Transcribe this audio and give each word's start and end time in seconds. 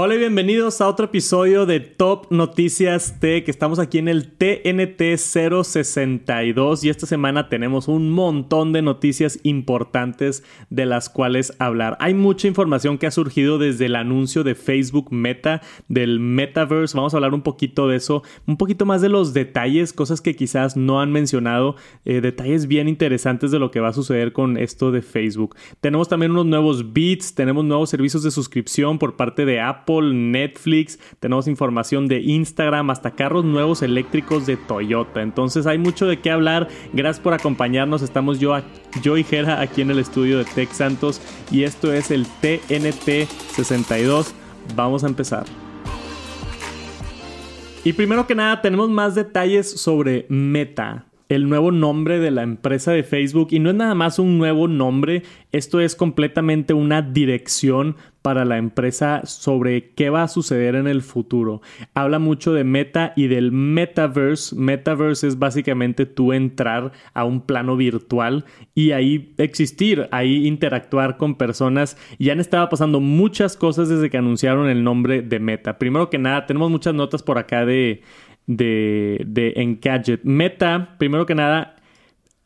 Hola 0.00 0.14
y 0.14 0.18
bienvenidos 0.18 0.80
a 0.80 0.86
otro 0.86 1.06
episodio 1.06 1.66
de 1.66 1.80
Top 1.80 2.30
Noticias 2.30 3.18
Tech. 3.18 3.48
Estamos 3.48 3.80
aquí 3.80 3.98
en 3.98 4.06
el 4.06 4.30
TNT 4.30 5.16
062 5.16 6.84
y 6.84 6.88
esta 6.88 7.04
semana 7.04 7.48
tenemos 7.48 7.88
un 7.88 8.12
montón 8.12 8.72
de 8.72 8.80
noticias 8.80 9.40
importantes 9.42 10.44
de 10.70 10.86
las 10.86 11.08
cuales 11.08 11.52
hablar. 11.58 11.96
Hay 11.98 12.14
mucha 12.14 12.46
información 12.46 12.96
que 12.98 13.08
ha 13.08 13.10
surgido 13.10 13.58
desde 13.58 13.86
el 13.86 13.96
anuncio 13.96 14.44
de 14.44 14.54
Facebook 14.54 15.08
Meta, 15.10 15.62
del 15.88 16.20
Metaverse. 16.20 16.96
Vamos 16.96 17.12
a 17.12 17.16
hablar 17.16 17.34
un 17.34 17.42
poquito 17.42 17.88
de 17.88 17.96
eso, 17.96 18.22
un 18.46 18.56
poquito 18.56 18.86
más 18.86 19.02
de 19.02 19.08
los 19.08 19.34
detalles, 19.34 19.92
cosas 19.92 20.20
que 20.20 20.36
quizás 20.36 20.76
no 20.76 21.00
han 21.00 21.10
mencionado, 21.10 21.74
eh, 22.04 22.20
detalles 22.20 22.68
bien 22.68 22.86
interesantes 22.86 23.50
de 23.50 23.58
lo 23.58 23.72
que 23.72 23.80
va 23.80 23.88
a 23.88 23.94
suceder 23.94 24.32
con 24.32 24.58
esto 24.58 24.92
de 24.92 25.02
Facebook. 25.02 25.56
Tenemos 25.80 26.08
también 26.08 26.30
unos 26.30 26.46
nuevos 26.46 26.92
beats, 26.92 27.34
tenemos 27.34 27.64
nuevos 27.64 27.90
servicios 27.90 28.22
de 28.22 28.30
suscripción 28.30 29.00
por 29.00 29.16
parte 29.16 29.44
de 29.44 29.60
Apple 29.60 29.87
Netflix, 30.02 30.98
tenemos 31.18 31.48
información 31.48 32.08
de 32.08 32.20
Instagram, 32.20 32.90
hasta 32.90 33.12
carros 33.12 33.44
nuevos 33.44 33.82
eléctricos 33.82 34.46
de 34.46 34.56
Toyota. 34.56 35.22
Entonces 35.22 35.66
hay 35.66 35.78
mucho 35.78 36.06
de 36.06 36.20
qué 36.20 36.30
hablar. 36.30 36.68
Gracias 36.92 37.22
por 37.22 37.32
acompañarnos. 37.32 38.02
Estamos 38.02 38.38
yo, 38.38 38.54
yo 39.02 39.16
y 39.16 39.24
Jera 39.24 39.60
aquí 39.60 39.80
en 39.80 39.90
el 39.90 39.98
estudio 39.98 40.38
de 40.38 40.44
Tech 40.44 40.70
Santos 40.72 41.20
y 41.50 41.62
esto 41.62 41.92
es 41.92 42.10
el 42.10 42.26
TNT 42.26 43.28
62. 43.52 44.34
Vamos 44.76 45.04
a 45.04 45.08
empezar. 45.08 45.46
Y 47.84 47.94
primero 47.94 48.26
que 48.26 48.34
nada, 48.34 48.60
tenemos 48.60 48.90
más 48.90 49.14
detalles 49.14 49.80
sobre 49.80 50.26
Meta 50.28 51.07
el 51.28 51.48
nuevo 51.48 51.70
nombre 51.72 52.18
de 52.18 52.30
la 52.30 52.42
empresa 52.42 52.92
de 52.92 53.02
Facebook 53.02 53.48
y 53.50 53.58
no 53.58 53.70
es 53.70 53.76
nada 53.76 53.94
más 53.94 54.18
un 54.18 54.38
nuevo 54.38 54.68
nombre, 54.68 55.22
esto 55.52 55.80
es 55.80 55.94
completamente 55.94 56.72
una 56.72 57.02
dirección 57.02 57.96
para 58.22 58.44
la 58.44 58.58
empresa 58.58 59.22
sobre 59.24 59.90
qué 59.94 60.10
va 60.10 60.22
a 60.22 60.28
suceder 60.28 60.74
en 60.74 60.86
el 60.86 61.02
futuro. 61.02 61.62
Habla 61.94 62.18
mucho 62.18 62.52
de 62.52 62.64
meta 62.64 63.12
y 63.16 63.28
del 63.28 63.52
metaverse. 63.52 64.54
Metaverse 64.56 65.28
es 65.28 65.38
básicamente 65.38 66.04
tú 66.04 66.32
entrar 66.32 66.92
a 67.14 67.24
un 67.24 67.40
plano 67.40 67.76
virtual 67.76 68.44
y 68.74 68.90
ahí 68.90 69.34
existir, 69.38 70.08
ahí 70.10 70.46
interactuar 70.46 71.16
con 71.16 71.36
personas. 71.36 71.96
Y 72.18 72.30
han 72.30 72.40
estado 72.40 72.68
pasando 72.68 73.00
muchas 73.00 73.56
cosas 73.56 73.88
desde 73.88 74.10
que 74.10 74.18
anunciaron 74.18 74.68
el 74.68 74.84
nombre 74.84 75.22
de 75.22 75.38
Meta. 75.38 75.78
Primero 75.78 76.10
que 76.10 76.18
nada, 76.18 76.44
tenemos 76.44 76.70
muchas 76.70 76.94
notas 76.94 77.22
por 77.22 77.38
acá 77.38 77.64
de 77.64 78.02
de, 78.48 79.22
de 79.24 79.52
Engadget. 79.56 80.24
Meta, 80.24 80.96
primero 80.98 81.26
que 81.26 81.36
nada, 81.36 81.76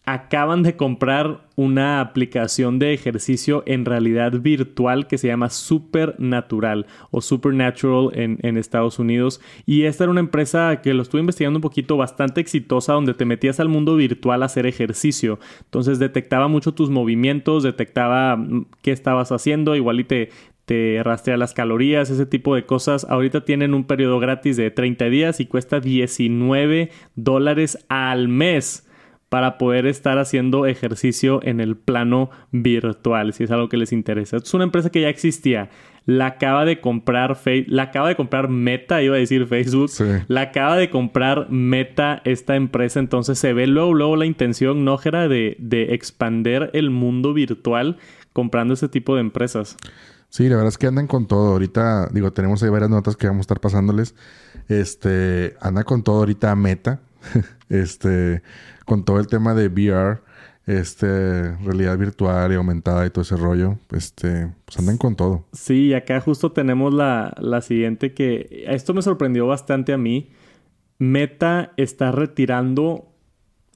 acaban 0.05 0.65
de 0.65 0.77
comprar 0.77 1.47
una 1.55 2.01
aplicación 2.01 2.81
de 2.81 2.93
ejercicio 2.93 3.63
en 3.67 3.85
realidad 3.85 4.33
virtual 4.33 5.07
que 5.07 5.17
se 5.17 5.29
llama 5.29 5.49
Supernatural 5.49 6.87
o 7.13 7.21
Supernatural 7.21 8.11
en, 8.15 8.39
en, 8.43 8.57
Estados 8.57 8.99
Unidos. 8.99 9.41
Y 9.65 9.85
esta 9.85 10.05
era 10.05 10.11
una 10.11 10.21
empresa 10.21 10.81
que 10.83 10.93
lo 10.93 11.03
estuve 11.03 11.21
investigando 11.21 11.59
un 11.59 11.63
poquito 11.63 11.97
bastante 11.97 12.41
exitosa 12.41 12.95
donde 12.95 13.15
te 13.15 13.25
metías 13.25 13.61
al 13.61 13.69
mundo 13.69 13.95
virtual 13.95 14.43
a 14.43 14.47
hacer 14.47 14.67
ejercicio. 14.67 15.39
Entonces 15.65 16.01
detectaba 16.01 16.49
mucho 16.49 16.75
tus 16.75 16.91
movimientos, 16.91 17.63
detectaba 17.63 18.37
mm, 18.37 18.67
qué 18.83 18.91
estabas 18.91 19.31
haciendo, 19.31 19.77
igual 19.77 20.01
y 20.01 20.05
te, 20.05 20.31
te 20.65 21.01
rastrea 21.03 21.37
las 21.37 21.55
calorías, 21.55 22.11
ese 22.11 22.27
tipo 22.27 22.55
de 22.55 22.65
cosas. 22.65 23.07
Ahorita 23.09 23.45
tienen 23.45 23.75
un 23.75 23.85
periodo 23.85 24.19
gratis 24.21 24.57
de 24.57 24.71
30 24.71 25.07
días 25.07 25.41
y 25.41 25.47
cuesta 25.47 25.81
19 25.81 26.91
dólares 27.17 27.85
al 27.89 28.29
mes 28.29 28.89
para 29.33 29.57
poder 29.57 29.87
estar 29.87 30.19
haciendo 30.19 30.67
ejercicio 30.67 31.41
en 31.43 31.61
el 31.61 31.75
plano 31.75 32.31
virtual, 32.51 33.33
si 33.33 33.45
es 33.45 33.51
algo 33.51 33.71
que 33.71 33.79
les 33.79 33.91
interesa. 33.91 34.37
Es 34.37 34.53
una 34.53 34.65
empresa 34.65 34.91
que 34.91 35.01
ya 35.01 35.09
existía. 35.09 35.71
La 36.05 36.27
acaba 36.27 36.67
de 36.67 36.83
comprar 36.83 37.39
la 37.67 37.85
acaba 37.85 38.09
de 38.09 38.17
comprar 38.17 38.49
Meta, 38.49 39.03
iba 39.03 39.17
a 39.17 39.19
decir 39.19 39.47
Facebook. 39.47 39.91
La 40.29 40.43
acaba 40.43 40.77
de 40.77 40.91
comprar 40.91 41.49
Meta 41.49 42.21
esta 42.25 42.57
empresa. 42.57 43.01
Entonces 43.01 43.39
se 43.39 43.55
ve 43.55 43.67
luego, 43.67 43.95
luego 43.95 44.17
la 44.17 44.27
intención, 44.27 44.85
¿no, 44.85 44.99
de, 44.99 45.57
de 45.59 45.95
expander 45.95 46.69
el 46.75 46.91
mundo 46.91 47.33
virtual 47.33 47.97
comprando 48.35 48.75
este 48.75 48.89
tipo 48.89 49.15
de 49.15 49.23
empresas. 49.23 49.79
Sí, 50.33 50.49
la 50.49 50.57
verdad 50.57 50.69
es 50.69 50.79
que 50.79 50.87
andan 50.87 51.07
con 51.09 51.27
todo. 51.27 51.53
Ahorita, 51.53 52.09
digo, 52.11 52.33
tenemos 52.33 52.63
ahí 52.63 52.71
varias 52.71 52.89
notas 52.89 53.19
que 53.19 53.27
vamos 53.27 53.41
a 53.41 53.43
estar 53.43 53.61
pasándoles. 53.61 54.15
Este, 54.67 55.57
anda 55.61 55.85
con 55.85 56.03
todo 56.03 56.21
ahorita 56.21 56.57
Meta. 56.57 57.01
este, 57.69 58.43
con 58.87 59.05
todo 59.05 59.21
el 59.21 59.27
tema 59.27 59.53
de 59.53 59.69
VR, 59.69 60.21
este, 60.67 61.55
realidad 61.57 61.99
virtual 61.99 62.51
y 62.51 62.55
aumentada 62.55 63.05
y 63.05 63.11
todo 63.11 63.21
ese 63.21 63.37
rollo. 63.37 63.77
Este, 63.91 64.51
pues 64.65 64.79
andan 64.79 64.97
con 64.97 65.17
todo. 65.17 65.45
Sí, 65.53 65.93
acá 65.93 66.19
justo 66.23 66.51
tenemos 66.51 66.95
la, 66.95 67.35
la 67.39 67.61
siguiente 67.61 68.15
que 68.15 68.65
esto 68.69 68.95
me 68.95 69.03
sorprendió 69.03 69.47
bastante 69.47 69.93
a 69.93 69.99
mí. 69.99 70.31
Meta 70.97 71.75
está 71.77 72.11
retirando 72.11 73.12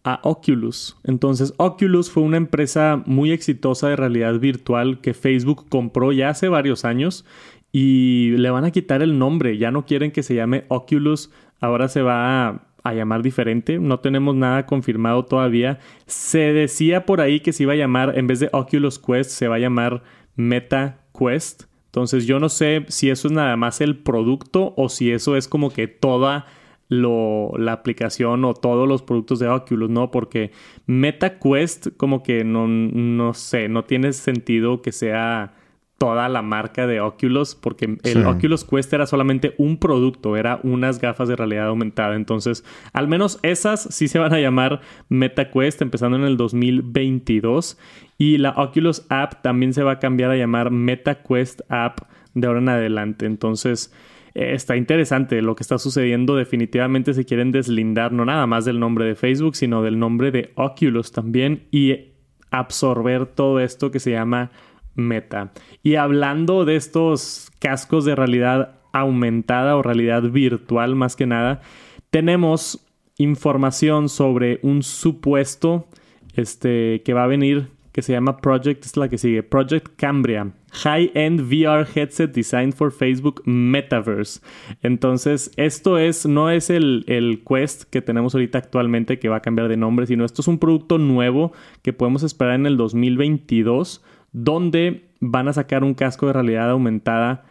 a 0.06 0.21
Oculus. 0.22 0.97
Entonces, 1.03 1.53
Oculus 1.56 2.12
fue 2.12 2.22
una 2.22 2.37
empresa 2.37 3.03
muy 3.06 3.33
exitosa 3.33 3.89
de 3.89 3.97
realidad 3.97 4.39
virtual 4.39 5.00
que 5.00 5.15
Facebook 5.15 5.69
compró 5.69 6.12
ya 6.12 6.28
hace 6.28 6.49
varios 6.49 6.84
años 6.84 7.27
y 7.72 8.31
le 8.37 8.49
van 8.50 8.65
a 8.65 8.71
quitar 8.71 9.03
el 9.03 9.19
nombre. 9.19 9.59
Ya 9.59 9.72
no 9.72 9.84
quieren 9.84 10.12
que 10.12 10.22
se 10.22 10.37
llame 10.37 10.65
Oculus, 10.69 11.33
ahora 11.61 11.89
se 11.89 12.03
va 12.03 12.49
a, 12.84 12.94
llamar 12.94 13.22
diferente. 13.22 13.81
No 13.81 13.99
tenemos 13.99 14.37
nada 14.37 14.65
confirmado 14.65 15.25
todavía. 15.25 15.81
Se 16.06 16.53
decía 16.53 17.05
por 17.05 17.21
ahí 17.21 17.41
que 17.41 17.53
se 17.53 17.65
iba 17.65 17.73
a 17.73 17.77
llamar, 17.77 18.17
en 18.17 18.28
vez 18.28 18.38
de 18.38 18.49
Oculus 18.53 19.00
Quest, 19.00 19.31
se 19.31 19.49
va 19.49 19.56
a 19.56 19.59
llamar 19.59 20.05
Meta 20.37 21.00
Quest. 21.19 21.65
Entonces, 21.87 22.27
yo 22.27 22.38
no 22.38 22.49
sé 22.49 22.84
si 22.87 23.11
eso 23.11 23.27
es 23.27 23.34
nada 23.34 23.56
más 23.56 23.81
el 23.81 23.97
producto 23.97 24.73
o 24.77 24.88
si 24.88 25.11
eso 25.11 25.34
es 25.34 25.49
como 25.49 25.71
que 25.71 25.88
toda 25.88 26.47
lo, 26.89 27.53
la 27.59 27.73
aplicación 27.73 28.45
o 28.45 28.55
todos 28.55 28.87
los 28.89 29.03
productos 29.03 29.39
de 29.39 29.49
Oculus, 29.49 29.91
¿no? 29.91 30.11
Porque 30.11 30.53
MetaQuest 30.87 31.89
como 31.97 32.23
que 32.23 32.45
no, 32.45 32.69
no 32.69 33.35
sé, 33.35 33.69
no 33.69 33.85
tiene 33.85 34.13
sentido 34.13 34.83
que 34.83 34.93
sea 34.93 35.55
toda 35.99 36.29
la 36.29 36.43
marca 36.43 36.87
de 36.87 37.01
Oculus 37.01 37.55
porque 37.55 37.97
el 38.03 38.27
Oculus 38.27 38.65
Quest 38.65 38.93
era 38.93 39.07
solamente 39.07 39.55
un 39.57 39.79
producto, 39.79 40.37
era 40.37 40.61
unas 40.63 41.01
gafas 41.01 41.29
de 41.29 41.37
realidad 41.37 41.69
aumentada. 41.69 42.17
Entonces, 42.17 42.65
al 42.93 43.09
menos 43.09 43.39
esas 43.43 43.83
sí 43.83 44.09
se 44.09 44.19
van 44.19 44.35
a 44.35 44.41
llamar 44.41 44.81
MetaQuest 45.09 45.81
empezando 45.81 46.19
en 46.19 46.25
el 46.25 46.37
2022 46.37 47.79
y 48.19 48.39
la 48.39 48.51
Oculus 48.51 49.07
App 49.09 49.43
también 49.43 49.73
se 49.73 49.83
va 49.83 49.93
a 49.93 49.99
cambiar 49.99 50.31
a 50.31 50.37
llamar 50.37 50.71
MetaQuest 50.71 51.63
App 51.71 52.01
de 52.35 52.47
ahora 52.47 52.61
en 52.61 52.69
adelante. 52.69 53.25
Entonces, 53.25 53.93
eh, 54.37 54.53
está 54.53 54.77
interesante 54.77 55.41
lo 55.41 55.57
que 55.57 55.63
está 55.63 55.79
sucediendo. 55.79 56.37
Definitivamente 56.37 57.15
se 57.15 57.25
quieren 57.25 57.53
deslindar 57.53 58.13
no 58.13 58.27
nada 58.27 58.47
más 58.47 58.67
del 58.67 58.79
nombre 58.79 59.07
de 59.07 59.15
Facebook, 59.15 59.57
sino 59.57 59.83
del 59.83 59.99
nombre 59.99 60.31
de 60.31 60.53
Oculus 60.57 61.11
también 61.11 61.63
y 61.71 62.13
absorber 62.51 63.25
todo 63.25 63.61
esto 63.61 63.91
que 63.91 63.99
se 63.99 64.11
llama 64.11 64.51
Meta. 64.95 65.53
Y 65.83 65.95
hablando 65.95 66.67
de 66.67 66.77
estos 66.77 67.51
cascos 67.61 68.05
de 68.05 68.15
realidad 68.15 68.75
aumentada 68.93 69.75
o 69.75 69.83
realidad 69.83 70.23
virtual 70.25 70.97
más 70.97 71.17
que 71.17 71.25
nada, 71.25 71.63
tenemos 72.11 72.87
información 73.17 74.11
sobre 74.11 74.59
un 74.61 74.83
supuesto 74.83 75.89
este, 76.35 77.01
que 77.07 77.15
va 77.15 77.25
a 77.25 77.29
venir 77.29 77.71
que 77.97 78.03
se 78.03 78.12
llama 78.12 78.37
Project, 78.37 78.84
es 78.84 78.95
la 78.99 79.09
que 79.09 79.17
sigue, 79.17 79.43
Project 79.43 79.97
Cambria, 79.97 80.53
High-End 80.71 81.41
VR 81.41 81.87
Headset 81.95 82.31
Designed 82.31 82.75
for 82.75 82.93
Facebook 82.93 83.41
Metaverse. 83.47 84.43
Entonces, 84.83 85.51
esto 85.57 85.97
es, 85.97 86.27
no 86.27 86.51
es 86.51 86.69
el, 86.69 87.06
el 87.09 87.43
Quest 87.43 87.85
que 87.85 88.03
tenemos 88.03 88.35
ahorita 88.35 88.59
actualmente 88.59 89.19
que 89.19 89.31
va 89.31 89.37
a 89.37 89.41
cambiar 89.41 89.69
de 89.69 89.79
nombre, 89.79 90.06
sino 90.06 90.27
esto 90.27 90.43
es 90.43 90.49
un 90.49 90.59
producto 90.59 90.99
nuevo 90.99 91.55
que 91.81 91.95
podemos 91.95 92.23
esperar 92.23 92.56
en 92.56 92.67
el 92.67 92.77
2022, 92.77 94.05
donde 94.31 95.09
van 95.21 95.49
a 95.49 95.55
sacar 95.55 95.83
un 95.83 95.95
casco 95.95 96.27
de 96.27 96.35
realidad 96.35 96.69
aumentada 96.69 97.47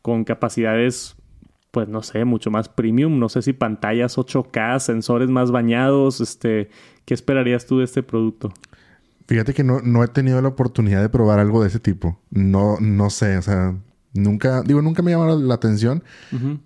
con 0.00 0.24
capacidades 0.24 1.14
pues 1.72 1.88
no 1.88 2.02
sé, 2.02 2.24
mucho 2.24 2.50
más 2.50 2.68
premium, 2.70 3.18
no 3.18 3.28
sé 3.28 3.42
si 3.42 3.52
pantallas 3.52 4.18
8K, 4.18 4.80
sensores 4.80 5.28
más 5.28 5.50
bañados, 5.50 6.20
este, 6.20 6.70
¿qué 7.04 7.14
esperarías 7.14 7.66
tú 7.66 7.78
de 7.78 7.84
este 7.84 8.02
producto? 8.02 8.52
Fíjate 9.30 9.54
que 9.54 9.62
no, 9.62 9.80
no 9.80 10.02
he 10.02 10.08
tenido 10.08 10.42
la 10.42 10.48
oportunidad 10.48 11.00
de 11.00 11.08
probar 11.08 11.38
algo 11.38 11.62
de 11.62 11.68
ese 11.68 11.78
tipo. 11.78 12.18
No, 12.30 12.78
no 12.80 13.10
sé, 13.10 13.36
o 13.36 13.42
sea, 13.42 13.76
nunca, 14.12 14.62
digo, 14.62 14.82
nunca 14.82 15.02
me 15.02 15.12
llamado 15.12 15.40
la 15.40 15.54
atención, 15.54 16.02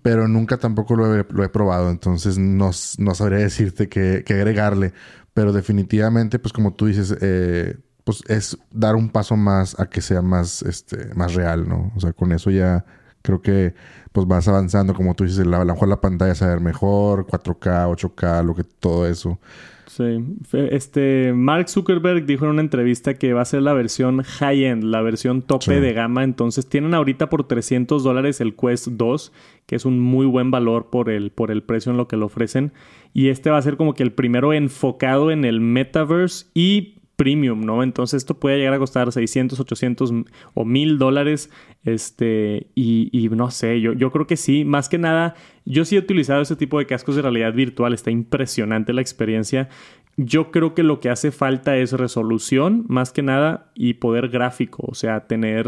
pero 0.01 0.27
nunca 0.27 0.57
tampoco 0.57 0.95
lo 0.95 1.15
he, 1.15 1.23
lo 1.29 1.43
he 1.43 1.49
probado. 1.49 1.91
Entonces 1.91 2.39
no, 2.39 2.71
no 2.97 3.15
sabría 3.15 3.37
decirte 3.37 3.87
qué, 3.87 4.23
agregarle. 4.27 4.93
Pero 5.35 5.53
definitivamente, 5.53 6.39
pues 6.39 6.53
como 6.53 6.73
tú 6.73 6.87
dices, 6.87 7.15
eh, 7.21 7.77
pues 8.03 8.23
es 8.27 8.57
dar 8.71 8.95
un 8.95 9.09
paso 9.09 9.35
más 9.35 9.79
a 9.79 9.87
que 9.87 10.01
sea 10.01 10.23
más, 10.23 10.63
este, 10.63 11.13
más 11.13 11.35
real, 11.35 11.69
¿no? 11.69 11.93
O 11.95 11.99
sea, 11.99 12.13
con 12.13 12.31
eso 12.31 12.49
ya 12.49 12.83
Creo 13.25 13.41
que 13.41 13.73
pues 14.11 14.27
vas 14.27 14.47
avanzando, 14.47 14.93
como 14.93 15.15
tú 15.15 15.23
dices, 15.23 15.39
a 15.39 15.43
lo 15.45 15.65
mejor 15.65 15.87
la 15.87 15.99
pantalla 15.99 16.35
se 16.35 16.45
va 16.45 16.51
a 16.51 16.53
ver 16.53 16.63
mejor, 16.63 17.25
4K, 17.25 17.89
8K, 17.89 18.43
lo 18.45 18.53
que 18.53 18.63
todo 18.63 19.07
eso. 19.07 19.39
Sí. 19.87 20.17
Este, 20.53 21.33
Mark 21.33 21.69
Zuckerberg 21.69 22.25
dijo 22.25 22.45
en 22.45 22.51
una 22.51 22.61
entrevista 22.61 23.13
que 23.13 23.33
va 23.33 23.41
a 23.41 23.45
ser 23.45 23.61
la 23.61 23.73
versión 23.73 24.23
high-end, 24.23 24.83
la 24.83 25.01
versión 25.01 25.41
tope 25.41 25.79
de 25.79 25.93
gama. 25.93 26.23
Entonces 26.23 26.67
tienen 26.67 26.93
ahorita 26.93 27.29
por 27.29 27.47
300 27.47 28.03
dólares 28.03 28.41
el 28.41 28.55
Quest 28.55 28.87
2, 28.87 29.31
que 29.65 29.75
es 29.75 29.85
un 29.85 29.99
muy 29.99 30.25
buen 30.25 30.51
valor 30.51 30.89
por 30.89 31.09
el, 31.09 31.31
por 31.31 31.51
el 31.51 31.63
precio 31.63 31.91
en 31.91 31.97
lo 31.97 32.07
que 32.07 32.17
lo 32.17 32.25
ofrecen. 32.25 32.73
Y 33.13 33.29
este 33.29 33.49
va 33.49 33.57
a 33.57 33.61
ser 33.61 33.77
como 33.77 33.93
que 33.93 34.03
el 34.03 34.11
primero 34.11 34.53
enfocado 34.53 35.31
en 35.31 35.45
el 35.45 35.61
metaverse 35.61 36.47
y 36.53 36.94
premium, 37.15 37.65
¿no? 37.65 37.83
Entonces 37.83 38.17
esto 38.17 38.39
puede 38.39 38.57
llegar 38.57 38.73
a 38.73 38.79
costar 38.79 39.11
600, 39.11 39.59
800 39.59 40.13
o 40.53 40.65
1000 40.65 40.97
dólares. 40.97 41.49
Este, 41.83 42.67
y, 42.75 43.29
no 43.31 43.51
sé, 43.51 43.81
yo, 43.81 43.93
yo 43.93 44.11
creo 44.11 44.27
que 44.27 44.37
sí. 44.37 44.65
Más 44.65 44.89
que 44.89 44.97
nada, 44.97 45.35
yo 45.65 45.85
sí 45.85 45.95
he 45.95 45.99
utilizado 45.99 46.41
ese 46.41 46.55
tipo 46.55 46.79
de 46.79 46.85
cascos 46.85 47.15
de 47.15 47.21
realidad 47.21 47.53
virtual. 47.53 47.93
Está 47.93 48.11
impresionante 48.11 48.93
la 48.93 49.01
experiencia. 49.01 49.69
Yo 50.17 50.51
creo 50.51 50.73
que 50.73 50.83
lo 50.83 50.99
que 50.99 51.09
hace 51.09 51.31
falta 51.31 51.77
es 51.77 51.91
resolución, 51.91 52.85
más 52.87 53.11
que 53.11 53.21
nada, 53.21 53.71
y 53.75 53.95
poder 53.95 54.29
gráfico. 54.29 54.85
O 54.87 54.95
sea, 54.95 55.27
tener... 55.27 55.67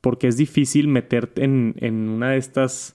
Porque 0.00 0.28
es 0.28 0.36
difícil 0.36 0.86
meterte 0.86 1.42
en, 1.42 1.74
en 1.78 2.08
una 2.08 2.30
de 2.30 2.36
estas 2.38 2.94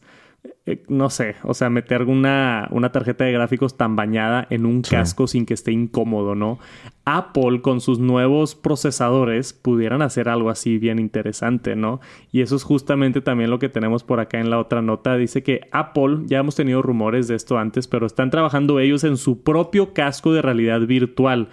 eh, 0.66 0.84
no 0.88 1.10
sé, 1.10 1.36
o 1.44 1.54
sea, 1.54 1.70
meter 1.70 2.04
una, 2.04 2.70
una, 2.72 2.92
tarjeta 2.92 3.26
de 3.26 3.34
gráficos 3.34 3.76
tan 3.76 3.98
bañada 3.98 4.48
en 4.50 4.66
un 4.66 4.82
casco 4.82 5.28
sin 5.28 5.46
que 5.46 5.54
esté 5.54 5.74
incómodo, 5.74 6.36
¿no? 6.36 6.58
Apple 7.04 7.62
con 7.62 7.82
sus 7.82 8.00
nuevos 8.00 8.56
procesadores 8.56 9.52
pudieran 9.52 10.02
hacer 10.02 10.30
algo 10.30 10.50
así 10.50 10.78
bien 10.78 11.00
interesante, 11.00 11.76
¿no? 11.76 12.00
Y 12.32 12.42
eso 12.42 12.56
es 12.56 12.64
justamente 12.64 13.20
también 13.20 13.50
lo 13.50 13.60
que 13.60 13.68
tenemos 13.68 14.06
por 14.06 14.22
acá 14.22 14.40
en 14.40 14.50
la 14.50 14.58
otra 14.58 14.82
nota. 14.82 15.18
Dice 15.18 15.44
que 15.44 15.68
Apple, 15.72 16.20
ya 16.28 16.40
hemos 16.40 16.56
tenido 16.56 16.82
rumores 16.82 17.28
de 17.28 17.36
esto 17.36 17.58
antes, 17.58 17.88
pero 17.88 18.06
están 18.06 18.30
trabajando 18.30 18.80
ellos 18.80 19.04
en 19.04 19.18
su 19.18 19.44
propio 19.44 19.94
casco 19.94 20.32
de 20.32 20.42
realidad 20.42 20.80
virtual 20.82 21.50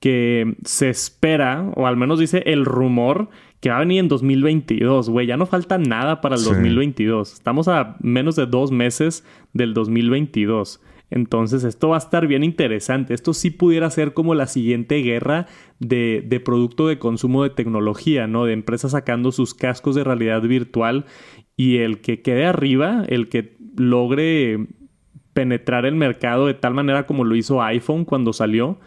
que 0.00 0.56
se 0.64 0.90
espera, 0.90 1.70
o 1.76 1.86
al 1.86 1.96
menos 1.96 2.18
dice 2.18 2.42
el 2.46 2.66
rumor, 2.66 3.28
que 3.64 3.70
va 3.70 3.76
a 3.76 3.80
venir 3.80 4.00
en 4.00 4.08
2022, 4.08 5.08
güey. 5.08 5.26
Ya 5.26 5.38
no 5.38 5.46
falta 5.46 5.78
nada 5.78 6.20
para 6.20 6.36
el 6.36 6.44
2022. 6.44 7.32
Estamos 7.32 7.66
a 7.66 7.96
menos 8.00 8.36
de 8.36 8.44
dos 8.44 8.70
meses 8.70 9.24
del 9.54 9.72
2022. 9.72 10.82
Entonces, 11.08 11.64
esto 11.64 11.88
va 11.88 11.96
a 11.96 11.98
estar 11.98 12.26
bien 12.26 12.44
interesante. 12.44 13.14
Esto 13.14 13.32
sí 13.32 13.48
pudiera 13.48 13.88
ser 13.88 14.12
como 14.12 14.34
la 14.34 14.48
siguiente 14.48 14.96
guerra 14.96 15.46
de, 15.78 16.22
de, 16.26 16.40
producto 16.40 16.88
de 16.88 16.98
consumo 16.98 17.42
de 17.42 17.48
tecnología, 17.48 18.26
¿no? 18.26 18.44
De 18.44 18.52
empresas 18.52 18.90
sacando 18.90 19.32
sus 19.32 19.54
cascos 19.54 19.94
de 19.94 20.04
realidad 20.04 20.42
virtual 20.42 21.06
y 21.56 21.78
el 21.78 22.02
que 22.02 22.20
quede 22.20 22.44
arriba, 22.44 23.06
el 23.08 23.30
que 23.30 23.56
logre 23.78 24.66
penetrar 25.32 25.86
el 25.86 25.94
mercado 25.94 26.48
de 26.48 26.54
tal 26.54 26.74
manera 26.74 27.06
como 27.06 27.24
lo 27.24 27.34
hizo 27.34 27.62
iPhone 27.62 28.04
cuando 28.04 28.34
salió, 28.34 28.78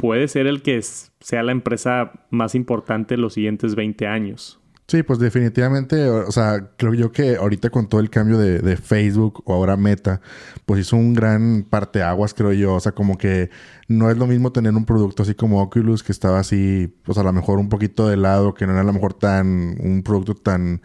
puede 0.00 0.28
ser 0.28 0.46
el 0.46 0.62
que 0.62 0.80
sea 0.82 1.42
la 1.42 1.52
empresa 1.52 2.12
más 2.30 2.54
importante 2.54 3.16
los 3.16 3.34
siguientes 3.34 3.74
20 3.74 4.06
años. 4.06 4.58
Sí, 4.88 5.04
pues 5.04 5.20
definitivamente, 5.20 6.08
o 6.08 6.32
sea, 6.32 6.70
creo 6.76 6.94
yo 6.94 7.12
que 7.12 7.36
ahorita 7.36 7.70
con 7.70 7.88
todo 7.88 8.00
el 8.00 8.10
cambio 8.10 8.38
de, 8.38 8.76
Facebook 8.76 9.40
o 9.44 9.54
ahora 9.54 9.76
Meta, 9.76 10.20
pues 10.66 10.80
hizo 10.80 10.96
un 10.96 11.14
gran 11.14 11.62
parteaguas, 11.62 12.34
creo 12.34 12.52
yo. 12.52 12.74
O 12.74 12.80
sea, 12.80 12.90
como 12.90 13.16
que 13.16 13.50
no 13.86 14.10
es 14.10 14.16
lo 14.16 14.26
mismo 14.26 14.50
tener 14.50 14.74
un 14.74 14.86
producto 14.86 15.22
así 15.22 15.34
como 15.34 15.62
Oculus 15.62 16.02
que 16.02 16.10
estaba 16.10 16.40
así, 16.40 16.92
pues 17.04 17.18
a 17.18 17.22
lo 17.22 17.32
mejor 17.32 17.60
un 17.60 17.68
poquito 17.68 18.08
de 18.08 18.16
lado, 18.16 18.52
que 18.54 18.66
no 18.66 18.72
era 18.72 18.80
a 18.80 18.84
lo 18.84 18.92
mejor 18.92 19.14
tan, 19.14 19.76
un 19.80 20.02
producto 20.02 20.34
tan 20.34 20.82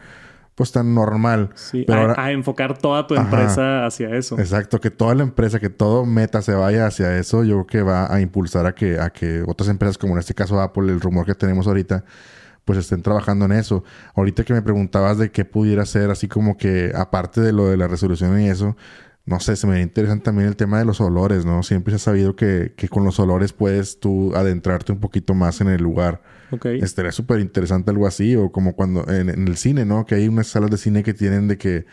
pues 0.56 0.72
tan 0.72 0.96
normal. 0.96 1.50
Sí, 1.56 1.84
pero 1.86 2.18
a, 2.18 2.32
enfocar 2.32 2.78
toda 2.78 3.06
tu 3.06 3.16
empresa 3.16 3.86
hacia 3.86 4.16
eso. 4.16 4.40
Exacto, 4.40 4.80
que 4.80 4.90
toda 4.90 5.14
la 5.14 5.24
empresa, 5.24 5.60
que 5.60 5.70
todo 5.70 6.06
meta 6.06 6.42
se 6.42 6.54
vaya 6.54 6.88
hacia 6.88 7.18
eso, 7.18 7.44
yo 7.44 7.66
creo 7.66 7.68
que 7.68 7.82
va 7.82 8.14
a 8.14 8.22
impulsar 8.22 8.66
a 8.66 8.74
que, 8.74 9.00
a 9.00 9.10
que 9.10 9.44
otras 9.46 9.70
empresas, 9.70 9.98
como 9.98 10.14
en 10.14 10.20
este 10.20 10.34
caso 10.34 10.60
Apple, 10.62 10.92
el 10.92 11.02
rumor 11.02 11.26
que 11.26 11.36
tenemos 11.36 11.68
ahorita, 11.68 12.06
pues 12.64 12.80
estén 12.80 13.02
trabajando 13.02 13.46
en 13.46 13.52
eso. 13.52 13.84
Ahorita 14.16 14.46
que 14.46 14.54
me 14.54 14.62
preguntabas 14.62 15.18
de 15.18 15.30
qué 15.30 15.44
pudiera 15.44 15.86
ser, 15.86 16.10
así 16.10 16.30
como 16.30 16.58
que 16.58 16.94
aparte 16.96 17.42
de 17.42 17.52
lo 17.52 17.68
de 17.68 17.76
la 17.76 17.90
resolución 17.90 18.40
y 18.40 18.48
eso, 18.48 18.78
no 19.26 19.42
sé, 19.42 19.58
se 19.58 19.68
me 19.68 19.82
interesante 19.82 20.24
también 20.24 20.48
el 20.48 20.56
tema 20.56 20.80
de 20.80 20.86
los 20.86 21.02
olores, 21.02 21.46
¿no? 21.46 21.64
Siempre 21.64 21.92
se 21.92 21.96
ha 21.98 22.00
sabido 22.00 22.36
que, 22.38 22.74
que 22.78 22.88
con 22.88 23.04
los 23.04 23.20
olores 23.20 23.52
puedes 23.52 24.00
tú 24.00 24.34
adentrarte 24.36 24.94
un 24.94 25.00
poquito 25.00 25.34
más 25.34 25.60
en 25.60 25.68
el 25.68 25.84
lugar. 25.84 26.22
Estaría 26.82 27.12
súper 27.12 27.40
interesante 27.40 27.92
algo 27.92 28.08
así, 28.08 28.36
o 28.36 28.52
como 28.52 28.76
cuando 28.76 29.08
en, 29.10 29.30
el 29.30 29.58
cine, 29.58 29.86
¿no? 29.86 30.06
Que 30.06 30.16
hay 30.16 30.28
unas 30.28 30.48
salas 30.48 30.72
de 30.72 30.78
cine 30.78 31.04
que 31.04 31.14
tienen 31.14 31.48
de 31.48 31.58
que, 31.58 31.86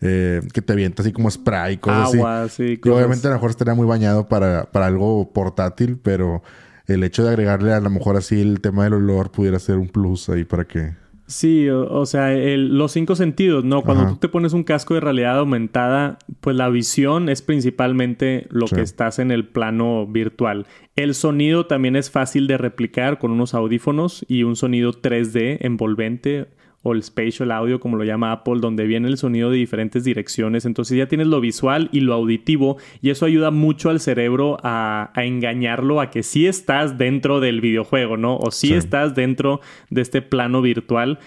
eh, 0.00 0.40
que 0.52 0.62
te 0.62 0.72
avienta 0.72 1.02
así 1.02 1.12
como 1.12 1.30
spray, 1.30 1.78
cosas 1.78 2.14
Agua, 2.14 2.48
Sí, 2.48 2.80
y 2.82 2.88
obviamente 2.88 3.26
a 3.26 3.30
lo 3.30 3.36
mejor 3.36 3.50
estaría 3.50 3.74
muy 3.74 3.86
bañado 3.86 4.28
para, 4.28 4.70
para 4.70 4.86
algo 4.86 5.32
portátil, 5.32 5.98
pero 6.02 6.42
el 6.86 7.04
hecho 7.04 7.22
de 7.22 7.30
agregarle 7.30 7.72
a 7.72 7.80
lo 7.80 7.90
mejor 7.90 8.16
así 8.16 8.40
el 8.40 8.60
tema 8.60 8.84
del 8.84 8.94
olor 8.94 9.30
pudiera 9.30 9.58
ser 9.58 9.76
un 9.76 9.88
plus 9.88 10.28
ahí 10.30 10.44
para 10.44 10.64
que 10.64 10.94
Sí, 11.28 11.68
o, 11.68 12.06
sea, 12.06 12.30
los 12.34 12.92
cinco 12.92 13.14
sentidos, 13.14 13.62
¿no? 13.62 13.82
Cuando 13.82 14.06
tú 14.06 14.16
te 14.16 14.30
pones 14.30 14.54
un 14.54 14.64
casco 14.64 14.94
de 14.94 15.00
realidad 15.00 15.38
aumentada, 15.38 16.16
pues 16.40 16.56
la 16.56 16.70
visión 16.70 17.28
es 17.28 17.42
principalmente 17.42 18.46
lo 18.48 18.64
que 18.66 18.80
estás 18.80 19.18
en 19.18 19.30
el 19.30 19.46
plano 19.46 20.06
virtual. 20.06 20.66
El 20.96 21.14
sonido 21.14 21.66
también 21.66 21.96
es 21.96 22.10
fácil 22.10 22.46
de 22.46 22.56
replicar 22.56 23.18
con 23.18 23.30
unos 23.30 23.52
audífonos 23.52 24.24
y 24.26 24.44
un 24.44 24.56
sonido 24.56 24.92
3D 24.92 25.58
envolvente 25.60 26.46
o 26.88 26.92
el 26.92 27.02
spatial 27.02 27.52
audio, 27.52 27.80
como 27.80 27.96
lo 27.96 28.04
llama 28.04 28.32
Apple, 28.32 28.60
donde 28.60 28.86
viene 28.86 29.08
el 29.08 29.18
sonido 29.18 29.50
de 29.50 29.56
diferentes 29.56 30.04
direcciones. 30.04 30.64
Entonces 30.64 30.96
ya 30.96 31.06
tienes 31.06 31.26
lo 31.26 31.40
visual 31.40 31.88
y 31.92 32.00
lo 32.00 32.14
auditivo 32.14 32.78
y 33.00 33.10
eso 33.10 33.26
ayuda 33.26 33.50
mucho 33.50 33.90
al 33.90 34.00
cerebro 34.00 34.58
a, 34.62 35.12
engañarlo 35.16 36.00
a 36.00 36.10
que 36.10 36.22
sí 36.22 36.46
estás 36.46 36.98
dentro 36.98 37.40
del 37.40 37.60
videojuego, 37.60 38.16
¿no? 38.16 38.36
O 38.36 38.50
sí, 38.50 38.74
estás 38.74 39.14
dentro 39.14 39.60
de 39.90 40.02
este 40.02 40.22
plano 40.22 40.62
virtual. 40.62 41.18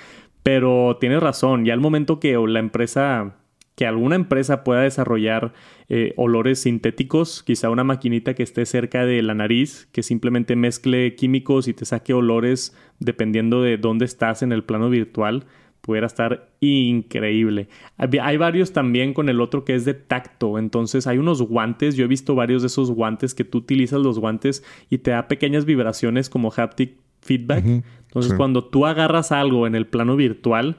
Pero 0.43 0.97
tienes 0.99 1.21
razón, 1.21 1.65
ya 1.65 1.73
al 1.73 1.79
momento 1.79 2.19
que 2.19 2.33
la 2.47 2.59
empresa 2.59 3.35
que 3.81 3.87
alguna 3.87 4.15
empresa 4.15 4.63
pueda 4.63 4.81
desarrollar 4.81 5.53
eh, 5.89 6.13
olores 6.15 6.59
sintéticos, 6.59 7.41
quizá 7.41 7.71
una 7.71 7.83
maquinita 7.83 8.35
que 8.35 8.43
esté 8.43 8.63
cerca 8.67 9.07
de 9.07 9.23
la 9.23 9.33
nariz, 9.33 9.87
que 9.91 10.03
simplemente 10.03 10.55
mezcle 10.55 11.15
químicos 11.15 11.67
y 11.67 11.73
te 11.73 11.85
saque 11.85 12.13
olores 12.13 12.77
dependiendo 12.99 13.63
de 13.63 13.79
dónde 13.79 14.05
estás 14.05 14.43
en 14.43 14.51
el 14.51 14.63
plano 14.63 14.91
virtual, 14.91 15.45
pudiera 15.81 16.05
estar 16.05 16.51
increíble. 16.59 17.69
Hay 17.97 18.37
varios 18.37 18.71
también 18.71 19.15
con 19.15 19.29
el 19.29 19.41
otro 19.41 19.65
que 19.65 19.73
es 19.73 19.83
de 19.83 19.95
tacto, 19.95 20.59
entonces 20.59 21.07
hay 21.07 21.17
unos 21.17 21.41
guantes, 21.41 21.95
yo 21.95 22.05
he 22.05 22.07
visto 22.07 22.35
varios 22.35 22.61
de 22.61 22.67
esos 22.67 22.91
guantes 22.91 23.33
que 23.33 23.45
tú 23.45 23.57
utilizas 23.57 23.99
los 23.99 24.19
guantes 24.19 24.63
y 24.91 24.99
te 24.99 25.09
da 25.09 25.27
pequeñas 25.27 25.65
vibraciones 25.65 26.29
como 26.29 26.53
haptic 26.55 26.97
feedback. 27.21 27.65
Entonces 27.65 28.35
cuando 28.35 28.63
tú 28.63 28.85
agarras 28.85 29.31
algo 29.31 29.65
en 29.65 29.73
el 29.73 29.87
plano 29.87 30.15
virtual, 30.15 30.77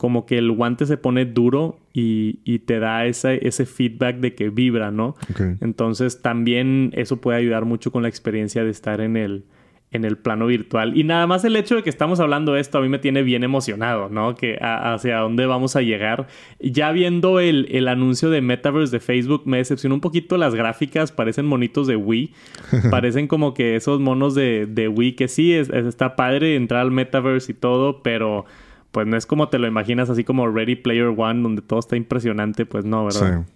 como 0.00 0.24
que 0.24 0.38
el 0.38 0.50
guante 0.50 0.86
se 0.86 0.96
pone 0.96 1.26
duro 1.26 1.78
y, 1.92 2.58
te 2.60 2.78
da 2.78 3.04
ese, 3.04 3.46
ese 3.46 3.66
feedback 3.66 4.16
de 4.16 4.34
que 4.34 4.48
vibra, 4.48 4.90
¿no? 4.90 5.14
Entonces 5.60 6.22
también 6.22 6.90
eso 6.96 7.18
puede 7.20 7.36
ayudar 7.36 7.66
mucho 7.66 7.92
con 7.92 8.00
la 8.00 8.08
experiencia 8.08 8.64
de 8.64 8.70
estar 8.70 9.02
en 9.02 9.18
el, 9.18 9.44
en 9.90 10.06
el 10.06 10.16
plano 10.16 10.46
virtual. 10.46 10.96
Y 10.96 11.04
nada 11.04 11.26
más 11.26 11.44
el 11.44 11.54
hecho 11.54 11.76
de 11.76 11.82
que 11.82 11.90
estamos 11.90 12.18
hablando 12.18 12.54
de 12.54 12.62
esto 12.62 12.78
a 12.78 12.80
mí 12.80 12.88
me 12.88 12.98
tiene 12.98 13.22
bien 13.22 13.44
emocionado, 13.44 14.08
¿no? 14.08 14.36
Que 14.36 14.56
hacia 14.62 15.18
dónde 15.18 15.44
vamos 15.44 15.76
a 15.76 15.82
llegar. 15.82 16.28
Ya 16.60 16.92
viendo 16.92 17.38
el, 17.38 17.68
el, 17.70 17.86
anuncio 17.86 18.30
de 18.30 18.40
Metaverse 18.40 18.92
de 18.92 19.00
Facebook, 19.00 19.42
me 19.44 19.58
decepcionó 19.58 19.96
un 19.96 20.00
poquito 20.00 20.38
las 20.38 20.54
gráficas, 20.54 21.12
parecen 21.12 21.44
monitos 21.44 21.86
de 21.86 21.96
Wii. 21.96 22.32
parecen 22.90 23.26
como 23.26 23.52
que 23.52 23.76
esos 23.76 24.00
monos 24.00 24.34
de, 24.34 24.64
de 24.64 24.88
Wii, 24.88 25.12
que 25.12 25.28
sí, 25.28 25.52
es, 25.52 25.68
está 25.68 26.16
padre 26.16 26.56
entrar 26.56 26.80
al 26.80 26.90
Metaverse 26.90 27.52
y 27.52 27.54
todo, 27.54 28.02
pero 28.02 28.46
pues 28.90 29.06
no 29.06 29.16
es 29.16 29.26
como 29.26 29.48
te 29.48 29.58
lo 29.58 29.66
imaginas, 29.66 30.10
así 30.10 30.24
como 30.24 30.48
Ready 30.48 30.76
Player 30.76 31.14
One, 31.16 31.42
donde 31.42 31.62
todo 31.62 31.78
está 31.78 31.96
impresionante, 31.96 32.66
pues 32.66 32.84
no, 32.84 33.04
¿verdad? 33.04 33.44
Sí. 33.44 33.52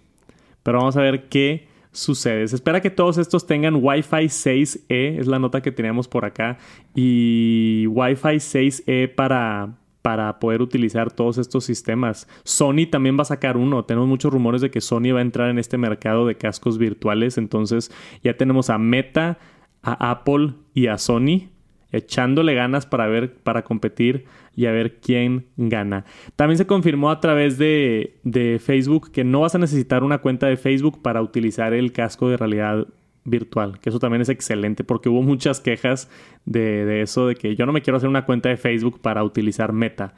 Pero 0.63 0.79
vamos 0.79 0.97
a 0.97 1.01
ver 1.01 1.27
qué 1.29 1.67
sucede. 1.91 2.47
Se 2.47 2.55
espera 2.55 2.81
que 2.81 2.89
todos 2.89 3.17
estos 3.17 3.45
tengan 3.45 3.75
Wi-Fi 3.75 4.25
6E, 4.25 5.19
es 5.19 5.27
la 5.27 5.39
nota 5.39 5.61
que 5.61 5.71
teníamos 5.71 6.07
por 6.07 6.25
acá, 6.25 6.57
y 6.93 7.85
Wi-Fi 7.87 8.37
6E 8.37 9.13
para, 9.13 9.75
para 10.01 10.39
poder 10.39 10.61
utilizar 10.61 11.11
todos 11.11 11.37
estos 11.37 11.65
sistemas. 11.65 12.27
Sony 12.43 12.87
también 12.89 13.17
va 13.17 13.23
a 13.23 13.25
sacar 13.25 13.57
uno. 13.57 13.85
Tenemos 13.85 14.07
muchos 14.07 14.31
rumores 14.31 14.61
de 14.61 14.71
que 14.71 14.81
Sony 14.81 15.13
va 15.13 15.19
a 15.19 15.23
entrar 15.23 15.49
en 15.49 15.59
este 15.59 15.77
mercado 15.77 16.25
de 16.25 16.35
cascos 16.35 16.77
virtuales. 16.77 17.37
Entonces 17.37 17.91
ya 18.23 18.35
tenemos 18.37 18.69
a 18.69 18.77
Meta, 18.77 19.37
a 19.81 20.11
Apple 20.11 20.53
y 20.73 20.87
a 20.87 20.97
Sony 20.97 21.49
echándole 21.95 22.53
ganas 22.53 22.85
para 22.85 23.07
ver, 23.07 23.33
para 23.33 23.63
competir 23.63 24.25
y 24.55 24.65
a 24.65 24.71
ver 24.71 24.99
quién 24.99 25.47
gana. 25.57 26.05
También 26.35 26.57
se 26.57 26.67
confirmó 26.67 27.11
a 27.11 27.19
través 27.19 27.57
de, 27.57 28.17
de, 28.23 28.59
Facebook 28.59 29.11
que 29.11 29.23
no 29.23 29.41
vas 29.41 29.55
a 29.55 29.59
necesitar 29.59 30.03
una 30.03 30.19
cuenta 30.19 30.47
de 30.47 30.57
Facebook 30.57 31.01
para 31.01 31.21
utilizar 31.21 31.73
el 31.73 31.91
casco 31.91 32.29
de 32.29 32.37
realidad 32.37 32.87
virtual, 33.25 33.79
que 33.79 33.89
eso 33.89 33.99
también 33.99 34.21
es 34.21 34.29
excelente 34.29 34.83
porque 34.83 35.09
hubo 35.09 35.23
muchas 35.23 35.59
quejas 35.59 36.09
de, 36.45 36.85
de 36.85 37.01
eso, 37.01 37.27
de 37.27 37.35
que 37.35 37.55
yo 37.55 37.65
no 37.65 37.73
me 37.73 37.81
quiero 37.81 37.97
hacer 37.97 38.09
una 38.09 38.25
cuenta 38.25 38.49
de 38.49 38.57
Facebook 38.57 39.01
para 39.01 39.23
utilizar 39.23 39.73
Meta. 39.73 40.13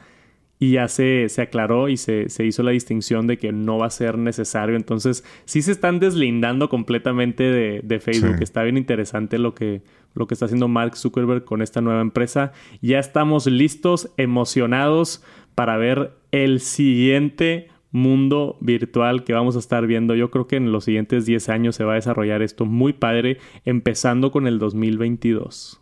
y 0.60 0.74
ya 0.74 0.88
se, 0.90 1.30
se 1.30 1.42
aclaró 1.42 1.88
y 1.88 1.98
se, 1.98 2.30
se, 2.30 2.46
hizo 2.46 2.64
la 2.64 2.72
distinción 2.72 3.26
de 3.26 3.38
que 3.38 3.54
no 3.54 3.78
va 3.78 3.88
a 3.88 3.92
ser 3.92 4.18
necesario. 4.18 4.76
Entonces, 4.76 5.24
sí 5.46 5.62
se 5.62 5.72
están 5.72 6.00
deslindando 6.00 6.68
completamente 6.68 7.44
de, 7.44 7.82
de 7.84 8.00
Facebook. 8.00 8.38
Está 8.42 8.64
bien 8.64 8.78
interesante 8.78 9.38
lo 9.38 9.56
que, 9.56 9.82
lo 10.14 10.28
que 10.28 10.34
está 10.34 10.46
haciendo 10.46 10.68
Mark 10.68 10.98
Zuckerberg 10.98 11.46
con 11.46 11.62
esta 11.62 11.82
nueva 11.82 12.02
empresa. 12.02 12.52
Ya 12.82 13.00
estamos 13.00 13.46
listos, 13.48 14.10
emocionados 14.18 15.24
para 15.56 15.78
ver 15.78 16.14
el 16.32 16.60
siguiente 16.60 17.70
mundo 17.92 18.58
virtual 18.60 19.24
que 19.24 19.34
vamos 19.34 19.56
a 19.56 19.60
estar 19.60 19.88
viendo. 19.88 20.16
Yo 20.16 20.30
creo 20.32 20.48
que 20.48 20.58
en 20.58 20.72
los 20.72 20.86
siguientes 20.86 21.26
10 21.26 21.50
años 21.50 21.76
se 21.76 21.84
va 21.84 21.94
a 21.94 21.96
desarrollar 21.96 22.42
esto 22.42 22.66
muy 22.66 22.94
padre, 22.94 23.40
empezando 23.66 24.32
con 24.32 24.48
el 24.48 24.60
2022. 24.60 25.82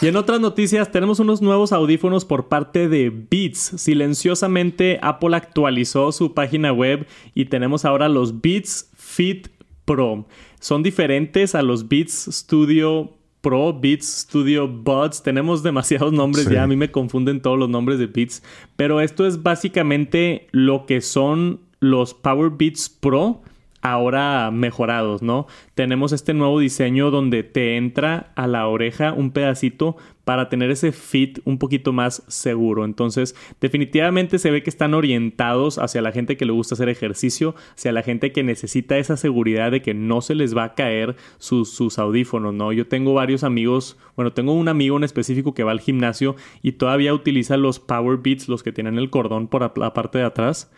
Y 0.00 0.06
en 0.06 0.14
otras 0.14 0.40
noticias, 0.40 0.92
tenemos 0.92 1.18
unos 1.18 1.42
nuevos 1.42 1.72
audífonos 1.72 2.24
por 2.24 2.46
parte 2.46 2.88
de 2.88 3.10
Beats. 3.10 3.58
Silenciosamente, 3.58 5.00
Apple 5.02 5.36
actualizó 5.36 6.12
su 6.12 6.34
página 6.34 6.72
web 6.72 7.08
y 7.34 7.46
tenemos 7.46 7.84
ahora 7.84 8.08
los 8.08 8.40
Beats 8.40 8.90
Fit 8.94 9.48
Pro. 9.88 10.26
Son 10.60 10.82
diferentes 10.82 11.54
a 11.54 11.62
los 11.62 11.88
Beats 11.88 12.28
Studio 12.30 13.14
Pro, 13.40 13.72
Beats 13.72 14.20
Studio 14.22 14.68
Buds. 14.68 15.22
Tenemos 15.22 15.62
demasiados 15.62 16.12
nombres 16.12 16.48
ya, 16.50 16.64
a 16.64 16.66
mí 16.66 16.76
me 16.76 16.90
confunden 16.90 17.40
todos 17.40 17.58
los 17.58 17.70
nombres 17.70 17.98
de 17.98 18.06
Beats. 18.06 18.42
Pero 18.76 19.00
esto 19.00 19.26
es 19.26 19.42
básicamente 19.42 20.46
lo 20.50 20.84
que 20.84 21.00
son 21.00 21.60
los 21.80 22.12
Power 22.12 22.50
Beats 22.50 22.90
Pro 22.90 23.40
ahora 23.80 24.50
mejorados, 24.50 25.22
¿no? 25.22 25.46
Tenemos 25.78 26.10
este 26.10 26.34
nuevo 26.34 26.58
diseño 26.58 27.12
donde 27.12 27.44
te 27.44 27.76
entra 27.76 28.32
a 28.34 28.48
la 28.48 28.66
oreja 28.66 29.12
un 29.12 29.30
pedacito 29.30 29.96
para 30.28 30.50
tener 30.50 30.70
ese 30.70 30.92
fit 30.92 31.38
un 31.46 31.56
poquito 31.56 31.94
más 31.94 32.22
seguro. 32.28 32.84
Entonces, 32.84 33.34
definitivamente 33.62 34.38
se 34.38 34.50
ve 34.50 34.62
que 34.62 34.68
están 34.68 34.92
orientados 34.92 35.78
hacia 35.78 36.02
la 36.02 36.12
gente 36.12 36.36
que 36.36 36.44
le 36.44 36.52
gusta 36.52 36.74
hacer 36.74 36.90
ejercicio, 36.90 37.54
hacia 37.74 37.92
la 37.92 38.02
gente 38.02 38.30
que 38.30 38.42
necesita 38.42 38.98
esa 38.98 39.16
seguridad 39.16 39.70
de 39.70 39.80
que 39.80 39.94
no 39.94 40.20
se 40.20 40.34
les 40.34 40.54
va 40.54 40.64
a 40.64 40.74
caer 40.74 41.16
sus, 41.38 41.70
sus 41.70 41.98
audífonos, 41.98 42.52
¿no? 42.52 42.74
Yo 42.74 42.86
tengo 42.88 43.14
varios 43.14 43.42
amigos, 43.42 43.96
bueno, 44.16 44.34
tengo 44.34 44.52
un 44.52 44.68
amigo 44.68 44.98
en 44.98 45.04
específico 45.04 45.54
que 45.54 45.64
va 45.64 45.70
al 45.70 45.80
gimnasio 45.80 46.36
y 46.60 46.72
todavía 46.72 47.14
utiliza 47.14 47.56
los 47.56 47.78
Power 47.78 48.18
Beats, 48.18 48.48
los 48.48 48.62
que 48.62 48.70
tienen 48.70 48.98
el 48.98 49.08
cordón 49.08 49.48
por 49.48 49.78
la 49.78 49.94
parte 49.94 50.18
de 50.18 50.24
atrás, 50.24 50.70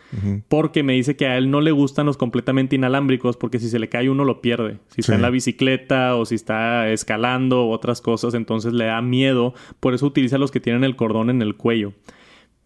porque 0.47 0.81
me 0.81 0.93
dice 0.93 1.17
que 1.17 1.27
a 1.27 1.37
él 1.37 1.51
no 1.51 1.59
le 1.59 1.71
gustan 1.71 2.05
los 2.05 2.15
completamente 2.15 2.77
inalámbricos 2.77 3.35
porque 3.35 3.59
si 3.59 3.67
se 3.67 3.79
le 3.79 3.89
cae 3.89 4.09
uno 4.09 4.23
lo 4.23 4.39
pierde. 4.39 4.77
Si 4.93 5.01
está 5.01 5.15
en 5.15 5.21
la 5.21 5.29
bicicleta 5.29 6.15
o 6.15 6.25
si 6.25 6.35
está 6.35 6.89
escalando 6.89 7.63
o 7.63 7.71
otras 7.71 8.01
cosas, 8.01 8.33
entonces 8.33 8.73
le 8.73 8.85
da 8.85 9.01
miedo 9.01 9.53
por 9.79 9.93
eso 9.93 10.05
utiliza 10.05 10.37
los 10.37 10.51
que 10.51 10.59
tienen 10.59 10.83
el 10.83 10.97
cordón 10.97 11.29
en 11.29 11.41
el 11.41 11.55
cuello. 11.55 11.93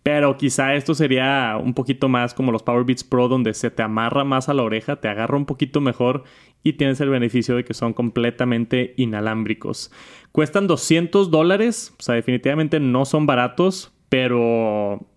Pero 0.01 0.37
quizá 0.37 0.75
esto 0.75 0.93
sería 0.93 1.57
un 1.59 1.73
poquito 1.73 2.09
más 2.09 2.33
como 2.33 2.51
los 2.51 2.61
Power 2.61 2.83
Beats 2.83 3.03
Pro, 3.03 3.27
donde 3.27 3.53
se 3.55 3.71
te 3.71 3.81
amarra 3.81 4.23
más 4.23 4.49
a 4.49 4.53
la 4.53 4.63
oreja, 4.63 4.97
te 4.97 5.07
agarra 5.07 5.37
un 5.37 5.45
poquito 5.45 5.81
mejor 5.81 6.23
y 6.63 6.73
tienes 6.73 6.99
el 7.01 7.09
beneficio 7.09 7.55
de 7.55 7.63
que 7.63 7.73
son 7.73 7.93
completamente 7.93 8.93
inalámbricos. 8.97 9.91
Cuestan 10.31 10.67
200 10.67 11.31
dólares, 11.31 11.93
o 11.99 12.03
sea, 12.03 12.15
definitivamente 12.15 12.79
no 12.79 13.05
son 13.05 13.25
baratos, 13.25 13.93
pero 14.09 15.07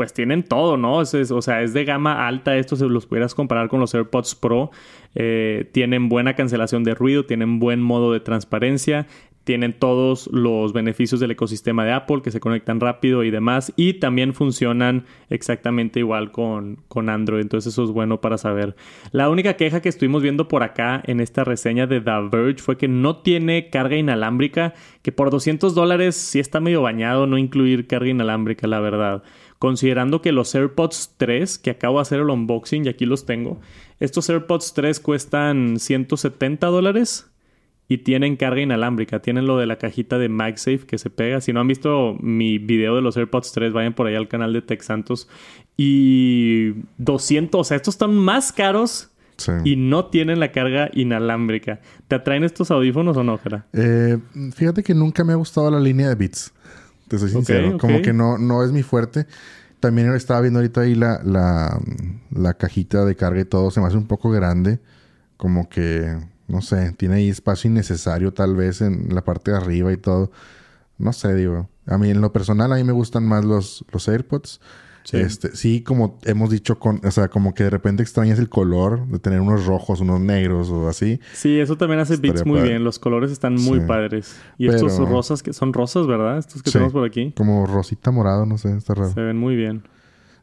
pues 0.00 0.14
tienen 0.14 0.44
todo, 0.44 0.78
¿no? 0.78 0.94
o 0.94 1.04
sea, 1.04 1.60
es 1.60 1.74
de 1.74 1.84
gama 1.84 2.26
alta. 2.26 2.56
Esto 2.56 2.74
se 2.74 2.86
los 2.86 3.04
pudieras 3.04 3.34
comparar 3.34 3.68
con 3.68 3.80
los 3.80 3.94
AirPods 3.94 4.34
Pro. 4.34 4.70
Eh, 5.14 5.68
tienen 5.72 6.08
buena 6.08 6.34
cancelación 6.34 6.84
de 6.84 6.94
ruido, 6.94 7.26
tienen 7.26 7.58
buen 7.58 7.82
modo 7.82 8.10
de 8.10 8.20
transparencia, 8.20 9.06
tienen 9.44 9.72
todos 9.72 10.28
los 10.32 10.72
beneficios 10.72 11.20
del 11.20 11.32
ecosistema 11.32 11.84
de 11.84 11.92
Apple 11.92 12.22
que 12.22 12.30
se 12.30 12.40
conectan 12.40 12.78
rápido 12.80 13.24
y 13.24 13.30
demás 13.30 13.72
y 13.76 13.94
también 13.94 14.32
funcionan 14.32 15.04
exactamente 15.28 15.98
igual 15.98 16.30
con, 16.30 16.76
con, 16.88 17.08
Android 17.08 17.40
entonces 17.40 17.72
eso 17.72 17.84
es 17.84 17.90
bueno 17.90 18.20
para 18.20 18.38
saber 18.38 18.76
la 19.12 19.28
única 19.28 19.54
queja 19.54 19.80
que 19.80 19.88
estuvimos 19.88 20.22
viendo 20.22 20.46
por 20.46 20.62
acá 20.62 21.02
en 21.06 21.20
esta 21.20 21.42
reseña 21.42 21.86
de 21.86 22.00
The 22.00 22.28
Verge 22.30 22.62
fue 22.62 22.76
que 22.76 22.86
no 22.86 23.16
tiene 23.16 23.70
carga 23.70 23.96
inalámbrica 23.96 24.74
que 25.02 25.10
por 25.10 25.30
200 25.30 25.74
dólares 25.74 26.16
sí 26.16 26.38
está 26.38 26.60
medio 26.60 26.82
bañado 26.82 27.26
no 27.26 27.38
incluir 27.38 27.86
carga 27.86 28.10
inalámbrica 28.10 28.66
la 28.66 28.80
verdad 28.80 29.22
considerando 29.60 30.20
que 30.20 30.32
los 30.32 30.52
AirPods 30.52 31.14
3 31.18 31.58
que 31.58 31.70
acabo 31.70 31.98
de 31.98 32.02
hacer 32.02 32.18
el 32.18 32.30
unboxing 32.30 32.86
y 32.86 32.88
aquí 32.88 33.06
los 33.06 33.26
tengo 33.26 33.60
estos 34.00 34.30
AirPods 34.30 34.72
3 34.72 34.98
cuestan 34.98 35.78
170 35.78 36.66
dólares 36.66 37.30
y 37.86 37.98
tienen 37.98 38.36
carga 38.36 38.62
inalámbrica. 38.62 39.20
Tienen 39.20 39.46
lo 39.46 39.58
de 39.58 39.66
la 39.66 39.76
cajita 39.76 40.16
de 40.18 40.30
MagSafe 40.30 40.86
que 40.86 40.96
se 40.96 41.10
pega. 41.10 41.40
Si 41.42 41.52
no 41.52 41.60
han 41.60 41.68
visto 41.68 42.16
mi 42.20 42.58
video 42.58 42.96
de 42.96 43.02
los 43.02 43.16
AirPods 43.16 43.52
3, 43.52 43.72
vayan 43.72 43.92
por 43.92 44.06
ahí 44.06 44.14
al 44.14 44.28
canal 44.28 44.54
de 44.54 44.62
Tech 44.62 44.80
Santos. 44.80 45.28
Y 45.76 46.72
200, 46.96 47.60
o 47.60 47.64
sea, 47.64 47.76
estos 47.76 47.94
están 47.94 48.14
más 48.14 48.52
caros 48.52 49.10
y 49.64 49.76
no 49.76 50.06
tienen 50.06 50.40
la 50.40 50.52
carga 50.52 50.90
inalámbrica. 50.94 51.80
¿Te 52.08 52.16
atraen 52.16 52.44
estos 52.44 52.70
audífonos 52.70 53.16
o 53.16 53.24
no, 53.24 53.36
Jera? 53.38 53.66
Eh, 53.72 54.18
fíjate 54.54 54.82
que 54.82 54.94
nunca 54.94 55.24
me 55.24 55.32
ha 55.32 55.36
gustado 55.36 55.70
la 55.70 55.80
línea 55.80 56.08
de 56.08 56.14
Beats. 56.14 56.54
Te 57.10 57.18
soy 57.18 57.28
sincero. 57.28 57.76
Como 57.76 58.00
que 58.00 58.12
no, 58.12 58.38
no 58.38 58.64
es 58.64 58.72
mi 58.72 58.82
fuerte. 58.82 59.26
También 59.80 60.14
estaba 60.14 60.40
viendo 60.40 60.60
ahorita 60.60 60.82
ahí 60.82 60.94
la, 60.94 61.20
la, 61.24 61.80
la 62.30 62.54
cajita 62.54 63.04
de 63.04 63.16
carga 63.16 63.40
y 63.40 63.44
todo. 63.44 63.70
Se 63.70 63.80
me 63.80 63.86
hace 63.88 63.96
un 63.96 64.06
poco 64.06 64.30
grande. 64.30 64.78
Como 65.36 65.68
que 65.68 66.16
no 66.46 66.60
sé, 66.62 66.92
tiene 66.92 67.16
ahí 67.16 67.28
espacio 67.28 67.68
innecesario 67.68 68.32
tal 68.32 68.54
vez 68.56 68.80
en 68.80 69.14
la 69.14 69.24
parte 69.24 69.50
de 69.50 69.56
arriba 69.56 69.92
y 69.92 69.96
todo. 69.96 70.30
No 70.98 71.12
sé, 71.12 71.34
digo. 71.34 71.68
A 71.86 71.98
mí 71.98 72.10
en 72.10 72.20
lo 72.20 72.32
personal 72.32 72.72
a 72.72 72.76
mí 72.76 72.84
me 72.84 72.92
gustan 72.92 73.26
más 73.26 73.44
los, 73.44 73.84
los 73.90 74.08
AirPods. 74.08 74.60
Sí. 75.02 75.16
Este, 75.16 75.56
sí, 75.56 75.82
como 75.82 76.18
hemos 76.24 76.50
dicho, 76.50 76.78
con, 76.78 77.00
o 77.04 77.10
sea, 77.10 77.28
como 77.28 77.54
que 77.54 77.64
de 77.64 77.70
repente 77.70 78.02
extrañas 78.02 78.38
el 78.38 78.48
color 78.48 79.06
de 79.08 79.18
tener 79.18 79.40
unos 79.40 79.66
rojos, 79.66 80.00
unos 80.00 80.20
negros 80.20 80.70
o 80.70 80.88
así. 80.88 81.20
Sí, 81.32 81.58
eso 81.58 81.76
también 81.76 82.00
hace 82.00 82.16
Beats 82.16 82.44
muy 82.44 82.60
bien. 82.60 82.84
Los 82.84 82.98
colores 82.98 83.30
están 83.30 83.54
muy 83.54 83.80
padres. 83.80 84.36
Y 84.58 84.68
estos 84.68 84.96
rosas 84.98 85.42
que 85.42 85.52
son 85.52 85.72
rosas, 85.72 86.06
¿verdad? 86.06 86.38
Estos 86.38 86.62
que 86.62 86.70
tenemos 86.70 86.92
por 86.92 87.06
aquí. 87.06 87.32
Como 87.36 87.66
rosita 87.66 88.10
morado, 88.10 88.46
no 88.46 88.58
sé, 88.58 88.76
está 88.76 88.94
raro. 88.94 89.12
Se 89.12 89.20
ven 89.20 89.36
muy 89.36 89.56
bien. 89.56 89.82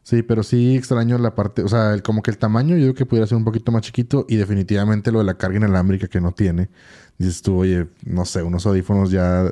Sí, 0.08 0.22
pero 0.22 0.42
sí 0.42 0.74
extraño 0.74 1.18
la 1.18 1.34
parte, 1.34 1.62
o 1.62 1.68
sea, 1.68 2.00
como 2.02 2.22
que 2.22 2.30
el 2.30 2.38
tamaño 2.38 2.76
yo 2.78 2.84
creo 2.84 2.94
que 2.94 3.04
pudiera 3.04 3.26
ser 3.26 3.36
un 3.36 3.44
poquito 3.44 3.72
más 3.72 3.82
chiquito 3.82 4.24
y 4.26 4.36
definitivamente 4.36 5.12
lo 5.12 5.18
de 5.18 5.26
la 5.26 5.34
carga 5.34 5.58
inalámbrica 5.58 6.08
que 6.08 6.18
no 6.18 6.32
tiene. 6.32 6.70
Dices 7.18 7.42
tú, 7.42 7.58
oye, 7.58 7.88
no 8.06 8.24
sé, 8.24 8.42
unos 8.42 8.64
audífonos 8.64 9.10
ya 9.10 9.42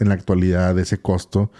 en 0.00 0.08
la 0.08 0.12
actualidad 0.12 0.74
de 0.74 0.82
ese 0.82 0.98
costo, 0.98 1.50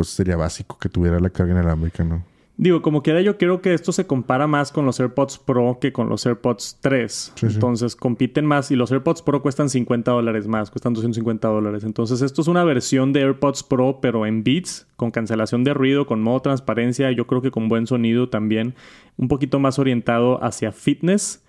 pues 0.00 0.08
sería 0.08 0.34
básico 0.34 0.78
que 0.78 0.88
tuviera 0.88 1.20
la 1.20 1.28
carga 1.28 1.52
inalámbrica, 1.52 2.02
¿no? 2.04 2.24
Digo, 2.56 2.80
como 2.80 3.02
quiera, 3.02 3.20
yo 3.20 3.36
creo 3.36 3.60
que 3.60 3.74
esto 3.74 3.92
se 3.92 4.06
compara 4.06 4.46
más 4.46 4.72
con 4.72 4.86
los 4.86 4.98
AirPods 4.98 5.36
Pro 5.36 5.76
que 5.78 5.92
con 5.92 6.08
los 6.08 6.24
AirPods 6.24 6.78
3. 6.80 7.34
Entonces, 7.42 7.96
compiten 7.96 8.46
más 8.46 8.70
y 8.70 8.76
los 8.76 8.90
AirPods 8.90 9.20
Pro 9.20 9.42
cuestan 9.42 9.68
50 9.68 10.10
dólares 10.10 10.46
más, 10.46 10.70
cuestan 10.70 10.94
250 10.94 11.48
dólares. 11.48 11.84
Entonces, 11.84 12.22
esto 12.22 12.40
es 12.40 12.48
una 12.48 12.64
versión 12.64 13.12
de 13.12 13.20
AirPods 13.20 13.62
Pro, 13.62 13.98
pero 14.00 14.24
en 14.24 14.42
Beats, 14.42 14.86
con 14.96 15.10
cancelación 15.10 15.64
de 15.64 15.74
ruido, 15.74 16.06
con 16.06 16.22
modo 16.22 16.40
transparencia, 16.40 17.10
yo 17.12 17.26
creo 17.26 17.42
que 17.42 17.50
con 17.50 17.68
buen 17.68 17.86
sonido 17.86 18.30
también, 18.30 18.74
un 19.18 19.28
poquito 19.28 19.58
más 19.58 19.78
orientado 19.78 20.42
hacia 20.42 20.72
fitness 20.72 21.42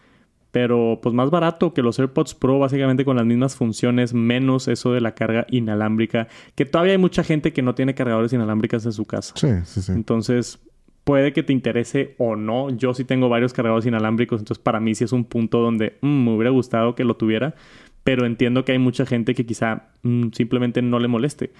pero 0.51 0.99
pues 1.01 1.15
más 1.15 1.29
barato 1.29 1.73
que 1.73 1.81
los 1.81 1.97
AirPods 1.97 2.35
Pro, 2.35 2.59
básicamente 2.59 3.05
con 3.05 3.15
las 3.15 3.25
mismas 3.25 3.55
funciones, 3.55 4.13
menos 4.13 4.67
eso 4.67 4.91
de 4.93 5.01
la 5.01 5.15
carga 5.15 5.45
inalámbrica, 5.49 6.27
que 6.55 6.65
todavía 6.65 6.93
hay 6.93 6.97
mucha 6.97 7.23
gente 7.23 7.53
que 7.53 7.61
no 7.61 7.75
tiene 7.75 7.95
cargadores 7.95 8.33
inalámbricas 8.33 8.85
en 8.85 8.93
su 8.93 9.05
casa. 9.05 9.33
Sí, 9.37 9.47
sí, 9.63 9.81
sí. 9.81 9.91
Entonces, 9.93 10.59
puede 11.03 11.33
que 11.33 11.43
te 11.43 11.53
interese 11.53 12.15
o 12.17 12.35
no. 12.35 12.69
Yo 12.69 12.93
sí 12.93 13.05
tengo 13.05 13.29
varios 13.29 13.53
cargadores 13.53 13.85
inalámbricos, 13.85 14.41
entonces 14.41 14.61
para 14.61 14.79
mí 14.79 14.95
sí 14.95 15.03
es 15.03 15.11
un 15.11 15.25
punto 15.25 15.59
donde 15.59 15.97
mm, 16.01 16.25
me 16.25 16.35
hubiera 16.35 16.51
gustado 16.51 16.95
que 16.95 17.03
lo 17.03 17.15
tuviera, 17.15 17.55
pero 18.03 18.25
entiendo 18.25 18.65
que 18.65 18.73
hay 18.73 18.79
mucha 18.79 19.05
gente 19.05 19.33
que 19.33 19.45
quizá 19.45 19.89
mm, 20.03 20.29
simplemente 20.33 20.81
no 20.81 20.99
le 20.99 21.07
moleste. 21.07 21.51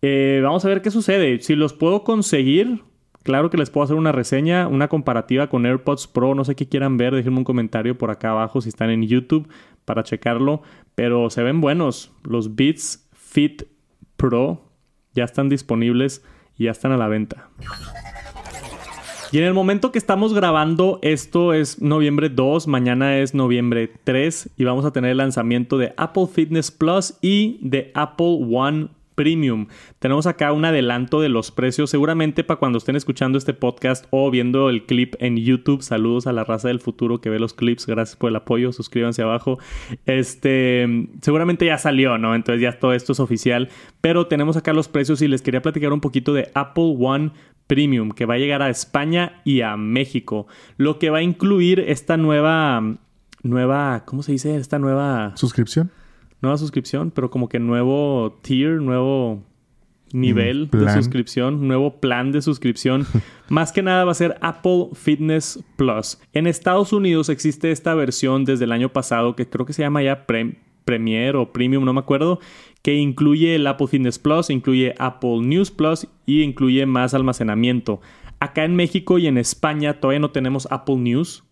Eh, 0.00 0.40
vamos 0.42 0.64
a 0.64 0.68
ver 0.68 0.82
qué 0.82 0.90
sucede. 0.90 1.40
Si 1.40 1.54
los 1.54 1.74
puedo 1.74 2.02
conseguir, 2.02 2.80
claro 3.22 3.50
que 3.50 3.56
les 3.56 3.70
puedo 3.70 3.84
hacer 3.84 3.96
una 3.96 4.12
reseña, 4.12 4.68
una 4.68 4.88
comparativa 4.88 5.48
con 5.48 5.66
AirPods 5.66 6.06
Pro, 6.06 6.34
no 6.34 6.44
sé 6.44 6.54
qué 6.54 6.68
quieran 6.68 6.96
ver, 6.96 7.14
déjenme 7.14 7.38
un 7.38 7.44
comentario 7.44 7.96
por 7.96 8.10
acá 8.10 8.30
abajo 8.30 8.60
si 8.60 8.68
están 8.68 8.90
en 8.90 9.02
YouTube 9.02 9.48
para 9.84 10.02
checarlo, 10.02 10.62
pero 10.94 11.30
se 11.30 11.42
ven 11.42 11.60
buenos. 11.60 12.12
Los 12.22 12.54
Beats 12.54 13.08
Fit 13.12 13.64
Pro 14.16 14.62
ya 15.14 15.24
están 15.24 15.48
disponibles 15.48 16.24
y 16.56 16.64
ya 16.64 16.70
están 16.70 16.92
a 16.92 16.96
la 16.96 17.08
venta. 17.08 17.48
Y 19.32 19.38
en 19.38 19.44
el 19.44 19.54
momento 19.54 19.92
que 19.92 19.98
estamos 19.98 20.34
grabando, 20.34 20.98
esto 21.00 21.54
es 21.54 21.80
noviembre 21.80 22.28
2, 22.28 22.66
mañana 22.68 23.16
es 23.16 23.32
noviembre 23.32 23.90
3 24.04 24.50
y 24.58 24.64
vamos 24.64 24.84
a 24.84 24.92
tener 24.92 25.12
el 25.12 25.16
lanzamiento 25.16 25.78
de 25.78 25.94
Apple 25.96 26.26
Fitness 26.30 26.70
Plus 26.70 27.14
y 27.22 27.58
de 27.62 27.90
Apple 27.94 28.40
One 28.52 28.88
Premium. 29.14 29.66
Tenemos 29.98 30.26
acá 30.26 30.52
un 30.52 30.64
adelanto 30.64 31.20
de 31.20 31.28
los 31.28 31.50
precios. 31.50 31.90
Seguramente 31.90 32.44
para 32.44 32.58
cuando 32.58 32.78
estén 32.78 32.96
escuchando 32.96 33.38
este 33.38 33.54
podcast 33.54 34.06
o 34.10 34.30
viendo 34.30 34.70
el 34.70 34.84
clip 34.84 35.14
en 35.18 35.36
YouTube. 35.36 35.82
Saludos 35.82 36.26
a 36.26 36.32
la 36.32 36.44
raza 36.44 36.68
del 36.68 36.80
futuro 36.80 37.20
que 37.20 37.30
ve 37.30 37.38
los 37.38 37.54
clips. 37.54 37.86
Gracias 37.86 38.16
por 38.16 38.30
el 38.30 38.36
apoyo. 38.36 38.72
Suscríbanse 38.72 39.22
abajo. 39.22 39.58
Este, 40.06 41.08
seguramente 41.20 41.66
ya 41.66 41.78
salió, 41.78 42.18
¿no? 42.18 42.34
Entonces 42.34 42.62
ya 42.62 42.78
todo 42.78 42.92
esto 42.92 43.12
es 43.12 43.20
oficial. 43.20 43.68
Pero 44.00 44.26
tenemos 44.26 44.56
acá 44.56 44.72
los 44.72 44.88
precios 44.88 45.22
y 45.22 45.28
les 45.28 45.42
quería 45.42 45.62
platicar 45.62 45.92
un 45.92 46.00
poquito 46.00 46.34
de 46.34 46.50
Apple 46.54 46.96
One 46.98 47.32
Premium 47.66 48.10
que 48.10 48.26
va 48.26 48.34
a 48.34 48.38
llegar 48.38 48.62
a 48.62 48.70
España 48.70 49.40
y 49.44 49.62
a 49.62 49.76
México. 49.76 50.46
Lo 50.76 50.98
que 50.98 51.10
va 51.10 51.18
a 51.18 51.22
incluir 51.22 51.80
esta 51.80 52.16
nueva, 52.16 52.98
nueva, 53.42 54.04
¿cómo 54.04 54.22
se 54.22 54.32
dice? 54.32 54.56
Esta 54.56 54.78
nueva 54.78 55.32
suscripción 55.36 55.90
nueva 56.42 56.58
suscripción, 56.58 57.10
pero 57.10 57.30
como 57.30 57.48
que 57.48 57.58
nuevo 57.58 58.38
tier, 58.42 58.82
nuevo 58.82 59.42
nivel 60.12 60.68
mm, 60.70 60.76
de 60.76 60.92
suscripción, 60.92 61.66
nuevo 61.66 62.00
plan 62.00 62.32
de 62.32 62.42
suscripción. 62.42 63.06
Más 63.48 63.72
que 63.72 63.82
nada 63.82 64.04
va 64.04 64.12
a 64.12 64.16
ser 64.16 64.36
Apple 64.40 64.88
Fitness 64.92 65.62
Plus. 65.76 66.20
En 66.32 66.46
Estados 66.46 66.92
Unidos 66.92 67.28
existe 67.28 67.70
esta 67.70 67.94
versión 67.94 68.44
desde 68.44 68.64
el 68.64 68.72
año 68.72 68.90
pasado 68.90 69.36
que 69.36 69.48
creo 69.48 69.66
que 69.66 69.72
se 69.72 69.82
llama 69.82 70.02
ya 70.02 70.26
Premier 70.26 71.36
o 71.36 71.52
Premium, 71.52 71.84
no 71.84 71.92
me 71.92 72.00
acuerdo, 72.00 72.40
que 72.82 72.94
incluye 72.94 73.54
el 73.54 73.66
Apple 73.66 73.86
Fitness 73.86 74.18
Plus, 74.18 74.50
incluye 74.50 74.94
Apple 74.98 75.40
News 75.42 75.70
Plus 75.70 76.08
y 76.26 76.42
incluye 76.42 76.84
más 76.86 77.14
almacenamiento. 77.14 78.00
Acá 78.40 78.64
en 78.64 78.74
México 78.74 79.18
y 79.18 79.28
en 79.28 79.38
España 79.38 80.00
todavía 80.00 80.18
no 80.18 80.32
tenemos 80.32 80.66
Apple 80.70 80.96
News, 80.96 81.44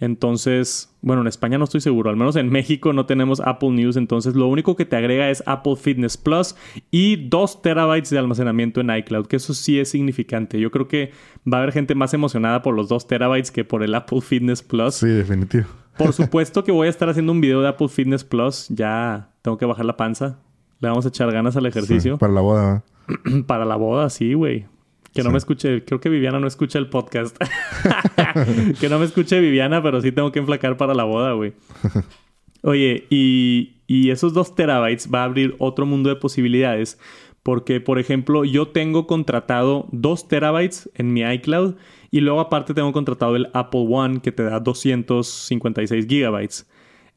entonces, 0.00 0.94
bueno, 1.02 1.22
en 1.22 1.28
España 1.28 1.56
no 1.56 1.64
estoy 1.64 1.80
seguro, 1.80 2.10
al 2.10 2.16
menos 2.16 2.36
en 2.36 2.50
México 2.50 2.92
no 2.92 3.06
tenemos 3.06 3.40
Apple 3.40 3.70
News, 3.70 3.96
entonces 3.96 4.34
lo 4.34 4.48
único 4.48 4.74
que 4.76 4.84
te 4.84 4.96
agrega 4.96 5.30
es 5.30 5.42
Apple 5.46 5.76
Fitness 5.76 6.16
Plus 6.16 6.56
y 6.90 7.28
2 7.28 7.62
terabytes 7.62 8.10
de 8.10 8.18
almacenamiento 8.18 8.80
en 8.80 8.90
iCloud, 8.90 9.26
que 9.26 9.36
eso 9.36 9.54
sí 9.54 9.78
es 9.78 9.90
significante. 9.90 10.58
Yo 10.58 10.70
creo 10.70 10.88
que 10.88 11.12
va 11.50 11.58
a 11.58 11.62
haber 11.62 11.72
gente 11.72 11.94
más 11.94 12.12
emocionada 12.12 12.62
por 12.62 12.74
los 12.74 12.88
2 12.88 13.06
terabytes 13.06 13.50
que 13.50 13.64
por 13.64 13.82
el 13.82 13.94
Apple 13.94 14.20
Fitness 14.20 14.62
Plus. 14.62 14.96
Sí, 14.96 15.08
definitivo. 15.08 15.66
Por 15.96 16.12
supuesto 16.12 16.64
que 16.64 16.72
voy 16.72 16.88
a 16.88 16.90
estar 16.90 17.08
haciendo 17.08 17.32
un 17.32 17.40
video 17.40 17.62
de 17.62 17.68
Apple 17.68 17.88
Fitness 17.88 18.24
Plus, 18.24 18.68
ya 18.68 19.30
tengo 19.42 19.58
que 19.58 19.64
bajar 19.64 19.84
la 19.84 19.96
panza, 19.96 20.38
le 20.80 20.88
vamos 20.88 21.04
a 21.04 21.08
echar 21.08 21.30
ganas 21.32 21.56
al 21.56 21.66
ejercicio. 21.66 22.18
para 22.18 22.32
la 22.32 22.40
boda. 22.40 22.84
para 23.46 23.64
la 23.64 23.76
boda, 23.76 24.10
sí, 24.10 24.34
güey. 24.34 24.66
Que 25.14 25.22
no 25.22 25.30
me 25.30 25.38
escuche, 25.38 25.84
creo 25.84 26.00
que 26.00 26.08
Viviana 26.08 26.40
no 26.40 26.48
escucha 26.48 26.76
el 26.80 26.88
podcast. 26.88 27.36
que 28.80 28.88
no 28.88 28.98
me 28.98 29.04
escuche 29.04 29.40
Viviana, 29.40 29.82
pero 29.82 30.00
sí 30.00 30.12
tengo 30.12 30.32
que 30.32 30.38
enflacar 30.38 30.76
para 30.76 30.94
la 30.94 31.04
boda, 31.04 31.32
güey. 31.32 31.52
Oye, 32.62 33.06
y, 33.10 33.76
y 33.86 34.10
esos 34.10 34.32
dos 34.32 34.54
terabytes 34.54 35.10
va 35.12 35.20
a 35.20 35.24
abrir 35.24 35.54
otro 35.58 35.86
mundo 35.86 36.08
de 36.08 36.16
posibilidades. 36.16 36.98
Porque, 37.42 37.78
por 37.78 37.98
ejemplo, 37.98 38.44
yo 38.46 38.68
tengo 38.68 39.06
contratado 39.06 39.86
dos 39.92 40.28
terabytes 40.28 40.90
en 40.94 41.12
mi 41.12 41.20
iCloud 41.20 41.74
y 42.10 42.20
luego 42.20 42.40
aparte 42.40 42.72
tengo 42.72 42.90
contratado 42.92 43.36
el 43.36 43.50
Apple 43.52 43.86
One 43.86 44.20
que 44.20 44.32
te 44.32 44.44
da 44.44 44.60
256 44.60 46.06
gigabytes. 46.06 46.66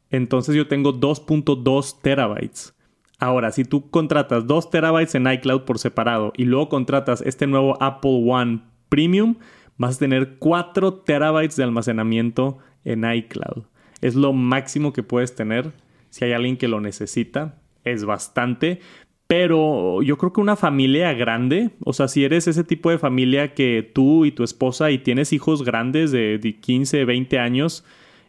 Entonces 0.10 0.54
yo 0.54 0.68
tengo 0.68 0.94
2.2 0.94 2.02
terabytes. 2.02 2.74
Ahora, 3.20 3.52
si 3.52 3.64
tú 3.64 3.90
contratas 3.90 4.46
2 4.48 4.70
terabytes 4.70 5.16
en 5.16 5.32
iCloud 5.32 5.62
por 5.62 5.80
separado 5.80 6.34
y 6.36 6.44
luego 6.44 6.68
contratas 6.68 7.22
este 7.22 7.48
nuevo 7.48 7.82
Apple 7.82 8.24
One 8.28 8.62
Premium, 8.90 9.36
vas 9.78 9.96
a 9.96 10.00
tener 10.00 10.38
4 10.40 10.94
terabytes 10.94 11.56
de 11.56 11.64
almacenamiento 11.64 12.58
en 12.84 13.10
iCloud. 13.10 13.66
Es 14.02 14.16
lo 14.16 14.34
máximo 14.34 14.94
que 14.94 15.04
puedes 15.04 15.36
tener. 15.36 15.72
Si 16.10 16.26
hay 16.26 16.34
alguien 16.34 16.58
que 16.58 16.68
lo 16.68 16.82
necesita, 16.82 17.60
es 17.84 18.06
bastante. 18.06 18.80
Pero 19.28 20.02
yo 20.04 20.18
creo 20.18 20.32
que 20.32 20.40
una 20.40 20.56
familia 20.56 21.14
grande, 21.14 21.72
o 21.84 21.92
sea, 21.92 22.08
si 22.08 22.24
eres 22.24 22.48
ese 22.48 22.64
tipo 22.64 22.90
de 22.90 22.98
familia 22.98 23.54
que 23.54 23.90
tú 23.94 24.24
y 24.24 24.32
tu 24.32 24.44
esposa 24.44 24.90
y 24.90 25.00
tienes 25.00 25.34
hijos 25.34 25.64
grandes 25.64 26.12
de 26.12 26.58
15, 26.62 27.04
20 27.04 27.38
años, 27.38 27.84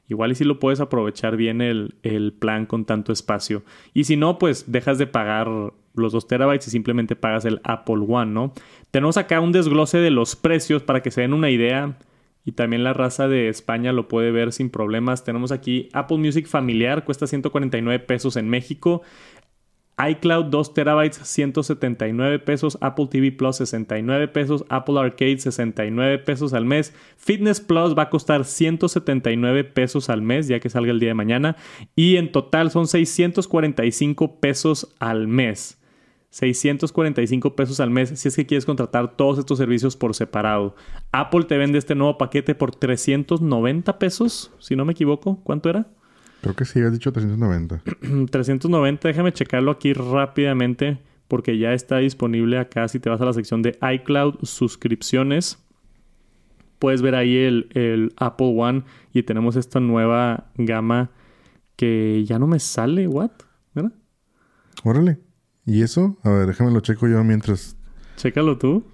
Igual 0.08 0.32
y 0.32 0.34
si 0.34 0.44
lo 0.44 0.58
puedes 0.58 0.80
aprovechar 0.80 1.36
bien 1.36 1.60
el, 1.60 1.94
el, 2.02 2.32
plan 2.32 2.64
con 2.64 2.86
tanto 2.86 3.12
espacio. 3.12 3.62
Y 3.92 4.04
si 4.04 4.16
no, 4.16 4.38
pues 4.38 4.72
dejas 4.72 4.96
de 4.96 5.06
pagar 5.06 5.48
los 5.94 6.12
2 6.12 6.26
terabytes 6.26 6.68
y 6.68 6.70
simplemente 6.70 7.14
pagas 7.14 7.44
el 7.44 7.60
Apple 7.62 8.04
One, 8.08 8.32
¿no? 8.32 8.52
Tenemos 8.90 9.18
acá 9.18 9.40
un 9.40 9.52
desglose 9.52 9.98
de 9.98 10.10
los 10.10 10.34
precios 10.34 10.82
para 10.82 11.02
que 11.02 11.10
se 11.10 11.20
den 11.20 11.34
una 11.34 11.50
idea. 11.50 11.98
Y 12.44 12.52
también 12.52 12.82
la 12.82 12.94
raza 12.94 13.28
de 13.28 13.50
España 13.50 13.92
lo 13.92 14.08
puede 14.08 14.30
ver 14.30 14.54
sin 14.54 14.70
problemas. 14.70 15.22
Tenemos 15.22 15.52
aquí 15.52 15.90
Apple 15.92 16.16
Music 16.16 16.46
familiar, 16.46 17.04
cuesta 17.04 17.26
149 17.26 17.98
pesos 17.98 18.36
en 18.36 18.48
México 18.48 19.02
iCloud 19.98 20.46
2 20.46 20.74
terabytes 20.74 21.18
179 21.22 22.38
pesos, 22.38 22.78
Apple 22.80 23.08
TV 23.10 23.32
Plus 23.32 23.56
69 23.56 24.28
pesos, 24.28 24.64
Apple 24.68 24.98
Arcade 24.98 25.38
69 25.38 26.18
pesos 26.18 26.52
al 26.54 26.64
mes, 26.64 26.94
Fitness 27.16 27.60
Plus 27.60 27.96
va 27.96 28.02
a 28.02 28.10
costar 28.10 28.44
179 28.44 29.64
pesos 29.64 30.08
al 30.08 30.22
mes 30.22 30.46
ya 30.46 30.60
que 30.60 30.70
salga 30.70 30.92
el 30.92 31.00
día 31.00 31.10
de 31.10 31.14
mañana 31.14 31.56
y 31.96 32.16
en 32.16 32.30
total 32.30 32.70
son 32.70 32.86
645 32.86 34.40
pesos 34.40 34.94
al 35.00 35.26
mes. 35.26 35.78
645 36.30 37.56
pesos 37.56 37.80
al 37.80 37.90
mes 37.90 38.10
si 38.10 38.28
es 38.28 38.36
que 38.36 38.46
quieres 38.46 38.66
contratar 38.66 39.16
todos 39.16 39.38
estos 39.38 39.58
servicios 39.58 39.96
por 39.96 40.14
separado. 40.14 40.76
Apple 41.10 41.44
te 41.44 41.56
vende 41.56 41.78
este 41.78 41.94
nuevo 41.94 42.18
paquete 42.18 42.54
por 42.54 42.74
390 42.74 43.98
pesos, 43.98 44.52
si 44.58 44.76
no 44.76 44.84
me 44.84 44.92
equivoco. 44.92 45.40
¿Cuánto 45.42 45.70
era? 45.70 45.86
Creo 46.40 46.54
que 46.54 46.64
sí, 46.64 46.80
has 46.80 46.92
dicho 46.92 47.12
390. 47.12 47.82
390, 48.30 49.08
déjame 49.08 49.32
checarlo 49.32 49.70
aquí 49.70 49.92
rápidamente 49.92 50.98
porque 51.28 51.58
ya 51.58 51.74
está 51.74 51.98
disponible 51.98 52.58
acá. 52.58 52.88
Si 52.88 52.98
te 53.00 53.10
vas 53.10 53.20
a 53.20 53.24
la 53.24 53.32
sección 53.32 53.62
de 53.62 53.78
iCloud 53.82 54.36
suscripciones, 54.42 55.58
puedes 56.78 57.02
ver 57.02 57.14
ahí 57.14 57.36
el, 57.36 58.12
Apple 58.16 58.54
One 58.56 58.84
y 59.12 59.22
tenemos 59.22 59.56
esta 59.56 59.80
nueva 59.80 60.50
gama 60.56 61.10
que 61.76 62.24
ya 62.24 62.38
no 62.38 62.46
me 62.46 62.58
sale. 62.58 63.06
¿What? 63.06 63.30
¿Verdad? 63.74 63.92
Órale. 64.84 65.18
¿Y 65.66 65.82
eso? 65.82 66.16
A 66.22 66.30
ver, 66.30 66.46
déjame 66.46 66.70
lo 66.70 66.80
checo 66.80 67.06
yo 67.08 67.22
mientras. 67.24 67.76
Chécalo 68.16 68.56
tú. 68.56 68.84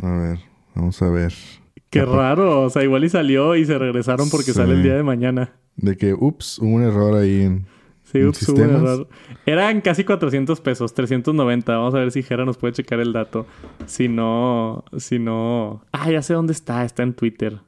A 0.00 0.10
ver, 0.10 0.38
vamos 0.74 1.02
a 1.02 1.10
ver. 1.10 1.34
Qué 1.90 2.04
raro. 2.04 2.62
O 2.62 2.70
sea, 2.70 2.84
igual 2.84 3.04
y 3.04 3.08
salió 3.08 3.56
y 3.56 3.64
se 3.64 3.76
regresaron 3.76 4.30
porque 4.30 4.52
sale 4.52 4.74
el 4.74 4.82
día 4.82 4.94
de 4.94 5.02
mañana. 5.02 5.59
De 5.80 5.96
que, 5.96 6.14
ups, 6.14 6.58
hubo 6.58 6.70
un 6.70 6.82
error 6.82 7.16
ahí 7.16 7.42
en. 7.42 7.66
Sí, 8.04 8.22
ups, 8.24 8.48
hubo 8.48 8.62
un 8.62 8.70
error. 8.70 9.08
Eran 9.46 9.80
casi 9.80 10.04
400 10.04 10.60
pesos, 10.60 10.94
390. 10.94 11.76
Vamos 11.76 11.94
a 11.94 11.98
ver 11.98 12.10
si 12.10 12.22
Jera 12.22 12.44
nos 12.44 12.58
puede 12.58 12.74
checar 12.74 13.00
el 13.00 13.12
dato. 13.12 13.46
Si 13.86 14.08
no, 14.08 14.84
si 14.96 15.18
no. 15.18 15.82
Ah, 15.92 16.10
ya 16.10 16.22
sé 16.22 16.34
dónde 16.34 16.52
está. 16.52 16.84
Está 16.84 17.02
en 17.02 17.14
Twitter. 17.14 17.60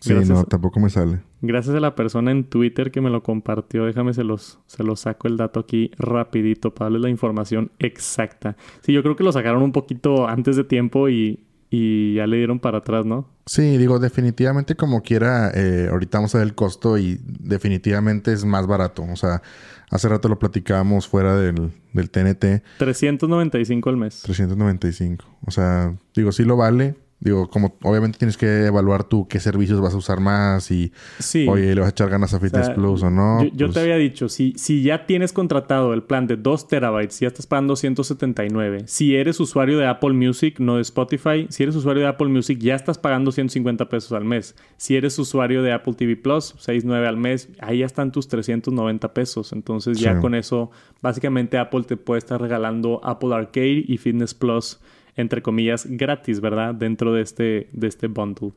Sí, 0.00 0.14
no, 0.14 0.44
tampoco 0.44 0.78
me 0.78 0.90
sale. 0.90 1.20
Gracias 1.40 1.74
a 1.74 1.80
la 1.80 1.96
persona 1.96 2.30
en 2.30 2.44
Twitter 2.44 2.92
que 2.92 3.00
me 3.00 3.10
lo 3.10 3.22
compartió. 3.22 3.84
Déjame 3.84 4.14
se 4.14 4.22
los, 4.22 4.60
se 4.66 4.84
los 4.84 5.00
saco 5.00 5.26
el 5.26 5.36
dato 5.36 5.60
aquí 5.60 5.90
rapidito 5.98 6.72
para 6.72 6.86
darles 6.86 7.02
la 7.02 7.10
información 7.10 7.72
exacta. 7.80 8.56
Sí, 8.82 8.92
yo 8.92 9.02
creo 9.02 9.16
que 9.16 9.24
lo 9.24 9.32
sacaron 9.32 9.62
un 9.62 9.72
poquito 9.72 10.28
antes 10.28 10.54
de 10.54 10.64
tiempo 10.64 11.08
y, 11.08 11.40
y 11.70 12.14
ya 12.14 12.26
le 12.26 12.38
dieron 12.38 12.58
para 12.60 12.78
atrás, 12.78 13.04
¿no? 13.04 13.28
Sí, 13.46 13.76
digo, 13.78 13.98
definitivamente 13.98 14.74
como 14.74 15.02
quiera, 15.02 15.50
eh, 15.54 15.88
ahorita 15.90 16.18
vamos 16.18 16.34
a 16.34 16.38
ver 16.38 16.46
el 16.46 16.54
costo 16.54 16.98
y 16.98 17.18
definitivamente 17.24 18.32
es 18.32 18.44
más 18.44 18.66
barato. 18.66 19.02
O 19.10 19.16
sea, 19.16 19.42
hace 19.90 20.08
rato 20.08 20.28
lo 20.28 20.38
platicábamos 20.38 21.08
fuera 21.08 21.36
del, 21.36 21.72
del 21.92 22.10
TNT. 22.10 22.62
395 22.78 23.90
al 23.90 23.96
mes. 23.96 24.22
395. 24.22 25.24
O 25.46 25.50
sea, 25.50 25.94
digo, 26.14 26.32
sí 26.32 26.44
lo 26.44 26.56
vale. 26.56 26.96
Digo, 27.20 27.50
como 27.50 27.76
obviamente 27.82 28.16
tienes 28.16 28.36
que 28.36 28.66
evaluar 28.66 29.02
tú 29.02 29.26
qué 29.26 29.40
servicios 29.40 29.80
vas 29.80 29.92
a 29.92 29.96
usar 29.96 30.20
más 30.20 30.70
y 30.70 30.92
oye, 31.48 31.74
le 31.74 31.80
vas 31.80 31.88
a 31.88 31.90
echar 31.90 32.08
ganas 32.08 32.32
a 32.32 32.38
Fitness 32.38 32.70
Plus 32.70 33.02
o 33.02 33.10
no. 33.10 33.42
Yo, 33.42 33.50
te 33.50 33.64
pues 33.66 33.76
había 33.78 33.96
dicho, 33.96 34.28
si, 34.28 34.52
si 34.56 34.84
ya 34.84 35.04
tienes 35.04 35.32
contratado 35.32 35.94
el 35.94 36.04
plan 36.04 36.28
de 36.28 36.36
2 36.36 36.68
terabytes, 36.68 37.18
ya 37.18 37.26
estás 37.26 37.48
pagando 37.48 37.74
179. 37.74 38.84
Si 38.86 39.16
eres 39.16 39.40
usuario 39.40 39.78
de 39.78 39.86
Apple 39.88 40.12
Music, 40.12 40.60
no 40.60 40.76
de 40.76 40.82
Spotify, 40.82 41.48
si 41.48 41.64
eres 41.64 41.74
usuario 41.74 42.04
de 42.04 42.08
Apple 42.08 42.28
Music, 42.28 42.60
ya 42.60 42.76
estás 42.76 42.98
pagando 42.98 43.32
150 43.32 43.88
pesos 43.88 44.12
al 44.12 44.24
mes. 44.24 44.54
Si 44.76 44.94
eres 44.94 45.18
usuario 45.18 45.64
de 45.64 45.72
Apple 45.72 45.94
TV 45.94 46.14
Plus, 46.14 46.54
6.9 46.54 47.04
al 47.04 47.16
mes, 47.16 47.48
ahí 47.58 47.78
ya 47.78 47.86
están 47.86 48.12
tus 48.12 48.28
390 48.28 49.12
pesos. 49.12 49.52
Entonces 49.52 49.98
ya 49.98 50.20
con 50.20 50.36
eso, 50.36 50.70
básicamente 51.02 51.58
Apple 51.58 51.82
te 51.82 51.96
puede 51.96 52.20
estar 52.20 52.40
regalando 52.40 53.00
Apple 53.02 53.34
Arcade 53.34 53.84
y 53.88 53.98
Fitness 53.98 54.34
Plus 54.34 54.78
entre 55.18 55.42
comillas, 55.42 55.86
gratis, 55.88 56.40
¿verdad? 56.40 56.74
Dentro 56.74 57.12
de 57.12 57.22
este, 57.22 57.68
de 57.72 57.86
este 57.86 58.06
bundle. 58.06 58.52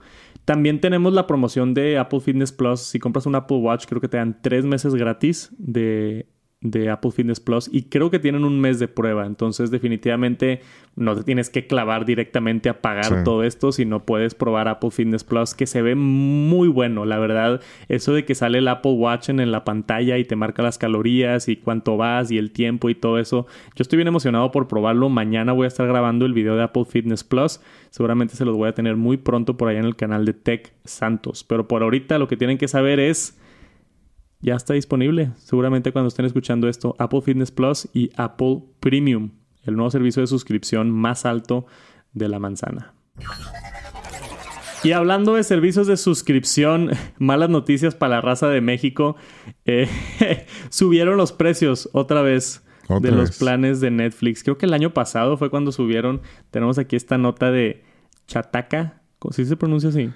También 0.45 0.79
tenemos 0.79 1.11
la 1.13 1.27
promoción 1.27 1.73
de 1.73 1.97
Apple 1.97 2.19
Fitness 2.21 2.51
Plus. 2.51 2.79
Si 2.79 2.99
compras 2.99 3.25
un 3.25 3.35
Apple 3.35 3.57
Watch, 3.57 3.85
creo 3.85 3.99
que 3.99 4.07
te 4.07 4.17
dan 4.17 4.37
tres 4.41 4.63
meses 4.63 4.95
gratis 4.95 5.51
de, 5.57 6.27
de 6.61 6.91
Apple 6.91 7.09
Fitness 7.09 7.39
Plus 7.39 7.67
y 7.71 7.83
creo 7.83 8.11
que 8.11 8.19
tienen 8.19 8.45
un 8.45 8.59
mes 8.59 8.77
de 8.79 8.87
prueba. 8.87 9.25
Entonces, 9.25 9.71
definitivamente 9.71 10.61
no 10.95 11.15
te 11.15 11.23
tienes 11.23 11.49
que 11.49 11.65
clavar 11.65 12.05
directamente 12.05 12.69
a 12.69 12.81
pagar 12.81 13.23
todo 13.23 13.43
esto, 13.43 13.71
sino 13.71 14.05
puedes 14.05 14.35
probar 14.35 14.67
Apple 14.67 14.91
Fitness 14.91 15.23
Plus, 15.23 15.55
que 15.55 15.65
se 15.65 15.81
ve 15.81 15.95
muy 15.95 16.67
bueno, 16.67 17.05
la 17.05 17.17
verdad. 17.17 17.61
Eso 17.87 18.13
de 18.13 18.25
que 18.25 18.35
sale 18.35 18.59
el 18.59 18.67
Apple 18.67 18.91
Watch 18.91 19.29
en, 19.29 19.51
la 19.51 19.63
pantalla 19.63 20.19
y 20.19 20.25
te 20.25 20.35
marca 20.35 20.61
las 20.61 20.77
calorías 20.77 21.47
y 21.47 21.55
cuánto 21.55 21.97
vas 21.97 22.29
y 22.29 22.37
el 22.37 22.51
tiempo 22.51 22.89
y 22.89 22.95
todo 22.95 23.17
eso. 23.17 23.47
Yo 23.75 23.81
estoy 23.81 23.97
bien 23.97 24.07
emocionado 24.07 24.51
por 24.51 24.67
probarlo. 24.67 25.09
Mañana 25.09 25.53
voy 25.53 25.65
a 25.65 25.67
estar 25.67 25.87
grabando 25.87 26.25
el 26.25 26.33
video 26.33 26.55
de 26.55 26.63
Apple 26.63 26.85
Fitness 26.85 27.23
Plus. 27.23 27.59
Seguramente 27.89 28.35
se 28.35 28.45
los 28.45 28.55
voy 28.55 28.69
a 28.69 28.75
tener 28.75 28.97
muy 28.97 29.17
pronto 29.17 29.57
por 29.57 29.69
allá 29.69 29.79
en 29.79 29.85
el 29.85 29.95
canal 29.95 30.25
de 30.25 30.33
Tech 30.33 30.73
Santos. 30.85 31.43
Pero 31.43 31.67
por 31.67 31.81
ahorita 31.81 32.19
lo 32.19 32.27
que 32.27 32.37
tienen 32.37 32.59
que 32.59 32.67
saber 32.67 32.99
es 32.99 33.40
ya 34.41 34.55
está 34.55 34.73
disponible. 34.73 35.31
Seguramente 35.37 35.91
cuando 35.91 36.07
estén 36.07 36.25
escuchando 36.25 36.67
esto, 36.67 36.95
Apple 36.99 37.21
Fitness 37.21 37.51
Plus 37.51 37.87
y 37.93 38.09
Apple 38.15 38.63
Premium, 38.79 39.31
el 39.63 39.75
nuevo 39.75 39.91
servicio 39.91 40.21
de 40.21 40.27
suscripción 40.27 40.91
más 40.91 41.25
alto 41.25 41.65
de 42.13 42.27
la 42.27 42.39
manzana. 42.39 42.93
Y 44.83 44.93
hablando 44.93 45.35
de 45.35 45.43
servicios 45.43 45.85
de 45.85 45.95
suscripción, 45.95 46.91
malas 47.19 47.49
noticias 47.49 47.93
para 47.93 48.15
la 48.15 48.21
raza 48.21 48.49
de 48.49 48.61
México. 48.61 49.15
Eh, 49.65 49.87
subieron 50.69 51.17
los 51.17 51.31
precios 51.31 51.89
otra 51.93 52.21
vez 52.21 52.63
de 52.99 53.11
los 53.11 53.37
planes 53.37 53.79
de 53.79 53.91
Netflix. 53.91 54.43
Creo 54.43 54.57
que 54.57 54.65
el 54.65 54.73
año 54.73 54.93
pasado 54.93 55.37
fue 55.37 55.49
cuando 55.49 55.71
subieron. 55.71 56.21
Tenemos 56.49 56.77
aquí 56.79 56.95
esta 56.95 57.17
nota 57.17 57.51
de 57.51 57.83
Chataca. 58.27 59.01
¿Sí 59.29 59.45
se 59.45 59.55
pronuncia 59.55 59.89
así? 59.89 60.09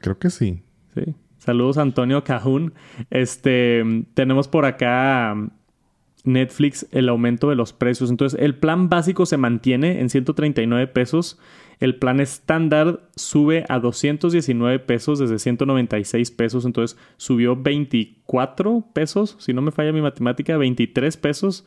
Creo 0.00 0.18
que 0.18 0.28
sí. 0.28 0.64
Sí. 0.94 1.14
Saludos 1.50 1.78
Antonio 1.78 2.22
Cajún. 2.22 2.74
Este, 3.10 3.82
tenemos 4.14 4.46
por 4.46 4.66
acá 4.66 5.34
Netflix 6.22 6.86
el 6.92 7.08
aumento 7.08 7.50
de 7.50 7.56
los 7.56 7.72
precios. 7.72 8.08
Entonces, 8.08 8.40
el 8.40 8.54
plan 8.54 8.88
básico 8.88 9.26
se 9.26 9.36
mantiene 9.36 9.98
en 9.98 10.10
139 10.10 10.86
pesos. 10.86 11.40
El 11.80 11.96
plan 11.96 12.20
estándar 12.20 13.00
sube 13.16 13.64
a 13.68 13.80
219 13.80 14.78
pesos 14.78 15.18
desde 15.18 15.40
196 15.40 16.30
pesos. 16.30 16.64
Entonces, 16.64 16.96
subió 17.16 17.56
24 17.56 18.84
pesos, 18.92 19.34
si 19.40 19.52
no 19.52 19.60
me 19.60 19.72
falla 19.72 19.90
mi 19.90 20.02
matemática, 20.02 20.56
23 20.56 21.16
pesos. 21.16 21.66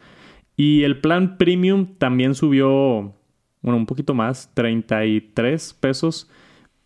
Y 0.55 0.83
el 0.83 1.01
plan 1.01 1.37
premium 1.37 1.87
también 1.97 2.35
subió, 2.35 3.13
bueno, 3.61 3.75
un 3.75 3.85
poquito 3.85 4.13
más, 4.13 4.49
33 4.53 5.73
pesos 5.73 6.29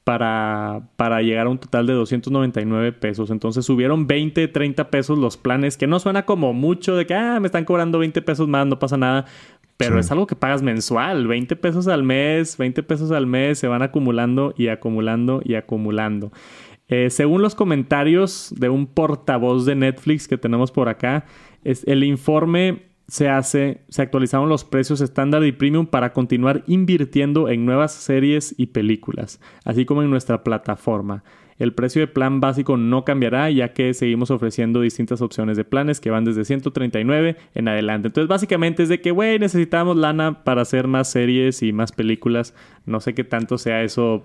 para, 0.07 0.83
para 0.95 1.21
llegar 1.21 1.47
a 1.47 1.49
un 1.49 1.57
total 1.57 1.85
de 1.85 1.91
299 1.91 2.93
pesos. 2.93 3.29
Entonces 3.29 3.65
subieron 3.65 4.07
20, 4.07 4.47
30 4.47 4.89
pesos 4.89 5.19
los 5.19 5.35
planes, 5.35 5.75
que 5.75 5.85
no 5.85 5.99
suena 5.99 6.23
como 6.23 6.53
mucho 6.53 6.95
de 6.95 7.05
que, 7.05 7.13
ah, 7.13 7.41
me 7.41 7.47
están 7.47 7.65
cobrando 7.65 7.99
20 7.99 8.21
pesos 8.21 8.47
más, 8.47 8.65
no 8.65 8.79
pasa 8.79 8.95
nada. 8.95 9.25
Pero 9.75 9.99
es 9.99 10.09
algo 10.09 10.25
que 10.25 10.37
pagas 10.37 10.61
mensual, 10.61 11.27
20 11.27 11.57
pesos 11.57 11.89
al 11.89 12.03
mes, 12.03 12.55
20 12.55 12.83
pesos 12.83 13.11
al 13.11 13.27
mes, 13.27 13.59
se 13.59 13.67
van 13.67 13.81
acumulando 13.81 14.53
y 14.55 14.69
acumulando 14.69 15.41
y 15.43 15.55
acumulando. 15.55 16.31
Eh, 16.87 17.09
según 17.09 17.41
los 17.41 17.53
comentarios 17.53 18.55
de 18.57 18.69
un 18.69 18.87
portavoz 18.87 19.65
de 19.65 19.75
Netflix 19.75 20.29
que 20.29 20.37
tenemos 20.37 20.71
por 20.71 20.87
acá, 20.87 21.25
es, 21.65 21.83
el 21.85 22.05
informe 22.05 22.83
se 23.07 23.29
hace, 23.29 23.81
se 23.89 24.01
actualizaron 24.01 24.49
los 24.49 24.65
precios 24.65 25.01
estándar 25.01 25.43
y 25.45 25.53
premium 25.53 25.87
para 25.87 26.11
continuar 26.11 26.63
invirtiendo 26.67 27.49
en 27.49 27.65
nuevas 27.65 27.93
series 27.93 28.53
y 28.57 28.67
películas, 28.67 29.39
así 29.63 29.85
como 29.85 30.03
en 30.03 30.09
nuestra 30.09 30.43
plataforma. 30.43 31.23
El 31.57 31.73
precio 31.73 32.01
de 32.01 32.07
plan 32.07 32.39
básico 32.39 32.77
no 32.77 33.03
cambiará 33.03 33.49
ya 33.49 33.73
que 33.73 33.93
seguimos 33.95 34.29
ofreciendo 34.29 34.81
distintas 34.81 35.21
opciones 35.21 35.57
de 35.57 35.63
planes 35.63 35.99
que 35.99 36.11
van 36.11 36.23
desde 36.23 36.45
139 36.45 37.35
en 37.55 37.67
adelante. 37.67 38.09
Entonces 38.09 38.27
básicamente 38.27 38.83
es 38.83 38.89
de 38.89 39.01
que, 39.01 39.09
güey, 39.09 39.39
necesitamos 39.39 39.97
lana 39.97 40.43
para 40.43 40.61
hacer 40.61 40.87
más 40.87 41.09
series 41.09 41.63
y 41.63 41.73
más 41.73 41.91
películas. 41.91 42.53
No 42.85 42.99
sé 42.99 43.15
qué 43.15 43.23
tanto 43.23 43.57
sea 43.57 43.81
eso 43.81 44.23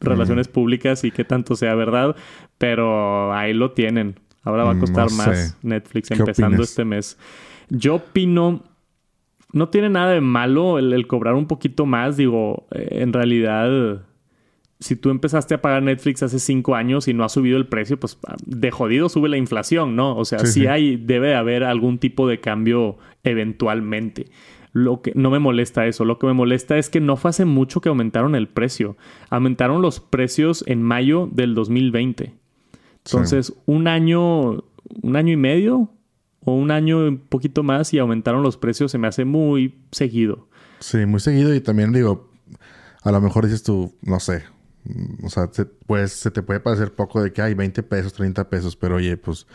relaciones 0.00 0.46
públicas 0.46 1.02
y 1.02 1.10
qué 1.10 1.24
tanto 1.24 1.56
sea 1.56 1.74
verdad, 1.74 2.14
pero 2.58 3.32
ahí 3.32 3.52
lo 3.52 3.72
tienen. 3.72 4.20
Ahora 4.42 4.64
va 4.64 4.72
a 4.72 4.74
mm, 4.74 4.80
costar 4.80 5.10
más 5.12 5.56
Netflix 5.62 6.10
empezando 6.10 6.62
este 6.62 6.84
mes. 6.84 7.18
Yo 7.68 7.96
opino, 7.96 8.62
no 9.52 9.68
tiene 9.68 9.88
nada 9.88 10.12
de 10.12 10.20
malo 10.20 10.78
el, 10.78 11.06
cobrar 11.06 11.34
un 11.34 11.46
poquito 11.46 11.86
más. 11.86 12.16
Digo, 12.16 12.66
eh, 12.72 13.00
en 13.02 13.12
realidad, 13.12 14.02
si 14.80 14.96
tú 14.96 15.10
empezaste 15.10 15.54
a 15.54 15.62
pagar 15.62 15.82
Netflix 15.82 16.22
hace 16.22 16.38
cinco 16.38 16.74
años 16.74 17.08
y 17.08 17.14
no 17.14 17.24
ha 17.24 17.28
subido 17.28 17.56
el 17.56 17.66
precio, 17.66 17.98
pues 17.98 18.18
ah, 18.26 18.36
de 18.44 18.70
jodido 18.70 19.08
sube 19.08 19.28
la 19.28 19.36
inflación, 19.36 19.96
¿no? 19.96 20.16
O 20.16 20.24
sea, 20.24 20.40
sí, 20.40 20.66
hay, 20.66 20.96
debe 20.96 21.34
haber 21.34 21.64
algún 21.64 21.98
tipo 21.98 22.28
de 22.28 22.40
cambio 22.40 22.98
eventualmente. 23.22 24.26
Lo 24.72 25.02
que 25.02 25.12
no 25.14 25.30
me 25.30 25.38
molesta 25.38 25.86
eso, 25.86 26.04
lo 26.04 26.18
que 26.18 26.26
me 26.26 26.32
molesta 26.32 26.76
es 26.76 26.90
que 26.90 27.00
no 27.00 27.16
fue 27.16 27.30
hace 27.30 27.44
mucho 27.44 27.80
que 27.80 27.88
aumentaron 27.88 28.34
el 28.34 28.48
precio. 28.48 28.96
Aumentaron 29.30 29.80
los 29.80 30.00
precios 30.00 30.64
en 30.66 30.82
mayo 30.82 31.28
del 31.30 31.54
2020. 31.54 32.34
Entonces, 33.06 33.54
un 33.66 33.86
año, 33.86 34.64
un 35.02 35.16
año 35.16 35.32
y 35.32 35.36
medio 35.36 35.93
o 36.44 36.54
un 36.54 36.70
año 36.70 36.98
un 36.98 37.18
poquito 37.18 37.62
más 37.62 37.92
y 37.94 37.98
aumentaron 37.98 38.42
los 38.42 38.56
precios, 38.56 38.90
se 38.90 38.98
me 38.98 39.08
hace 39.08 39.24
muy 39.24 39.78
seguido. 39.90 40.48
Sí, 40.80 41.06
muy 41.06 41.20
seguido 41.20 41.54
y 41.54 41.60
también 41.60 41.92
digo, 41.92 42.30
a 43.02 43.12
lo 43.12 43.20
mejor 43.20 43.44
dices 43.44 43.62
tú, 43.62 43.94
no 44.02 44.20
sé, 44.20 44.44
o 45.22 45.30
sea, 45.30 45.48
pues 45.86 46.12
se 46.12 46.30
te 46.30 46.42
puede 46.42 46.60
parecer 46.60 46.92
poco 46.92 47.22
de 47.22 47.32
que 47.32 47.40
hay 47.40 47.54
20 47.54 47.82
pesos, 47.84 48.12
30 48.12 48.50
pesos, 48.50 48.76
pero 48.76 48.96
oye, 48.96 49.16
pues 49.16 49.46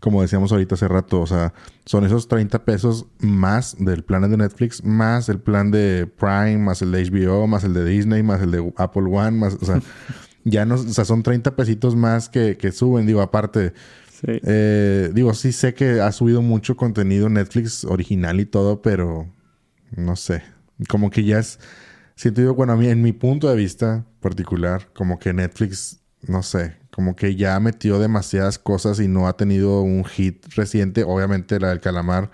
como 0.00 0.22
decíamos 0.22 0.52
ahorita 0.52 0.76
hace 0.76 0.88
rato, 0.88 1.20
o 1.20 1.26
sea, 1.26 1.52
son 1.84 2.04
esos 2.04 2.28
30 2.28 2.64
pesos 2.64 3.06
más 3.18 3.76
del 3.78 4.04
plan 4.04 4.30
de 4.30 4.36
Netflix, 4.36 4.82
más 4.84 5.28
el 5.28 5.40
plan 5.40 5.70
de 5.70 6.06
Prime, 6.06 6.58
más 6.58 6.80
el 6.80 6.92
de 6.92 7.04
HBO, 7.04 7.46
más 7.46 7.64
el 7.64 7.74
de 7.74 7.84
Disney, 7.84 8.22
más 8.22 8.40
el 8.40 8.50
de 8.52 8.72
Apple 8.76 9.04
One, 9.10 9.32
más, 9.32 9.58
o 9.60 9.64
sea, 9.64 9.80
ya 10.44 10.64
no, 10.64 10.76
o 10.76 10.78
sea, 10.78 11.04
son 11.04 11.22
30 11.22 11.54
pesitos 11.56 11.94
más 11.94 12.28
que, 12.28 12.56
que 12.56 12.72
suben, 12.72 13.06
digo, 13.06 13.20
aparte 13.20 13.74
eh, 14.26 15.10
digo, 15.14 15.34
sí 15.34 15.52
sé 15.52 15.74
que 15.74 16.00
ha 16.00 16.12
subido 16.12 16.42
mucho 16.42 16.76
contenido 16.76 17.28
Netflix 17.28 17.84
original 17.84 18.40
y 18.40 18.46
todo, 18.46 18.82
pero 18.82 19.26
no 19.94 20.16
sé. 20.16 20.42
Como 20.88 21.10
que 21.10 21.24
ya 21.24 21.38
es. 21.38 21.58
Siento 22.14 22.42
yo, 22.42 22.54
bueno, 22.54 22.72
a 22.72 22.76
mí, 22.76 22.88
en 22.88 23.02
mi 23.02 23.12
punto 23.12 23.48
de 23.48 23.56
vista 23.56 24.04
particular, 24.20 24.88
como 24.92 25.18
que 25.18 25.32
Netflix, 25.32 26.00
no 26.26 26.42
sé, 26.42 26.76
como 26.90 27.14
que 27.14 27.36
ya 27.36 27.58
metió 27.60 28.00
demasiadas 28.00 28.58
cosas 28.58 28.98
y 28.98 29.06
no 29.06 29.28
ha 29.28 29.36
tenido 29.36 29.82
un 29.82 30.04
hit 30.04 30.44
reciente. 30.56 31.04
Obviamente 31.04 31.60
la 31.60 31.68
del 31.68 31.80
calamar. 31.80 32.30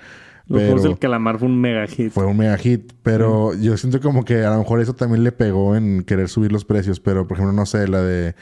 Los 0.47 0.63
juegos 0.63 0.83
del 0.85 0.99
calamar 0.99 1.39
fue 1.39 1.49
un 1.49 1.61
mega 1.61 1.87
hit. 1.87 2.11
Fue 2.11 2.25
un 2.25 2.37
mega 2.37 2.57
hit, 2.57 2.93
pero 3.03 3.55
yo 3.55 3.77
siento 3.77 4.01
como 4.01 4.25
que 4.25 4.45
a 4.45 4.51
lo 4.51 4.59
mejor 4.59 4.81
eso 4.81 4.95
también 4.95 5.23
le 5.25 5.33
pegó 5.33 5.77
en 5.77 6.03
querer 6.03 6.29
subir 6.29 6.51
los 6.51 6.65
precios. 6.65 7.01
Pero, 7.01 7.27
por 7.27 7.37
ejemplo, 7.37 7.53
no 7.53 7.67
sé, 7.67 7.89
la 7.89 8.03
de 8.03 8.35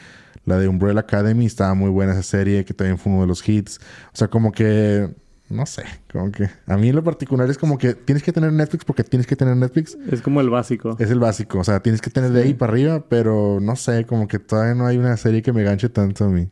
la 0.44 0.58
de 0.58 0.68
Umbrella 0.68 1.00
Academy 1.00 1.46
estaba 1.46 1.74
muy 1.74 1.90
buena 1.90 2.12
esa 2.12 2.22
serie, 2.22 2.64
que 2.64 2.74
también 2.74 2.98
fue 2.98 3.12
uno 3.12 3.22
de 3.22 3.28
los 3.28 3.48
hits. 3.48 3.78
O 4.12 4.16
sea, 4.16 4.28
como 4.28 4.52
que 4.52 5.10
no 5.52 5.66
sé, 5.66 5.84
como 6.10 6.32
que 6.32 6.48
a 6.66 6.76
mí 6.76 6.88
en 6.88 6.96
lo 6.96 7.04
particular 7.04 7.48
es 7.50 7.58
como 7.58 7.76
que 7.76 7.94
tienes 7.94 8.22
que 8.22 8.32
tener 8.32 8.52
Netflix 8.52 8.84
porque 8.84 9.04
tienes 9.04 9.26
que 9.26 9.36
tener 9.36 9.54
Netflix. 9.54 9.96
Es 10.10 10.22
como 10.22 10.40
el 10.40 10.48
básico. 10.48 10.96
Es 10.98 11.10
el 11.10 11.20
básico, 11.20 11.58
o 11.58 11.64
sea, 11.64 11.80
tienes 11.80 12.00
que 12.00 12.10
tener 12.10 12.30
de 12.30 12.42
ahí 12.42 12.54
para 12.54 12.72
arriba, 12.72 13.04
pero 13.08 13.58
no 13.60 13.76
sé, 13.76 14.06
como 14.06 14.26
que 14.26 14.38
todavía 14.38 14.74
no 14.74 14.86
hay 14.86 14.96
una 14.96 15.16
serie 15.16 15.42
que 15.42 15.52
me 15.52 15.62
ganche 15.62 15.88
tanto 15.90 16.24
a 16.24 16.28
mí. 16.28 16.48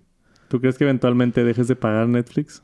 ¿Tú 0.49 0.61
crees 0.61 0.77
que 0.77 0.85
eventualmente 0.85 1.45
dejes 1.45 1.67
de 1.67 1.77
pagar 1.77 2.09
Netflix? 2.09 2.63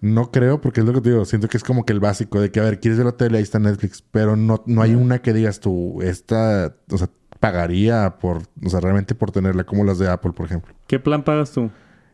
No 0.00 0.30
creo, 0.30 0.60
porque 0.60 0.80
es 0.80 0.86
lo 0.86 0.92
que 0.92 1.00
te 1.00 1.10
digo, 1.10 1.24
siento 1.24 1.48
que 1.48 1.56
es 1.56 1.64
como 1.64 1.84
que 1.84 1.92
el 1.92 2.00
básico 2.00 2.40
de 2.40 2.50
que, 2.50 2.60
a 2.60 2.64
ver, 2.64 2.80
quieres 2.80 2.98
ver 2.98 3.06
la 3.06 3.16
tele, 3.16 3.38
ahí 3.38 3.42
está 3.42 3.58
Netflix, 3.58 4.02
pero 4.02 4.36
no, 4.36 4.62
no 4.66 4.82
hay 4.82 4.94
una 4.94 5.20
que 5.20 5.32
digas 5.32 5.60
tú, 5.60 6.00
esta, 6.02 6.76
o 6.90 6.98
sea, 6.98 7.08
pagaría 7.42 8.18
por, 8.20 8.38
o 8.64 8.70
sea, 8.70 8.78
realmente 8.78 9.16
por 9.16 9.32
tenerla, 9.32 9.64
como 9.64 9.82
las 9.82 9.98
de 9.98 10.08
Apple, 10.08 10.30
por 10.30 10.46
ejemplo. 10.46 10.72
¿Qué 10.86 11.00
plan 11.00 11.24
pagas 11.24 11.50
tú? 11.50 11.72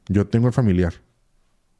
Yo 0.08 0.26
tengo 0.26 0.46
el 0.46 0.54
familiar. 0.54 0.94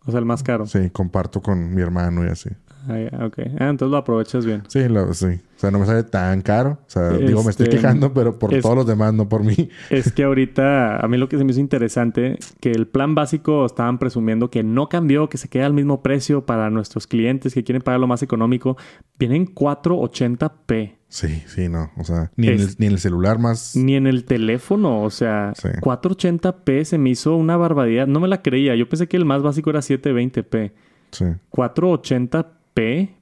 O 0.05 0.11
sea, 0.11 0.21
el 0.21 0.27
más 0.27 0.43
caro. 0.43 0.67
Sí, 0.67 0.91
comparto 0.91 1.41
con 1.41 1.75
mi 1.75 1.81
hermano 1.81 2.27
y 2.27 2.29
así. 2.29 2.51
Ah, 2.87 3.25
ok. 3.25 3.39
Ah, 3.59 3.71
entonces 3.71 3.91
lo 3.91 3.97
aprovechas 3.97 4.45
bien. 4.45 4.65
Sí, 4.69 4.87
lo, 4.87 5.15
sí. 5.15 5.41
O 5.59 5.61
sea, 5.61 5.73
no 5.73 5.81
me 5.81 5.87
sale 5.87 6.05
tan 6.05 6.41
caro. 6.41 6.79
O 6.87 6.89
sea, 6.91 7.11
digo, 7.11 7.43
me 7.43 7.51
estoy 7.51 7.65
este, 7.65 7.79
quejando, 7.79 8.15
pero 8.15 8.39
por 8.39 8.57
todos 8.61 8.77
los 8.77 8.87
demás, 8.87 9.13
no 9.13 9.29
por 9.29 9.43
mí. 9.43 9.69
Es 9.91 10.13
que 10.13 10.23
ahorita, 10.23 11.05
a 11.05 11.09
mí 11.09 11.17
lo 11.17 11.29
que 11.29 11.37
se 11.37 11.43
me 11.43 11.51
hizo 11.51 11.59
interesante, 11.59 12.39
que 12.61 12.71
el 12.71 12.87
plan 12.87 13.17
básico 13.17 13.67
estaban 13.67 13.99
presumiendo 13.99 14.51
que 14.51 14.63
no 14.63 14.89
cambió, 14.89 15.29
que 15.29 15.37
se 15.37 15.49
queda 15.49 15.67
al 15.67 15.73
mismo 15.73 16.01
precio 16.01 16.47
para 16.47 16.71
nuestros 16.71 17.09
clientes 17.09 17.55
que 17.55 17.65
quieren 17.65 17.83
pagar 17.83 17.99
lo 17.99 18.07
más 18.07 18.23
económico. 18.23 18.77
Vienen 19.19 19.53
480p. 19.53 20.95
Sí, 21.09 21.43
sí, 21.49 21.69
no. 21.69 21.91
O 21.97 22.05
sea, 22.05 22.31
ni, 22.37 22.47
en 22.47 22.61
el, 22.79 22.99
celular 23.01 23.41
más. 23.41 23.75
Ni 23.75 23.97
en 23.97 24.07
el 24.07 24.27
teléfono. 24.27 25.03
O 25.03 25.11
sea, 25.11 25.55
480p 25.55 26.85
se 26.85 26.99
me 26.99 27.11
hizo 27.11 27.35
una 27.35 27.57
barbaridad. 27.57 28.07
No 28.07 28.21
me 28.21 28.29
la 28.29 28.43
creía. 28.43 28.77
Yo 28.77 28.89
pensé 28.89 29.09
que 29.09 29.17
el 29.17 29.25
más 29.25 29.43
básico 29.43 29.71
era 29.71 29.81
720p. 29.81 30.71
Sí. 31.11 31.25
480p 31.51 32.58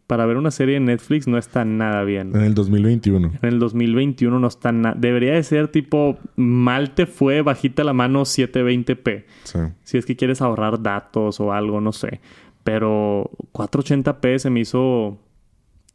para 0.06 0.26
ver 0.26 0.36
una 0.36 0.50
serie 0.50 0.76
en 0.76 0.84
Netflix 0.84 1.26
no 1.26 1.38
está 1.38 1.64
nada 1.64 2.04
bien. 2.04 2.34
En 2.34 2.42
el 2.42 2.54
2021. 2.54 3.32
En 3.42 3.48
el 3.48 3.58
2021 3.58 4.38
no 4.38 4.46
está 4.46 4.72
nada. 4.72 4.94
Debería 4.98 5.34
de 5.34 5.42
ser 5.42 5.68
tipo 5.68 6.18
mal 6.36 6.94
te 6.94 7.06
fue, 7.06 7.42
bajita 7.42 7.82
la 7.84 7.92
mano 7.92 8.22
720p. 8.22 9.24
Sí. 9.44 9.58
Si 9.82 9.98
es 9.98 10.06
que 10.06 10.16
quieres 10.16 10.42
ahorrar 10.42 10.82
datos 10.82 11.40
o 11.40 11.52
algo, 11.52 11.80
no 11.80 11.92
sé. 11.92 12.20
Pero 12.62 13.30
480p 13.52 14.38
se 14.38 14.50
me 14.50 14.60
hizo 14.60 15.18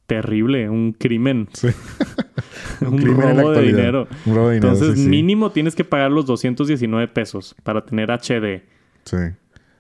terrible, 0.08 0.70
un 0.70 0.92
crimen. 0.92 1.48
Sí. 1.54 1.68
un, 2.82 3.02
robo 3.02 3.52
de 3.52 3.62
dinero. 3.62 4.08
Un 4.26 4.36
robo 4.36 4.50
de 4.50 4.56
dinero. 4.56 4.74
Entonces, 4.74 4.98
mínimo 4.98 5.52
tienes 5.52 5.76
que 5.76 5.86
pagar 5.86 6.12
los 6.12 6.26
219 6.26 7.08
pesos 7.08 7.56
para 7.64 7.86
tener 7.86 8.12
HD. 8.12 8.64
Sí. 9.06 9.18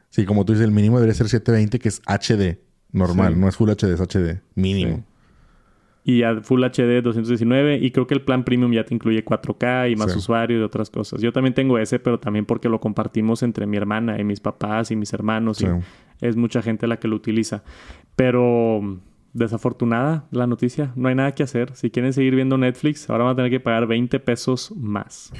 Sí, 0.09 0.25
como 0.25 0.45
tú 0.45 0.53
dices, 0.53 0.65
el 0.65 0.73
mínimo 0.73 0.97
debería 0.97 1.15
ser 1.15 1.27
720, 1.27 1.79
que 1.79 1.89
es 1.89 2.01
HD. 2.05 2.70
Normal, 2.91 3.39
no 3.39 3.47
es 3.47 3.55
Full 3.55 3.69
HD, 3.69 3.93
es 3.93 4.01
HD. 4.01 4.41
Mínimo. 4.55 5.03
Y 6.03 6.23
a 6.23 6.41
Full 6.41 6.63
HD 6.63 7.01
219. 7.01 7.77
Y 7.77 7.91
creo 7.91 8.07
que 8.07 8.13
el 8.13 8.21
plan 8.21 8.43
premium 8.43 8.71
ya 8.71 8.83
te 8.83 8.93
incluye 8.93 9.23
4K 9.23 9.91
y 9.91 9.95
más 9.95 10.15
usuario 10.15 10.59
y 10.59 10.63
otras 10.63 10.89
cosas. 10.89 11.21
Yo 11.21 11.31
también 11.31 11.53
tengo 11.53 11.77
ese, 11.77 11.99
pero 11.99 12.19
también 12.19 12.45
porque 12.45 12.69
lo 12.69 12.79
compartimos 12.79 13.43
entre 13.43 13.67
mi 13.67 13.77
hermana 13.77 14.19
y 14.19 14.23
mis 14.23 14.39
papás 14.39 14.91
y 14.91 14.95
mis 14.95 15.13
hermanos. 15.13 15.61
Y 15.61 15.67
es 16.19 16.35
mucha 16.35 16.61
gente 16.61 16.87
la 16.87 16.97
que 16.97 17.07
lo 17.07 17.15
utiliza. 17.15 17.63
Pero 18.15 18.81
desafortunada 19.33 20.25
la 20.31 20.47
noticia. 20.47 20.91
No 20.95 21.07
hay 21.07 21.15
nada 21.15 21.33
que 21.33 21.43
hacer. 21.43 21.75
Si 21.75 21.91
quieren 21.91 22.13
seguir 22.13 22.35
viendo 22.35 22.57
Netflix, 22.57 23.09
ahora 23.09 23.25
van 23.25 23.33
a 23.33 23.35
tener 23.35 23.51
que 23.51 23.59
pagar 23.59 23.87
20 23.87 24.19
pesos 24.19 24.73
más. 24.75 25.31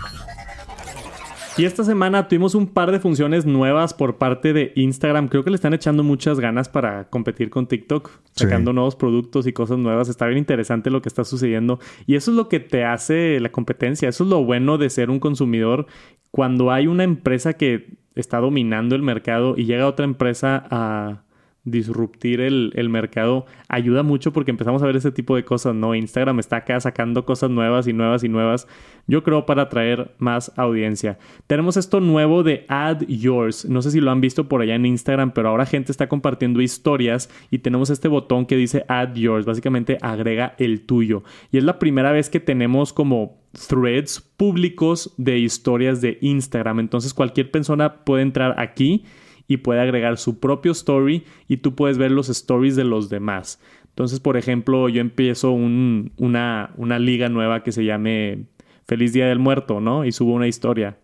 Y 1.58 1.66
esta 1.66 1.84
semana 1.84 2.30
tuvimos 2.30 2.56
un 2.56 2.68
par 2.68 2.92
de 2.92 3.00
funciones 3.00 3.46
nuevas 3.46 3.94
por 3.94 4.18
parte 4.18 4.54
de 4.54 4.72
Instagram. 4.76 5.28
Creo 5.28 5.44
que 5.44 5.50
le 5.50 5.56
están 5.56 5.74
echando 5.74 6.02
muchas 6.02 6.40
ganas 6.40 6.70
para 6.70 7.10
competir 7.10 7.50
con 7.50 7.68
TikTok, 7.68 8.10
sacando 8.32 8.72
nuevos 8.72 8.96
productos 8.96 9.46
y 9.48 9.54
cosas 9.54 9.78
nuevas. 9.78 10.08
Está 10.08 10.28
bien 10.28 10.38
interesante 10.38 10.90
lo 10.90 11.02
que 11.02 11.10
está 11.10 11.26
sucediendo. 11.26 11.80
Y 12.08 12.16
eso 12.16 12.32
es 12.32 12.38
lo 12.38 12.48
que 12.48 12.62
te 12.62 12.86
hace 12.86 13.40
la 13.42 13.52
competencia. 13.52 14.08
Eso 14.08 14.24
es 14.24 14.30
lo 14.30 14.44
bueno 14.46 14.78
de 14.78 14.90
ser 14.90 15.10
un 15.10 15.20
consumidor. 15.20 15.88
Cuando 16.32 16.72
hay 16.72 16.88
una 16.88 17.04
empresa 17.04 17.54
que 17.54 17.98
está 18.16 18.40
dominando 18.40 18.96
el 18.96 19.02
mercado 19.02 19.56
y 19.58 19.66
llega 19.66 19.88
otra 19.88 20.06
empresa 20.06 20.64
a 20.72 21.24
disruptir 21.64 22.42
el, 22.42 22.72
el, 22.76 22.90
mercado 22.90 23.46
ayuda 23.68 24.02
mucho 24.02 24.34
porque 24.34 24.50
empezamos 24.50 24.82
a 24.82 24.88
ver 24.88 24.96
ese 24.96 25.12
tipo 25.12 25.36
de 25.36 25.46
cosas, 25.46 25.76
¿no? 25.76 25.94
Instagram 25.94 26.40
está 26.40 26.58
acá 26.58 26.80
sacando 26.80 27.24
cosas 27.24 27.52
nuevas 27.52 27.88
y 27.88 27.94
nuevas 27.94 28.24
y 28.24 28.30
nuevas, 28.30 28.68
yo 29.06 29.24
creo 29.24 29.46
para 29.46 29.64
atraer 29.64 30.16
más 30.18 30.52
audiencia. 30.58 31.20
Tenemos 31.46 31.78
esto 31.78 32.00
nuevo 32.00 32.42
de 32.42 32.66
Add 32.68 33.06
Yours, 33.08 33.66
no 33.66 33.84
sé 33.84 33.92
si 33.92 34.02
lo 34.02 34.10
han 34.10 34.22
visto 34.22 34.48
por 34.48 34.62
allá 34.62 34.74
en 34.74 34.88
Instagram, 34.88 35.34
pero 35.34 35.50
ahora 35.50 35.68
gente 35.68 35.92
está 35.92 36.10
compartiendo 36.10 36.62
historias 36.62 37.30
y 37.52 37.60
tenemos 37.60 37.92
este 37.92 38.08
botón 38.08 38.48
que 38.48 38.58
dice 38.58 38.84
Add 38.88 39.14
Yours, 39.14 39.46
básicamente 39.46 40.00
agrega 40.02 40.56
el 40.58 40.82
tuyo. 40.88 41.24
Y 41.52 41.60
es 41.60 41.64
la 41.64 41.78
primera 41.78 42.12
vez 42.12 42.32
que 42.32 42.40
tenemos 42.40 42.92
como 42.92 43.40
threads 43.68 44.20
públicos 44.36 45.14
de 45.18 45.38
historias 45.38 46.02
de 46.02 46.18
Instagram, 46.22 46.80
entonces 46.80 47.14
cualquier 47.14 47.52
persona 47.52 48.04
puede 48.04 48.24
entrar 48.24 48.60
aquí 48.60 49.06
y 49.52 49.58
puede 49.58 49.82
agregar 49.82 50.18
su 50.18 50.40
propio 50.40 50.72
story 50.72 51.26
y 51.50 51.58
tú 51.58 51.76
puedes 51.76 51.98
ver 51.98 52.10
los 52.12 52.30
stories 52.30 52.78
de 52.78 52.86
los 52.86 53.10
demás. 53.10 53.60
Entonces, 53.90 54.22
por 54.22 54.38
ejemplo, 54.38 54.88
yo 54.88 55.02
empiezo 55.02 55.52
una, 55.52 56.72
una 56.78 57.00
liga 57.00 57.28
nueva 57.28 57.62
que 57.62 57.74
se 57.74 57.84
llame 57.84 58.46
Feliz 58.88 59.12
Día 59.12 59.28
del 59.28 59.40
Muerto, 59.40 59.82
¿no? 59.82 60.06
Y 60.06 60.14
subo 60.14 60.32
una 60.32 60.48
historia 60.48 61.00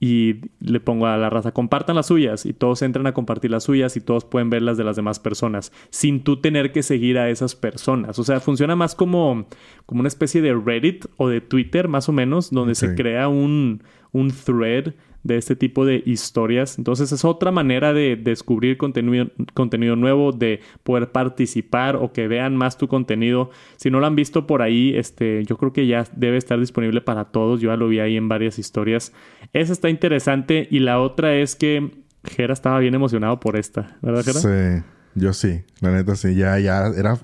y 0.00 0.40
le 0.58 0.80
pongo 0.80 1.06
a 1.06 1.16
la 1.16 1.30
raza, 1.30 1.52
compartan 1.52 1.94
las 1.94 2.06
suyas 2.06 2.46
y 2.46 2.52
todos 2.52 2.82
entran 2.82 3.06
a 3.06 3.14
compartir 3.14 3.52
las 3.52 3.62
suyas 3.62 3.96
y 3.96 4.00
todos 4.00 4.24
pueden 4.24 4.50
ver 4.50 4.62
las 4.62 4.76
de 4.76 4.82
las 4.82 4.96
demás 4.96 5.20
personas 5.20 5.70
sin 5.90 6.24
tú 6.24 6.40
tener 6.40 6.72
que 6.72 6.82
seguir 6.82 7.16
a 7.16 7.30
esas 7.30 7.54
personas. 7.54 8.18
O 8.18 8.24
sea, 8.24 8.40
funciona 8.40 8.74
más 8.74 8.96
como, 8.96 9.46
como 9.86 10.00
una 10.00 10.08
especie 10.08 10.42
de 10.42 10.52
Reddit 10.52 11.06
o 11.16 11.28
de 11.28 11.40
Twitter 11.40 11.86
más 11.86 12.08
o 12.08 12.12
menos, 12.12 12.50
donde 12.50 12.74
se 12.74 12.96
crea 12.96 13.28
un, 13.28 13.84
un 14.10 14.32
thread 14.32 14.94
de 15.24 15.38
este 15.38 15.56
tipo 15.56 15.84
de 15.84 16.02
historias. 16.06 16.78
Entonces 16.78 17.10
es 17.10 17.24
otra 17.24 17.50
manera 17.50 17.92
de 17.92 18.16
descubrir 18.16 18.76
contenido, 18.76 19.26
contenido 19.54 19.96
nuevo, 19.96 20.32
de 20.32 20.60
poder 20.84 21.10
participar 21.10 21.96
o 21.96 22.12
que 22.12 22.28
vean 22.28 22.56
más 22.56 22.78
tu 22.78 22.86
contenido. 22.86 23.50
Si 23.76 23.90
no 23.90 24.00
lo 24.00 24.06
han 24.06 24.14
visto 24.14 24.46
por 24.46 24.62
ahí, 24.62 24.94
este, 24.96 25.44
yo 25.44 25.56
creo 25.56 25.72
que 25.72 25.86
ya 25.86 26.04
debe 26.14 26.36
estar 26.36 26.60
disponible 26.60 27.00
para 27.00 27.24
todos. 27.24 27.60
Yo 27.60 27.70
ya 27.70 27.76
lo 27.76 27.88
vi 27.88 27.98
ahí 27.98 28.16
en 28.16 28.28
varias 28.28 28.58
historias. 28.58 29.12
Esa 29.52 29.72
está 29.72 29.88
interesante 29.88 30.68
y 30.70 30.78
la 30.78 31.00
otra 31.00 31.34
es 31.34 31.56
que 31.56 31.90
Jera 32.24 32.52
estaba 32.52 32.78
bien 32.78 32.94
emocionado 32.94 33.40
por 33.40 33.56
esta, 33.56 33.96
¿verdad, 34.02 34.24
Jera? 34.24 34.40
Sí. 34.40 34.84
Yo 35.16 35.32
sí, 35.32 35.62
la 35.80 35.92
neta 35.92 36.16
sí, 36.16 36.34
ya, 36.34 36.58
ya 36.58 36.88
era, 36.88 37.16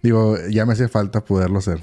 digo, 0.00 0.36
ya 0.48 0.64
me 0.64 0.74
hacía 0.74 0.88
falta 0.88 1.24
poderlo 1.24 1.58
hacer. 1.58 1.80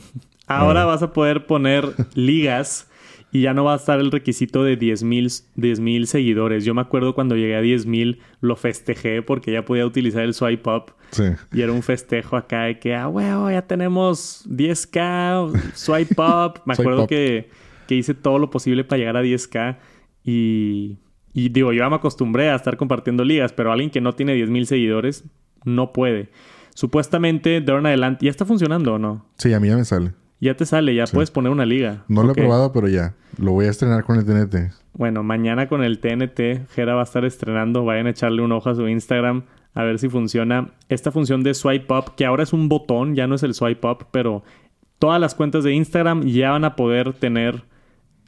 Ahora 0.47 0.85
vas 0.85 1.03
a 1.03 1.11
poder 1.11 1.45
poner 1.45 1.85
ligas 2.15 2.88
y 3.31 3.41
ya 3.41 3.53
no 3.53 3.63
va 3.63 3.73
a 3.73 3.75
estar 3.75 3.99
el 3.99 4.11
requisito 4.11 4.63
de 4.63 4.77
10.000 4.77 5.79
mil 5.79 6.07
seguidores. 6.07 6.65
Yo 6.65 6.73
me 6.73 6.81
acuerdo 6.81 7.13
cuando 7.13 7.35
llegué 7.35 7.55
a 7.55 7.61
10.000 7.61 8.17
lo 8.41 8.55
festejé 8.55 9.21
porque 9.21 9.51
ya 9.51 9.65
podía 9.65 9.85
utilizar 9.85 10.23
el 10.23 10.33
swipe 10.33 10.69
up. 10.69 10.93
Sí. 11.11 11.23
Y 11.53 11.61
era 11.61 11.71
un 11.71 11.83
festejo 11.83 12.37
acá 12.37 12.63
de 12.63 12.79
que, 12.79 12.95
ah, 12.95 13.07
huevo, 13.07 13.51
ya 13.51 13.61
tenemos 13.61 14.45
10k, 14.49 15.73
swipe 15.73 16.21
up. 16.21 16.61
Me 16.65 16.73
acuerdo 16.73 17.07
que, 17.07 17.49
que, 17.87 17.95
hice 17.95 18.13
todo 18.13 18.39
lo 18.39 18.49
posible 18.49 18.83
para 18.83 18.99
llegar 18.99 19.17
a 19.17 19.23
10k 19.23 19.77
y, 20.23 20.97
y 21.33 21.49
digo, 21.49 21.71
yo 21.71 21.79
ya 21.79 21.89
me 21.89 21.95
acostumbré 21.95 22.49
a 22.49 22.55
estar 22.55 22.77
compartiendo 22.77 23.23
ligas, 23.23 23.53
pero 23.53 23.71
alguien 23.71 23.89
que 23.89 24.01
no 24.01 24.13
tiene 24.13 24.35
10.000 24.35 24.65
seguidores 24.65 25.23
no 25.65 25.93
puede. 25.93 26.29
Supuestamente 26.73 27.61
de 27.61 27.71
ahora 27.71 27.81
en 27.81 27.85
adelante, 27.87 28.25
¿ya 28.25 28.31
está 28.31 28.45
funcionando 28.45 28.93
o 28.93 28.99
no? 28.99 29.25
Sí, 29.37 29.53
a 29.53 29.59
mí 29.59 29.67
ya 29.67 29.77
me 29.77 29.85
sale. 29.85 30.13
Ya 30.39 30.55
te 30.55 30.65
sale, 30.65 30.95
ya 30.95 31.05
puedes 31.05 31.31
poner 31.31 31.51
una 31.51 31.65
liga. 31.65 32.05
No 32.07 32.23
lo 32.23 32.31
he 32.31 32.35
probado, 32.35 32.71
pero 32.71 32.87
ya. 32.87 33.13
Lo 33.37 33.51
voy 33.51 33.65
a 33.65 33.69
estrenar 33.69 34.03
con 34.03 34.17
el 34.17 34.25
TNT. 34.25 34.73
Bueno, 34.93 35.23
mañana 35.23 35.67
con 35.67 35.83
el 35.83 35.99
TNT, 35.99 36.69
Jera 36.73 36.95
va 36.95 37.01
a 37.01 37.03
estar 37.03 37.25
estrenando. 37.25 37.83
Vayan 37.83 38.07
a 38.07 38.11
echarle 38.11 38.41
un 38.41 38.51
ojo 38.51 38.69
a 38.69 38.75
su 38.75 38.87
Instagram 38.87 39.43
a 39.73 39.83
ver 39.83 39.99
si 39.99 40.09
funciona. 40.09 40.71
Esta 40.89 41.11
función 41.11 41.43
de 41.43 41.53
swipe 41.53 41.93
up, 41.93 42.15
que 42.15 42.25
ahora 42.25 42.43
es 42.43 42.53
un 42.53 42.69
botón, 42.69 43.15
ya 43.15 43.27
no 43.27 43.35
es 43.35 43.43
el 43.43 43.53
swipe 43.53 43.87
up, 43.87 44.07
pero 44.11 44.43
todas 44.97 45.19
las 45.19 45.35
cuentas 45.35 45.63
de 45.63 45.73
Instagram 45.73 46.23
ya 46.23 46.51
van 46.51 46.65
a 46.65 46.75
poder 46.75 47.13
tener 47.13 47.63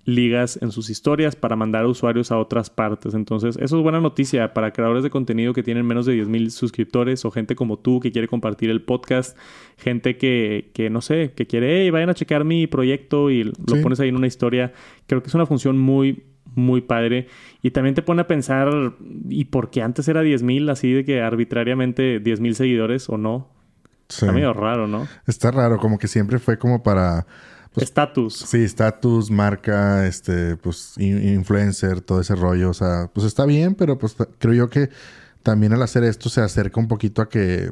ligas 0.05 0.57
en 0.61 0.71
sus 0.71 0.89
historias 0.89 1.35
para 1.35 1.55
mandar 1.55 1.83
a 1.83 1.87
usuarios 1.87 2.31
a 2.31 2.37
otras 2.37 2.69
partes. 2.69 3.13
Entonces, 3.13 3.57
eso 3.57 3.77
es 3.77 3.83
buena 3.83 3.99
noticia 3.99 4.53
para 4.53 4.71
creadores 4.73 5.03
de 5.03 5.09
contenido 5.09 5.53
que 5.53 5.63
tienen 5.63 5.85
menos 5.85 6.05
de 6.05 6.15
10.000 6.15 6.49
suscriptores 6.49 7.23
o 7.25 7.31
gente 7.31 7.55
como 7.55 7.77
tú 7.77 7.99
que 7.99 8.11
quiere 8.11 8.27
compartir 8.27 8.69
el 8.69 8.81
podcast, 8.81 9.37
gente 9.77 10.17
que, 10.17 10.71
que 10.73 10.89
no 10.89 11.01
sé, 11.01 11.33
que 11.35 11.47
quiere, 11.47 11.81
hey, 11.81 11.89
vayan 11.89 12.09
a 12.09 12.13
checar 12.13 12.43
mi 12.43 12.67
proyecto 12.67 13.29
y 13.29 13.43
lo 13.43 13.81
pones 13.81 13.99
ahí 13.99 14.09
en 14.09 14.15
una 14.15 14.27
historia. 14.27 14.73
Creo 15.07 15.21
que 15.21 15.29
es 15.29 15.35
una 15.35 15.45
función 15.45 15.77
muy, 15.77 16.23
muy 16.55 16.81
padre. 16.81 17.27
Y 17.61 17.71
también 17.71 17.95
te 17.95 18.01
pone 18.01 18.21
a 18.21 18.27
pensar, 18.27 18.93
¿y 19.29 19.45
por 19.45 19.69
qué 19.69 19.81
antes 19.81 20.07
era 20.07 20.23
10.000 20.23 20.69
así 20.71 20.91
de 20.91 21.05
que 21.05 21.21
arbitrariamente 21.21 22.21
10.000 22.21 22.53
seguidores 22.53 23.09
o 23.09 23.17
no? 23.17 23.49
Está 24.09 24.31
medio 24.33 24.51
raro, 24.51 24.87
¿no? 24.87 25.07
Está 25.25 25.51
raro, 25.51 25.77
como 25.77 25.97
que 25.97 26.09
siempre 26.09 26.37
fue 26.37 26.57
como 26.57 26.83
para 26.83 27.25
pues, 27.73 27.85
estatus. 27.85 28.35
sí, 28.35 28.63
estatus, 28.63 29.31
marca, 29.31 30.07
este, 30.07 30.57
pues, 30.57 30.95
influencer, 30.97 32.01
todo 32.01 32.21
ese 32.21 32.35
rollo. 32.35 32.69
O 32.69 32.73
sea, 32.73 33.09
pues 33.13 33.25
está 33.25 33.45
bien, 33.45 33.75
pero 33.75 33.97
pues 33.97 34.15
creo 34.39 34.53
yo 34.53 34.69
que 34.69 34.89
también 35.43 35.73
al 35.73 35.81
hacer 35.81 36.03
esto 36.03 36.29
se 36.29 36.41
acerca 36.41 36.79
un 36.79 36.87
poquito 36.87 37.21
a 37.21 37.29
que 37.29 37.71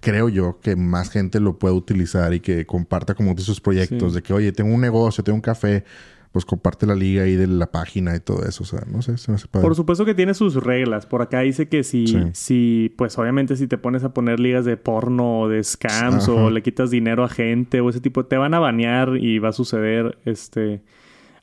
creo 0.00 0.28
yo 0.28 0.60
que 0.60 0.76
más 0.76 1.10
gente 1.10 1.40
lo 1.40 1.58
pueda 1.58 1.74
utilizar 1.74 2.32
y 2.32 2.40
que 2.40 2.66
comparta 2.66 3.14
como 3.14 3.34
de 3.34 3.42
sus 3.42 3.60
proyectos. 3.60 4.14
De 4.14 4.22
que, 4.22 4.32
oye, 4.32 4.52
tengo 4.52 4.74
un 4.74 4.80
negocio, 4.80 5.24
tengo 5.24 5.36
un 5.36 5.42
café 5.42 5.84
pues 6.32 6.44
comparte 6.44 6.86
la 6.86 6.94
liga 6.94 7.22
ahí 7.22 7.36
de 7.36 7.46
la 7.46 7.70
página 7.70 8.14
y 8.14 8.20
todo 8.20 8.44
eso. 8.44 8.62
O 8.62 8.66
sea, 8.66 8.82
no 8.86 9.02
sé, 9.02 9.16
se 9.16 9.30
me 9.30 9.36
hace 9.36 9.48
Por 9.48 9.74
supuesto 9.74 10.04
que 10.04 10.14
tiene 10.14 10.34
sus 10.34 10.54
reglas. 10.56 11.06
Por 11.06 11.22
acá 11.22 11.40
dice 11.40 11.68
que 11.68 11.84
si, 11.84 12.16
si, 12.32 12.94
pues 12.96 13.18
obviamente 13.18 13.56
si 13.56 13.66
te 13.66 13.78
pones 13.78 14.04
a 14.04 14.12
poner 14.12 14.38
ligas 14.38 14.64
de 14.64 14.76
porno 14.76 15.40
o 15.40 15.48
de 15.48 15.62
scams 15.64 16.28
o 16.28 16.50
le 16.50 16.62
quitas 16.62 16.90
dinero 16.90 17.24
a 17.24 17.28
gente 17.28 17.80
o 17.80 17.88
ese 17.88 18.00
tipo, 18.00 18.26
te 18.26 18.36
van 18.36 18.54
a 18.54 18.58
banear 18.58 19.16
y 19.16 19.38
va 19.38 19.50
a 19.50 19.52
suceder, 19.52 20.18
este... 20.24 20.82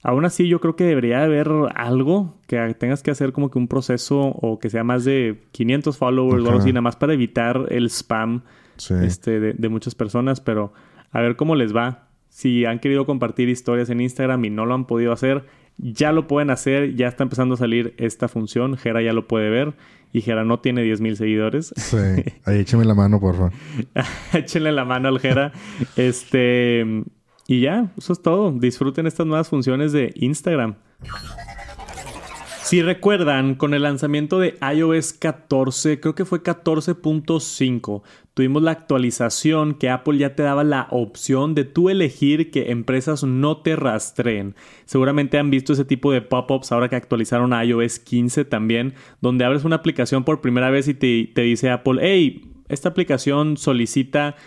Aún 0.08 0.24
así, 0.24 0.48
yo 0.48 0.62
creo 0.62 0.76
que 0.76 0.84
debería 0.84 1.24
haber 1.24 1.50
algo 1.74 2.38
que 2.46 2.76
tengas 2.76 3.02
que 3.02 3.10
hacer 3.10 3.34
como 3.34 3.50
que 3.50 3.58
un 3.58 3.68
proceso 3.68 4.20
o 4.20 4.60
que 4.60 4.70
sea 4.70 4.84
más 4.84 5.04
de 5.04 5.42
500 5.52 5.98
followers 5.98 6.44
o 6.44 6.46
algo 6.46 6.60
así, 6.60 6.70
nada 6.70 6.82
más 6.82 6.96
para 6.96 7.16
evitar 7.16 7.66
el 7.70 7.90
spam 7.90 8.44
este, 9.02 9.40
de, 9.40 9.54
de 9.54 9.70
muchas 9.70 9.96
personas, 9.96 10.42
pero 10.42 10.74
a 11.12 11.22
ver 11.22 11.36
cómo 11.36 11.56
les 11.56 11.76
va. 11.76 12.05
Si 12.36 12.66
han 12.66 12.80
querido 12.80 13.06
compartir 13.06 13.48
historias 13.48 13.90
en 13.90 14.02
Instagram 14.02 14.44
y 14.44 14.50
no 14.50 14.66
lo 14.66 14.74
han 14.74 14.88
podido 14.88 15.14
hacer, 15.14 15.46
ya 15.78 16.12
lo 16.12 16.28
pueden 16.28 16.50
hacer. 16.50 16.94
Ya 16.98 17.08
está 17.08 17.24
empezando 17.24 17.56
a 17.56 17.58
salir 17.58 17.96
esta 17.98 18.28
función. 18.28 18.76
Jera 18.76 19.02
ya 19.02 19.14
lo 19.14 19.26
puede 19.26 19.50
ver. 19.50 19.74
Y 20.12 20.20
Jera 20.20 20.44
no 20.44 20.60
tiene 20.60 20.84
10.000 20.84 21.16
seguidores. 21.16 21.74
Sí. 21.78 21.96
Ahí 22.44 22.60
écheme 22.60 22.84
la 22.84 22.94
mano, 22.94 23.22
por 23.22 23.36
favor. 23.36 23.54
Échenle 24.34 24.74
la 24.74 24.84
mano 24.84 25.08
al 25.08 25.20
Jera. 25.22 25.54
este... 25.96 27.06
Y 27.48 27.62
ya, 27.62 27.94
eso 27.98 28.12
es 28.12 28.22
todo. 28.22 28.52
Disfruten 28.52 29.08
estas 29.08 29.26
nuevas 29.26 29.48
funciones 29.48 29.94
de 29.94 30.12
Instagram. 30.16 30.76
Si 32.66 32.82
recuerdan, 32.82 33.54
con 33.54 33.76
el 33.76 33.84
lanzamiento 33.84 34.40
de 34.40 34.58
iOS 34.60 35.14
14, 35.14 36.00
creo 36.00 36.16
que 36.16 36.26
fue 36.26 36.42
14.5, 36.42 38.02
tuvimos 38.34 38.64
la 38.64 38.72
actualización 38.72 39.76
que 39.76 39.92
Apple 39.92 40.18
ya 40.18 40.34
te 40.34 40.42
daba 40.42 40.64
la 40.64 40.88
opción 40.90 41.54
de 41.54 41.66
tú 41.66 41.92
elegir 41.92 42.50
que 42.50 42.72
empresas 42.72 43.24
no 43.24 43.58
te 43.58 43.76
rastreen. 43.76 44.56
Seguramente 44.86 45.38
han 45.38 45.52
visto 45.52 45.74
ese 45.74 45.86
tipo 45.86 46.12
de 46.12 46.24
pop-ups 46.24 46.72
ahora 46.72 46.90
que 46.90 46.96
actualizaron 46.96 47.54
a 47.54 47.64
iOS 47.64 48.00
15 48.00 48.46
también, 48.46 48.96
donde 49.22 49.46
abres 49.46 49.64
una 49.64 49.76
aplicación 49.76 50.24
por 50.24 50.42
primera 50.42 50.72
vez 50.72 50.88
y 50.88 50.96
te, 50.96 51.30
te 51.36 51.44
dice 51.44 51.70
Apple, 51.70 52.00
hey, 52.02 52.52
esta 52.68 52.90
aplicación 52.90 53.58
solicita 53.58 54.38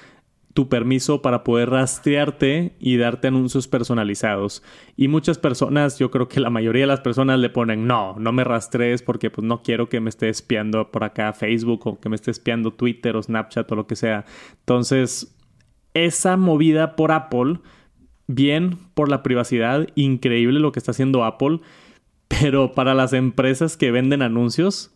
tu 0.54 0.68
permiso 0.68 1.22
para 1.22 1.44
poder 1.44 1.70
rastrearte 1.70 2.74
y 2.80 2.96
darte 2.96 3.28
anuncios 3.28 3.68
personalizados. 3.68 4.62
Y 4.96 5.08
muchas 5.08 5.38
personas, 5.38 5.98
yo 5.98 6.10
creo 6.10 6.28
que 6.28 6.40
la 6.40 6.50
mayoría 6.50 6.82
de 6.82 6.88
las 6.88 7.00
personas 7.00 7.38
le 7.38 7.50
ponen, 7.50 7.86
no, 7.86 8.16
no 8.18 8.32
me 8.32 8.44
rastrees 8.44 9.02
porque 9.02 9.30
pues 9.30 9.46
no 9.46 9.62
quiero 9.62 9.88
que 9.88 10.00
me 10.00 10.10
esté 10.10 10.28
espiando 10.28 10.90
por 10.90 11.04
acá 11.04 11.32
Facebook 11.32 11.86
o 11.86 12.00
que 12.00 12.08
me 12.08 12.16
esté 12.16 12.30
espiando 12.30 12.72
Twitter 12.72 13.16
o 13.16 13.22
Snapchat 13.22 13.70
o 13.70 13.76
lo 13.76 13.86
que 13.86 13.96
sea. 13.96 14.24
Entonces, 14.60 15.36
esa 15.94 16.36
movida 16.36 16.96
por 16.96 17.12
Apple, 17.12 17.60
bien 18.26 18.78
por 18.94 19.08
la 19.08 19.22
privacidad, 19.22 19.86
increíble 19.94 20.60
lo 20.60 20.72
que 20.72 20.78
está 20.78 20.90
haciendo 20.90 21.24
Apple, 21.24 21.60
pero 22.26 22.72
para 22.72 22.94
las 22.94 23.12
empresas 23.12 23.76
que 23.76 23.90
venden 23.90 24.22
anuncios, 24.22 24.94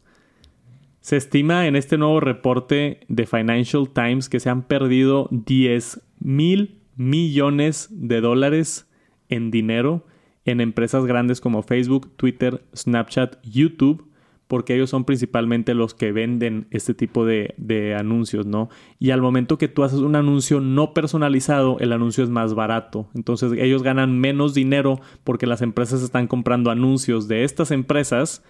se 1.02 1.16
estima 1.16 1.66
en 1.66 1.74
este 1.74 1.98
nuevo 1.98 2.20
reporte 2.20 3.00
de 3.08 3.26
Financial 3.26 3.88
Times 3.92 4.28
que 4.28 4.38
se 4.40 4.48
han 4.48 4.62
perdido 4.62 5.28
10 5.32 6.00
mil 6.20 6.78
millones 6.96 7.88
de 7.90 8.20
dólares 8.20 8.88
en 9.28 9.50
dinero 9.50 10.06
en 10.44 10.60
empresas 10.60 11.04
grandes 11.04 11.40
como 11.40 11.62
Facebook, 11.62 12.12
Twitter, 12.16 12.64
Snapchat, 12.74 13.36
YouTube, 13.44 14.08
porque 14.46 14.74
ellos 14.74 14.90
son 14.90 15.04
principalmente 15.04 15.74
los 15.74 15.94
que 15.94 16.12
venden 16.12 16.66
este 16.70 16.94
tipo 16.94 17.24
de, 17.24 17.54
de, 17.56 17.94
anuncios, 17.94 18.46
¿no? 18.46 18.68
Y 18.98 19.10
al 19.10 19.22
momento 19.22 19.58
que 19.58 19.68
tú 19.68 19.82
haces 19.82 20.00
un 20.00 20.14
anuncio 20.14 20.60
no 20.60 20.94
personalizado, 20.94 21.78
el 21.80 21.92
anuncio 21.92 22.22
es 22.22 22.30
más 22.30 22.54
barato. 22.54 23.08
Entonces 23.14 23.52
ellos 23.56 23.82
ganan 23.82 24.20
menos 24.20 24.52
dinero 24.54 25.00
porque 25.24 25.46
las 25.46 25.62
empresas 25.62 26.02
están 26.02 26.26
comprando 26.26 26.70
anuncios 26.70 27.28
de 27.28 27.44
estas 27.44 27.70
empresas 27.70 28.44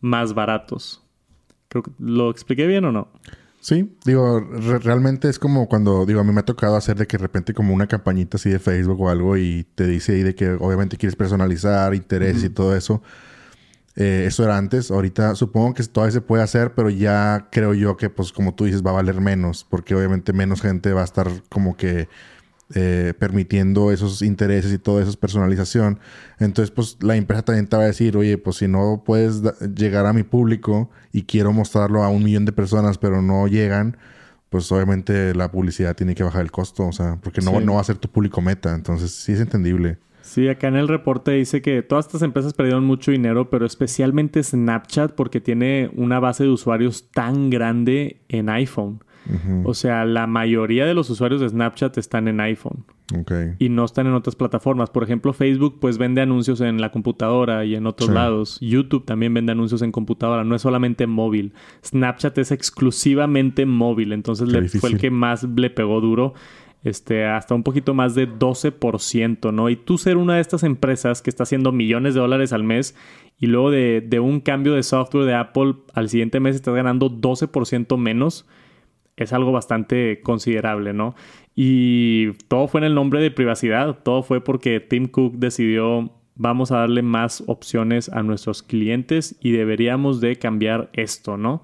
más 0.00 0.34
baratos. 0.34 1.03
¿Lo 1.98 2.30
expliqué 2.30 2.66
bien 2.66 2.84
o 2.84 2.92
no? 2.92 3.08
Sí, 3.60 3.96
digo, 4.04 4.40
realmente 4.40 5.30
es 5.30 5.38
como 5.38 5.68
cuando, 5.68 6.04
digo, 6.04 6.20
a 6.20 6.24
mí 6.24 6.32
me 6.32 6.40
ha 6.40 6.44
tocado 6.44 6.76
hacer 6.76 6.96
de 6.98 7.06
que 7.06 7.16
de 7.16 7.22
repente 7.22 7.54
como 7.54 7.72
una 7.72 7.86
campañita 7.86 8.36
así 8.36 8.50
de 8.50 8.58
Facebook 8.58 9.00
o 9.00 9.08
algo 9.08 9.38
y 9.38 9.66
te 9.74 9.86
dice 9.86 10.12
ahí 10.12 10.22
de 10.22 10.34
que 10.34 10.50
obviamente 10.50 10.98
quieres 10.98 11.16
personalizar 11.16 11.94
intereses 11.94 12.44
y 12.44 12.50
todo 12.50 12.76
eso. 12.76 13.02
Eh, 13.96 14.24
eso 14.26 14.44
era 14.44 14.58
antes, 14.58 14.90
ahorita 14.90 15.34
supongo 15.34 15.72
que 15.72 15.82
todavía 15.84 16.12
se 16.12 16.20
puede 16.20 16.42
hacer, 16.42 16.74
pero 16.74 16.90
ya 16.90 17.48
creo 17.50 17.72
yo 17.72 17.96
que 17.96 18.10
pues 18.10 18.32
como 18.32 18.54
tú 18.54 18.64
dices 18.66 18.82
va 18.84 18.90
a 18.90 18.94
valer 18.94 19.22
menos, 19.22 19.64
porque 19.64 19.94
obviamente 19.94 20.34
menos 20.34 20.60
gente 20.60 20.92
va 20.92 21.00
a 21.00 21.04
estar 21.04 21.30
como 21.48 21.76
que 21.76 22.08
eh, 22.74 23.12
permitiendo 23.18 23.92
esos 23.92 24.22
intereses 24.22 24.72
y 24.72 24.78
toda 24.78 25.02
esa 25.02 25.12
personalización. 25.18 25.98
Entonces, 26.38 26.70
pues 26.70 26.96
la 27.02 27.16
empresa 27.16 27.42
también 27.42 27.66
te 27.66 27.76
va 27.76 27.82
a 27.82 27.86
decir, 27.86 28.16
oye, 28.16 28.38
pues 28.38 28.56
si 28.56 28.68
no 28.68 29.02
puedes 29.04 29.42
llegar 29.74 30.06
a 30.06 30.12
mi 30.12 30.22
público 30.22 30.90
y 31.12 31.22
quiero 31.22 31.52
mostrarlo 31.52 32.02
a 32.02 32.08
un 32.08 32.24
millón 32.24 32.46
de 32.46 32.52
personas, 32.52 32.96
pero 32.98 33.20
no 33.20 33.46
llegan, 33.48 33.96
pues 34.48 34.70
obviamente 34.72 35.34
la 35.34 35.50
publicidad 35.50 35.94
tiene 35.94 36.14
que 36.14 36.22
bajar 36.22 36.42
el 36.42 36.50
costo, 36.50 36.86
o 36.86 36.92
sea, 36.92 37.18
porque 37.22 37.40
no, 37.40 37.60
no 37.60 37.74
va 37.74 37.80
a 37.80 37.84
ser 37.84 37.98
tu 37.98 38.08
público 38.08 38.40
meta. 38.40 38.74
Entonces, 38.74 39.10
sí 39.12 39.32
es 39.32 39.40
entendible. 39.40 39.98
Sí, 40.22 40.48
acá 40.48 40.68
en 40.68 40.76
el 40.76 40.88
reporte 40.88 41.32
dice 41.32 41.60
que 41.60 41.82
todas 41.82 42.06
estas 42.06 42.22
empresas 42.22 42.54
perdieron 42.54 42.84
mucho 42.84 43.10
dinero, 43.10 43.50
pero 43.50 43.66
especialmente 43.66 44.42
Snapchat 44.42 45.12
porque 45.12 45.40
tiene 45.40 45.90
una 45.94 46.18
base 46.18 46.44
de 46.44 46.50
usuarios 46.50 47.10
tan 47.10 47.50
grande 47.50 48.22
en 48.28 48.48
iPhone. 48.48 49.04
O 49.64 49.74
sea, 49.74 50.04
la 50.04 50.26
mayoría 50.26 50.84
de 50.84 50.94
los 50.94 51.08
usuarios 51.10 51.40
de 51.40 51.48
Snapchat 51.48 51.96
están 51.98 52.28
en 52.28 52.40
iPhone. 52.40 52.84
Y 53.58 53.68
no 53.68 53.84
están 53.84 54.06
en 54.06 54.14
otras 54.14 54.34
plataformas. 54.34 54.90
Por 54.90 55.02
ejemplo, 55.02 55.32
Facebook 55.32 55.78
pues 55.80 55.98
vende 55.98 56.20
anuncios 56.20 56.60
en 56.60 56.80
la 56.80 56.90
computadora 56.90 57.64
y 57.64 57.74
en 57.74 57.86
otros 57.86 58.10
lados. 58.10 58.58
YouTube 58.60 59.04
también 59.04 59.32
vende 59.34 59.52
anuncios 59.52 59.82
en 59.82 59.92
computadora. 59.92 60.44
No 60.44 60.54
es 60.54 60.62
solamente 60.62 61.06
móvil. 61.06 61.52
Snapchat 61.84 62.36
es 62.38 62.50
exclusivamente 62.50 63.66
móvil. 63.66 64.12
Entonces 64.12 64.48
le, 64.48 64.68
fue 64.68 64.90
el 64.90 64.98
que 64.98 65.10
más 65.10 65.44
le 65.44 65.70
pegó 65.70 66.00
duro. 66.00 66.34
Este, 66.82 67.24
hasta 67.24 67.54
un 67.54 67.62
poquito 67.62 67.94
más 67.94 68.14
de 68.14 68.28
12%, 68.28 69.54
¿no? 69.54 69.70
Y 69.70 69.76
tú 69.76 69.96
ser 69.96 70.18
una 70.18 70.34
de 70.34 70.42
estas 70.42 70.64
empresas 70.64 71.22
que 71.22 71.30
está 71.30 71.44
haciendo 71.44 71.72
millones 71.72 72.12
de 72.12 72.20
dólares 72.20 72.52
al 72.52 72.62
mes 72.62 72.94
y 73.38 73.46
luego 73.46 73.70
de, 73.70 74.02
de 74.06 74.20
un 74.20 74.40
cambio 74.40 74.74
de 74.74 74.82
software 74.82 75.24
de 75.24 75.34
Apple 75.34 75.76
al 75.94 76.10
siguiente 76.10 76.40
mes 76.40 76.56
estás 76.56 76.74
ganando 76.74 77.10
12% 77.10 77.96
menos 77.96 78.46
es 79.16 79.32
algo 79.32 79.52
bastante 79.52 80.20
considerable, 80.22 80.92
¿no? 80.92 81.14
Y 81.54 82.32
todo 82.48 82.68
fue 82.68 82.80
en 82.80 82.84
el 82.84 82.94
nombre 82.94 83.20
de 83.20 83.30
privacidad, 83.30 84.00
todo 84.02 84.22
fue 84.22 84.42
porque 84.42 84.80
Tim 84.80 85.06
Cook 85.06 85.34
decidió 85.36 86.10
vamos 86.36 86.72
a 86.72 86.78
darle 86.78 87.02
más 87.02 87.44
opciones 87.46 88.08
a 88.08 88.22
nuestros 88.22 88.62
clientes 88.62 89.36
y 89.40 89.52
deberíamos 89.52 90.20
de 90.20 90.36
cambiar 90.36 90.90
esto, 90.92 91.36
¿no? 91.36 91.62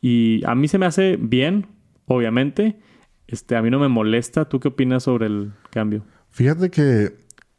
Y 0.00 0.42
a 0.44 0.54
mí 0.54 0.68
se 0.68 0.78
me 0.78 0.86
hace 0.86 1.16
bien, 1.16 1.66
obviamente. 2.06 2.80
Este, 3.26 3.56
a 3.56 3.62
mí 3.62 3.70
no 3.70 3.78
me 3.78 3.88
molesta. 3.88 4.48
¿Tú 4.48 4.60
qué 4.60 4.68
opinas 4.68 5.04
sobre 5.04 5.26
el 5.26 5.52
cambio? 5.70 6.04
Fíjate 6.30 6.70
que 6.70 7.12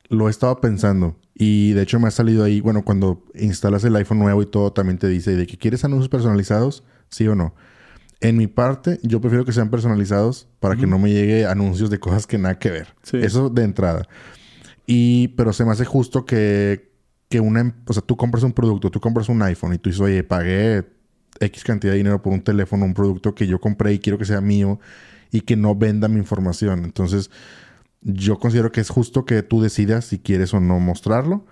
lo 0.10 0.28
he 0.28 0.32
estado 0.32 0.60
pensando 0.60 1.16
y 1.34 1.74
de 1.74 1.84
hecho 1.84 2.00
me 2.00 2.08
ha 2.08 2.12
salido 2.12 2.44
ahí, 2.44 2.60
bueno, 2.62 2.84
cuando 2.84 3.24
instalas 3.36 3.84
el 3.84 3.96
iPhone 3.96 4.20
nuevo 4.20 4.42
y 4.42 4.46
todo, 4.46 4.74
también 4.74 4.98
te 4.98 5.08
dice 5.08 5.36
de 5.36 5.48
que 5.48 5.58
quieres 5.58 5.86
anuncios 5.86 6.10
personalizados, 6.10 6.84
sí 7.10 7.28
o 7.28 7.36
no. 7.36 7.54
En 8.22 8.36
mi 8.36 8.48
parte, 8.48 9.00
yo 9.02 9.22
prefiero 9.22 9.46
que 9.46 9.54
sean 9.54 9.70
personalizados 9.70 10.48
para 10.60 10.76
que 10.76 10.86
no 10.86 11.00
me 11.00 11.10
llegue 11.10 11.46
anuncios 11.46 11.90
de 11.90 12.00
cosas 12.00 12.28
que 12.28 12.38
nada 12.38 12.60
que 12.60 12.70
ver. 12.70 12.96
Eso 13.14 13.50
de 13.50 13.64
entrada. 13.64 14.08
Y, 14.86 15.30
pero 15.30 15.54
se 15.54 15.64
me 15.64 15.72
hace 15.72 15.86
justo 15.86 16.26
que, 16.26 16.92
que 17.30 17.40
una, 17.40 17.62
em, 17.62 17.74
o 17.86 17.94
sea, 17.94 18.02
tú 18.02 18.18
compras 18.18 18.44
un 18.44 18.52
producto, 18.52 18.90
tú 18.90 19.00
compras 19.00 19.30
un 19.30 19.42
iPhone 19.42 19.74
y 19.74 19.78
tú 19.78 19.90
dices, 19.90 20.02
oye, 20.02 20.24
pagué 20.24 20.86
X 21.40 21.64
cantidad 21.64 21.94
de 21.94 21.98
dinero 21.98 22.22
por 22.22 22.34
un 22.34 22.42
teléfono, 22.42 22.86
un 22.86 22.94
producto 22.94 23.34
que 23.36 23.48
yo 23.48 23.62
compré 23.62 23.94
y 23.94 24.00
quiero 24.00 24.18
que 24.18 24.26
sea 24.26 24.42
mío 24.42 24.80
y 25.32 25.42
que 25.42 25.56
no 25.56 25.76
venda 25.76 26.08
mi 26.08 26.18
información. 26.18 26.84
Entonces, 26.84 27.30
yo 28.02 28.40
considero 28.40 28.72
que 28.72 28.82
es 28.82 28.90
justo 28.90 29.26
que 29.26 29.44
tú 29.44 29.62
decidas 29.62 30.06
si 30.06 30.20
quieres 30.20 30.54
o 30.54 30.60
no 30.60 30.80
mostrarlo. 30.80 31.46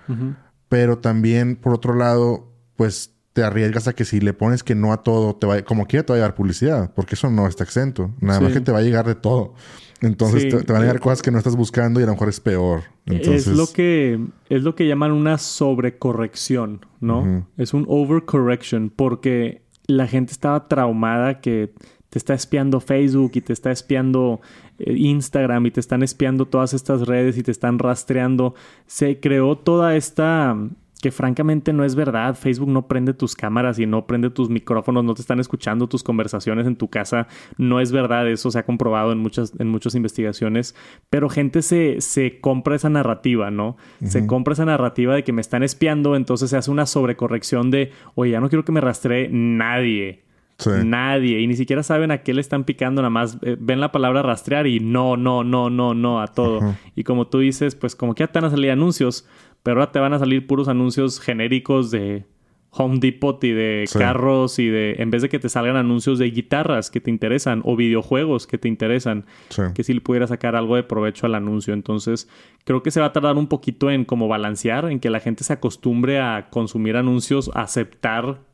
Pero 0.69 0.97
también, 0.97 1.55
por 1.55 1.73
otro 1.73 1.93
lado, 1.93 2.51
pues 2.75 3.13
te 3.37 3.43
arriesgas 3.43 3.87
a 3.87 3.93
que 3.93 4.03
si 4.03 4.19
le 4.19 4.33
pones 4.33 4.63
que 4.63 4.73
no 4.73 4.91
a 4.91 5.03
todo, 5.03 5.35
te 5.35 5.45
va, 5.45 5.61
como 5.61 5.85
quiera 5.85 6.03
te 6.03 6.11
va 6.11 6.17
a 6.17 6.21
llegar 6.21 6.33
publicidad, 6.33 6.91
porque 6.95 7.13
eso 7.13 7.29
no 7.29 7.45
está 7.45 7.65
exento. 7.65 8.09
Nada 8.19 8.39
más 8.39 8.51
que 8.51 8.61
te 8.61 8.71
va 8.71 8.79
a 8.79 8.81
llegar 8.81 9.05
de 9.05 9.13
todo. 9.13 9.53
Entonces 10.01 10.49
te, 10.49 10.73
van 10.73 10.81
a 10.81 10.85
llegar 10.85 10.99
cosas 10.99 11.21
que 11.21 11.29
no 11.29 11.37
estás 11.37 11.55
buscando 11.55 11.99
y 11.99 12.03
a 12.03 12.07
lo 12.07 12.13
mejor 12.13 12.29
es 12.29 12.39
peor. 12.39 12.85
Es 13.05 13.45
lo 13.45 13.67
que 13.67 14.19
es 14.49 14.63
lo 14.63 14.73
que 14.73 14.87
llaman 14.87 15.11
una 15.11 15.37
sobrecorrección, 15.37 16.83
¿no? 16.99 17.45
Es 17.57 17.75
un 17.75 17.85
overcorrection 17.87 18.89
porque 18.89 19.61
la 19.85 20.07
gente 20.07 20.31
estaba 20.31 20.67
traumada 20.67 21.39
que 21.39 21.75
te 22.09 22.17
está 22.17 22.33
espiando 22.33 22.79
Facebook 22.79 23.33
y 23.35 23.41
te 23.41 23.53
está 23.53 23.69
espiando 23.69 24.41
eh, 24.79 24.93
Instagram 24.97 25.67
y 25.67 25.71
te 25.71 25.79
están 25.79 26.01
espiando 26.01 26.47
todas 26.47 26.73
estas 26.73 27.05
redes 27.05 27.37
y 27.37 27.43
te 27.43 27.51
están 27.51 27.77
rastreando. 27.77 28.55
Se 28.87 29.19
creó 29.19 29.59
toda 29.59 29.95
esta 29.95 30.57
que 31.01 31.11
francamente 31.11 31.73
no 31.73 31.83
es 31.83 31.95
verdad. 31.95 32.35
Facebook 32.35 32.69
no 32.69 32.87
prende 32.87 33.13
tus 33.13 33.35
cámaras 33.35 33.79
y 33.79 33.85
no 33.85 34.07
prende 34.07 34.29
tus 34.29 34.49
micrófonos, 34.49 35.03
no 35.03 35.13
te 35.13 35.21
están 35.21 35.39
escuchando 35.39 35.87
tus 35.87 36.03
conversaciones 36.03 36.67
en 36.67 36.75
tu 36.75 36.89
casa. 36.89 37.27
No 37.57 37.79
es 37.79 37.91
verdad, 37.91 38.27
eso 38.27 38.51
se 38.51 38.59
ha 38.59 38.65
comprobado 38.65 39.11
en 39.11 39.19
muchas, 39.19 39.53
en 39.59 39.69
muchas 39.69 39.95
investigaciones. 39.95 40.75
Pero 41.09 41.29
gente 41.29 41.61
se, 41.61 42.01
se 42.01 42.39
compra 42.39 42.75
esa 42.75 42.89
narrativa, 42.89 43.51
¿no? 43.51 43.77
Se 44.03 44.25
compra 44.27 44.53
esa 44.53 44.65
narrativa 44.65 45.15
de 45.15 45.23
que 45.23 45.33
me 45.33 45.41
están 45.41 45.63
espiando, 45.63 46.15
entonces 46.15 46.49
se 46.49 46.57
hace 46.57 46.71
una 46.71 46.85
sobrecorrección 46.85 47.71
de, 47.71 47.91
oye, 48.15 48.31
ya 48.31 48.39
no 48.39 48.49
quiero 48.49 48.65
que 48.65 48.71
me 48.71 48.81
rastree 48.81 49.29
nadie. 49.31 50.26
Nadie. 50.65 51.39
Y 51.39 51.47
ni 51.47 51.55
siquiera 51.55 51.83
saben 51.83 52.11
a 52.11 52.19
qué 52.19 52.33
le 52.33 52.41
están 52.41 52.63
picando, 52.63 53.01
nada 53.01 53.09
más 53.09 53.37
eh, 53.43 53.55
ven 53.59 53.79
la 53.79 53.91
palabra 53.91 54.23
rastrear 54.23 54.67
y 54.67 54.79
no, 54.79 55.15
no, 55.15 55.43
no, 55.43 55.69
no, 55.69 55.93
no 55.93 56.21
a 56.21 56.27
todo. 56.27 56.75
Y 56.95 57.03
como 57.03 57.27
tú 57.27 57.39
dices, 57.39 57.75
pues 57.75 57.95
como 57.95 58.15
que 58.15 58.23
ya 58.23 58.27
te 58.27 58.39
van 58.39 58.45
a 58.45 58.51
salir 58.51 58.71
anuncios, 58.71 59.27
pero 59.63 59.79
ahora 59.79 59.91
te 59.91 59.99
van 59.99 60.13
a 60.13 60.19
salir 60.19 60.47
puros 60.47 60.67
anuncios 60.67 61.19
genéricos 61.19 61.91
de 61.91 62.25
Home 62.71 62.99
Depot 62.99 63.43
y 63.43 63.51
de 63.51 63.85
carros 63.91 64.59
y 64.59 64.67
de... 64.67 64.95
En 64.99 65.09
vez 65.09 65.21
de 65.21 65.29
que 65.29 65.39
te 65.39 65.49
salgan 65.49 65.75
anuncios 65.75 66.19
de 66.19 66.29
guitarras 66.29 66.89
que 66.89 67.01
te 67.01 67.09
interesan 67.09 67.61
o 67.63 67.75
videojuegos 67.75 68.47
que 68.47 68.57
te 68.57 68.67
interesan, 68.67 69.25
que 69.73 69.83
si 69.83 69.93
le 69.93 70.01
pudiera 70.01 70.27
sacar 70.27 70.55
algo 70.55 70.75
de 70.75 70.83
provecho 70.83 71.25
al 71.25 71.35
anuncio. 71.35 71.73
Entonces, 71.73 72.27
creo 72.65 72.83
que 72.83 72.91
se 72.91 72.99
va 72.99 73.07
a 73.07 73.13
tardar 73.13 73.35
un 73.35 73.47
poquito 73.47 73.89
en 73.89 74.05
como 74.05 74.27
balancear, 74.27 74.91
en 74.91 74.99
que 74.99 75.09
la 75.09 75.19
gente 75.19 75.43
se 75.43 75.53
acostumbre 75.53 76.19
a 76.19 76.49
consumir 76.49 76.97
anuncios, 76.97 77.49
aceptar 77.53 78.46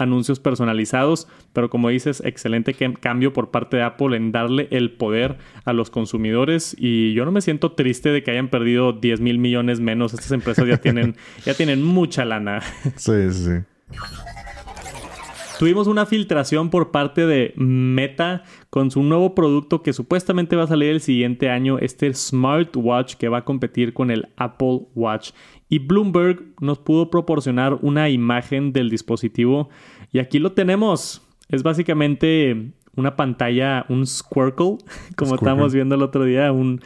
anuncios 0.00 0.40
personalizados, 0.40 1.28
pero 1.52 1.70
como 1.70 1.88
dices, 1.88 2.22
excelente 2.24 2.74
cambio 3.00 3.32
por 3.32 3.50
parte 3.50 3.76
de 3.76 3.82
Apple 3.82 4.16
en 4.16 4.32
darle 4.32 4.68
el 4.70 4.92
poder 4.92 5.38
a 5.64 5.72
los 5.72 5.90
consumidores 5.90 6.74
y 6.78 7.12
yo 7.14 7.24
no 7.24 7.32
me 7.32 7.40
siento 7.40 7.72
triste 7.72 8.10
de 8.10 8.22
que 8.22 8.30
hayan 8.30 8.48
perdido 8.48 8.92
10 8.92 9.20
mil 9.20 9.38
millones 9.38 9.80
menos. 9.80 10.14
Estas 10.14 10.32
empresas 10.32 10.66
ya 10.66 10.78
tienen, 10.78 11.16
ya 11.44 11.54
tienen 11.54 11.82
mucha 11.82 12.24
lana. 12.24 12.60
Sí, 12.96 13.30
sí. 13.30 13.52
Tuvimos 15.60 15.88
una 15.88 16.06
filtración 16.06 16.70
por 16.70 16.90
parte 16.90 17.26
de 17.26 17.52
Meta 17.54 18.44
con 18.70 18.90
su 18.90 19.02
nuevo 19.02 19.34
producto 19.34 19.82
que 19.82 19.92
supuestamente 19.92 20.56
va 20.56 20.62
a 20.62 20.68
salir 20.68 20.88
el 20.88 21.02
siguiente 21.02 21.50
año, 21.50 21.78
este 21.78 22.14
smartwatch 22.14 23.16
que 23.16 23.28
va 23.28 23.38
a 23.38 23.44
competir 23.44 23.92
con 23.92 24.10
el 24.10 24.30
Apple 24.38 24.86
Watch. 24.94 25.32
Y 25.68 25.80
Bloomberg 25.80 26.42
nos 26.60 26.78
pudo 26.78 27.10
proporcionar 27.10 27.78
una 27.82 28.08
imagen 28.08 28.72
del 28.72 28.88
dispositivo 28.88 29.68
y 30.12 30.18
aquí 30.18 30.38
lo 30.38 30.52
tenemos. 30.52 31.22
Es 31.48 31.62
básicamente 31.62 32.72
una 32.96 33.16
pantalla, 33.16 33.86
un 33.88 34.06
squircle, 34.06 34.78
como 35.16 35.34
estábamos 35.34 35.72
viendo 35.74 35.94
el 35.94 36.02
otro 36.02 36.24
día, 36.24 36.52
un, 36.52 36.80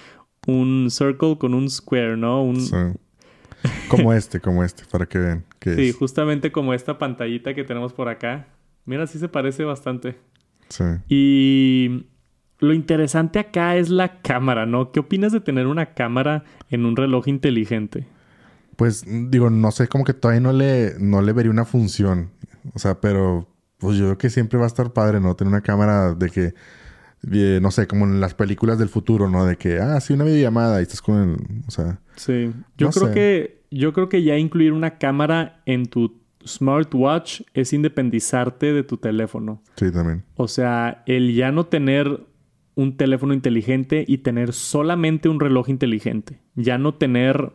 un 0.47 0.89
circle 0.91 1.39
con 1.39 1.55
un 1.55 1.69
square, 1.69 2.17
¿no? 2.17 2.43
Un... 2.43 2.97
Como 3.89 4.13
este, 4.13 4.41
como 4.41 4.63
este, 4.63 4.85
para 4.91 5.07
que 5.07 5.19
vean. 5.19 5.45
sí, 5.63 5.93
justamente 5.93 6.53
como 6.53 6.75
esta 6.75 6.99
pantallita 6.99 7.55
que 7.55 7.65
tenemos 7.65 7.95
por 7.95 8.09
acá. 8.09 8.47
Mira, 8.85 9.07
sí 9.07 9.19
se 9.19 9.29
parece 9.29 9.65
bastante. 9.65 10.19
Sí. 10.69 10.85
Y 11.09 12.07
lo 12.59 12.75
interesante 12.75 13.39
acá 13.39 13.77
es 13.77 13.89
la 13.89 14.21
cámara, 14.21 14.67
¿no? 14.67 14.93
¿Qué 14.93 15.01
opinas 15.01 15.33
de 15.33 15.41
tener 15.41 15.67
una 15.67 15.95
cámara 15.95 16.45
en 16.71 16.85
un 16.85 16.97
reloj 16.97 17.29
inteligente? 17.29 18.07
Pues 18.77 19.05
digo, 19.07 19.51
no 19.51 19.71
sé, 19.71 19.89
como 19.89 20.05
que 20.05 20.13
todavía 20.13 20.41
no 20.41 20.53
le, 20.53 20.95
no 20.99 21.23
le 21.23 21.33
vería 21.33 21.51
una 21.51 21.65
función. 21.65 22.31
O 22.75 22.79
sea, 22.79 23.01
pero 23.01 23.49
pues 23.79 23.97
yo 23.97 24.05
creo 24.05 24.19
que 24.19 24.31
siempre 24.31 24.59
va 24.59 24.65
a 24.65 24.69
estar 24.69 24.93
padre, 24.93 25.21
¿no? 25.21 25.37
Tener 25.37 25.53
una 25.53 25.63
cámara 25.63 26.15
de 26.15 26.31
que, 26.31 26.55
no 27.61 27.71
sé, 27.71 27.87
como 27.87 28.05
en 28.05 28.21
las 28.21 28.35
películas 28.35 28.79
del 28.79 28.89
futuro, 28.89 29.29
¿no? 29.29 29.47
De 29.47 29.57
que, 29.57 29.79
ah, 29.79 30.01
sí, 30.01 30.13
una 30.13 30.25
videollamada 30.25 30.81
y 30.81 30.83
estás 30.83 31.03
con 31.03 31.23
el, 31.23 31.37
o 31.67 31.71
sea. 31.71 32.01
Sí, 32.17 32.53
yo 32.77 32.91
creo 32.91 33.13
que, 33.13 33.63
yo 33.71 33.93
creo 33.93 34.09
que 34.09 34.23
ya 34.23 34.39
incluir 34.39 34.73
una 34.73 34.99
cámara 34.99 35.63
en 35.67 35.87
tu 35.87 36.21
smartwatch 36.47 37.43
es 37.55 37.73
independizarte 37.73 38.73
de 38.73 38.83
tu 38.83 38.99
teléfono. 38.99 39.63
Sí, 39.77 39.91
también. 39.91 40.25
O 40.37 40.49
sea, 40.49 41.03
el 41.07 41.35
ya 41.35 41.53
no 41.53 41.67
tener 41.67 42.27
un 42.75 42.97
teléfono 42.97 43.35
inteligente 43.35 44.05
y 44.07 44.19
tener 44.19 44.53
solamente 44.53 45.29
un 45.29 45.41
reloj 45.41 45.69
inteligente. 45.69 46.41
Ya 46.55 46.77
no 46.77 46.95
tener 46.95 47.53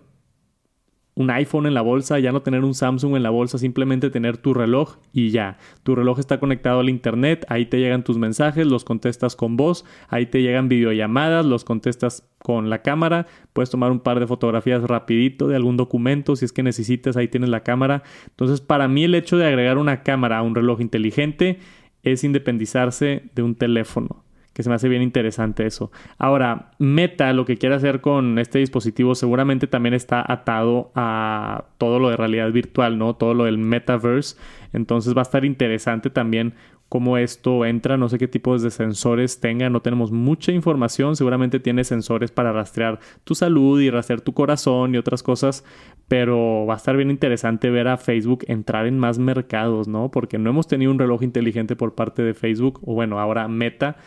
un 1.20 1.30
iPhone 1.32 1.65
en 1.65 1.74
la 1.74 1.82
bolsa, 1.82 2.17
ya 2.17 2.32
no 2.32 2.41
tener 2.41 2.63
un 2.63 2.74
Samsung 2.74 3.17
en 3.17 3.24
la 3.24 3.30
bolsa, 3.30 3.57
simplemente 3.57 4.09
tener 4.09 4.38
tu 4.38 4.53
reloj 4.53 4.95
y 5.11 5.32
ya. 5.32 5.57
Tu 5.84 5.93
reloj 5.93 6.17
está 6.17 6.39
conectado 6.39 6.80
al 6.80 6.88
internet, 6.88 7.45
ahí 7.49 7.65
te 7.65 7.78
llegan 7.78 8.05
tus 8.05 8.17
mensajes, 8.17 8.65
los 8.65 8.86
contestas 8.86 9.36
con 9.36 9.57
voz, 9.57 9.84
ahí 10.07 10.28
te 10.28 10.41
llegan 10.41 10.70
videollamadas, 10.70 11.45
los 11.45 11.65
contestas 11.65 12.26
con 12.38 12.70
la 12.70 12.84
cámara, 12.84 13.28
puedes 13.51 13.70
tomar 13.70 13.91
un 13.91 13.99
par 13.99 14.22
de 14.22 14.28
fotografías 14.28 14.82
rapidito 14.82 15.49
de 15.49 15.57
algún 15.57 15.76
documento 15.76 16.38
si 16.38 16.45
es 16.45 16.53
que 16.53 16.63
necesitas, 16.63 17.17
ahí 17.17 17.28
tienes 17.28 17.49
la 17.49 17.63
cámara. 17.63 18.01
Entonces, 18.28 18.61
para 18.61 18.88
mí 18.88 19.03
el 19.03 19.13
hecho 19.13 19.36
de 19.36 19.45
agregar 19.45 19.78
una 19.78 20.03
cámara 20.03 20.38
a 20.38 20.41
un 20.41 20.55
reloj 20.55 20.80
inteligente 20.80 21.59
es 22.01 22.24
independizarse 22.24 23.24
de 23.36 23.43
un 23.43 23.55
teléfono 23.55 24.24
que 24.60 24.64
se 24.64 24.68
me 24.70 24.76
hace 24.76 24.89
bien 24.89 25.01
interesante 25.01 25.66
eso. 25.66 25.89
Ahora, 26.18 26.72
Meta 26.80 27.32
lo 27.32 27.45
que 27.45 27.55
quiere 27.55 27.76
hacer 27.76 28.01
con 28.01 28.38
este 28.39 28.60
dispositivo 28.60 29.16
seguramente 29.16 29.68
también 29.68 29.93
está 29.93 30.22
atado 30.28 30.91
a 30.95 31.64
todo 31.78 31.97
lo 31.97 32.10
de 32.10 32.18
realidad 32.18 32.51
virtual, 32.51 32.97
¿no? 32.97 33.16
Todo 33.16 33.34
lo 33.34 33.45
del 33.45 33.57
metaverse. 33.57 34.36
Entonces 34.74 35.16
va 35.16 35.22
a 35.22 35.24
estar 35.24 35.45
interesante 35.45 36.10
también 36.10 36.55
cómo 36.89 37.17
esto 37.17 37.65
entra, 37.65 37.97
no 37.97 38.09
sé 38.09 38.17
qué 38.17 38.27
tipos 38.27 38.63
de 38.63 38.71
sensores 38.71 39.39
tenga, 39.39 39.69
no 39.69 39.81
tenemos 39.81 40.11
mucha 40.11 40.51
información, 40.51 41.15
seguramente 41.15 41.59
tiene 41.59 41.83
sensores 41.83 42.31
para 42.31 42.51
rastrear 42.51 42.99
tu 43.23 43.35
salud 43.35 43.79
y 43.79 43.91
rastrear 43.91 44.21
tu 44.21 44.33
corazón 44.33 44.95
y 44.95 44.97
otras 44.97 45.21
cosas, 45.21 45.63
pero 46.07 46.65
va 46.65 46.73
a 46.73 46.77
estar 46.77 46.97
bien 46.97 47.11
interesante 47.11 47.69
ver 47.69 47.87
a 47.87 47.97
Facebook 47.97 48.43
entrar 48.47 48.87
en 48.87 48.97
más 48.97 49.19
mercados, 49.19 49.87
¿no? 49.87 50.09
Porque 50.09 50.39
no 50.39 50.49
hemos 50.49 50.67
tenido 50.67 50.91
un 50.91 50.97
reloj 50.97 51.21
inteligente 51.21 51.75
por 51.75 51.93
parte 51.93 52.23
de 52.23 52.33
Facebook, 52.33 52.79
o 52.83 52.95
bueno, 52.95 53.19
ahora 53.19 53.47
Meta, 53.47 53.97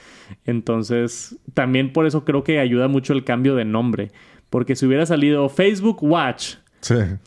entonces 0.44 1.38
también 1.54 1.92
por 1.92 2.06
eso 2.06 2.24
creo 2.24 2.42
que 2.42 2.58
ayuda 2.58 2.88
mucho 2.88 3.12
el 3.12 3.22
cambio 3.22 3.54
de 3.54 3.64
nombre, 3.64 4.10
porque 4.50 4.74
si 4.74 4.86
hubiera 4.86 5.06
salido 5.06 5.48
Facebook 5.48 6.02
Watch, 6.02 6.56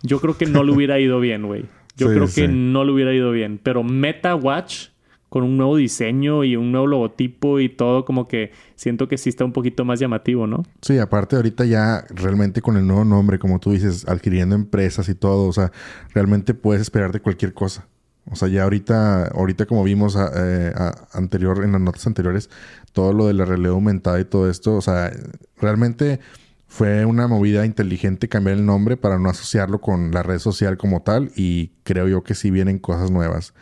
yo 0.03 0.19
creo 0.19 0.37
que 0.37 0.47
no 0.47 0.65
le 0.65 0.73
hubiera 0.73 0.99
ido 0.99 1.21
bien, 1.21 1.47
güey. 1.47 1.65
Yo 1.97 2.07
creo 2.07 2.27
que 2.27 2.49
no 2.49 2.83
le 2.83 2.91
hubiera 2.91 3.13
ido 3.13 3.31
bien, 3.31 3.57
pero 3.63 3.81
Meta 3.81 4.35
Watch 4.35 4.89
con 5.35 5.43
un 5.43 5.57
nuevo 5.57 5.75
diseño 5.75 6.45
y 6.45 6.55
un 6.55 6.71
nuevo 6.71 6.87
logotipo 6.87 7.59
y 7.59 7.67
todo, 7.67 8.05
como 8.05 8.25
que 8.25 8.53
siento 8.77 9.09
que 9.09 9.17
sí 9.17 9.27
está 9.27 9.43
un 9.43 9.51
poquito 9.51 9.83
más 9.83 9.99
llamativo, 9.99 10.47
¿no? 10.47 10.63
Sí, 10.81 10.97
aparte 10.97 11.35
ahorita 11.35 11.65
ya 11.65 12.05
realmente 12.07 12.61
con 12.61 12.77
el 12.77 12.87
nuevo 12.87 13.03
nombre, 13.03 13.37
como 13.37 13.59
tú 13.59 13.73
dices, 13.73 14.07
adquiriendo 14.07 14.55
empresas 14.55 15.09
y 15.09 15.13
todo, 15.13 15.49
o 15.49 15.51
sea, 15.51 15.73
realmente 16.13 16.53
puedes 16.53 16.81
esperar 16.81 17.11
de 17.11 17.19
cualquier 17.19 17.53
cosa. 17.53 17.85
O 18.31 18.37
sea, 18.37 18.47
ya 18.47 18.63
ahorita, 18.63 19.27
ahorita 19.27 19.65
como 19.65 19.83
vimos 19.83 20.17
eh, 20.37 20.71
anterior, 21.11 21.65
en 21.65 21.73
las 21.73 21.81
notas 21.81 22.07
anteriores, 22.07 22.49
todo 22.93 23.11
lo 23.11 23.27
de 23.27 23.33
la 23.33 23.43
realidad 23.43 23.73
aumentada 23.73 24.17
y 24.21 24.23
todo 24.23 24.49
esto, 24.49 24.75
o 24.75 24.81
sea, 24.81 25.11
realmente 25.57 26.21
fue 26.65 27.03
una 27.03 27.27
movida 27.27 27.65
inteligente 27.65 28.29
cambiar 28.29 28.55
el 28.55 28.65
nombre 28.65 28.95
para 28.95 29.19
no 29.19 29.29
asociarlo 29.29 29.81
con 29.81 30.11
la 30.11 30.23
red 30.23 30.39
social 30.39 30.77
como 30.77 31.01
tal 31.01 31.33
y 31.35 31.73
creo 31.83 32.07
yo 32.07 32.23
que 32.23 32.35
sí 32.35 32.51
vienen 32.51 32.79
cosas 32.79 33.11
nuevas 33.11 33.53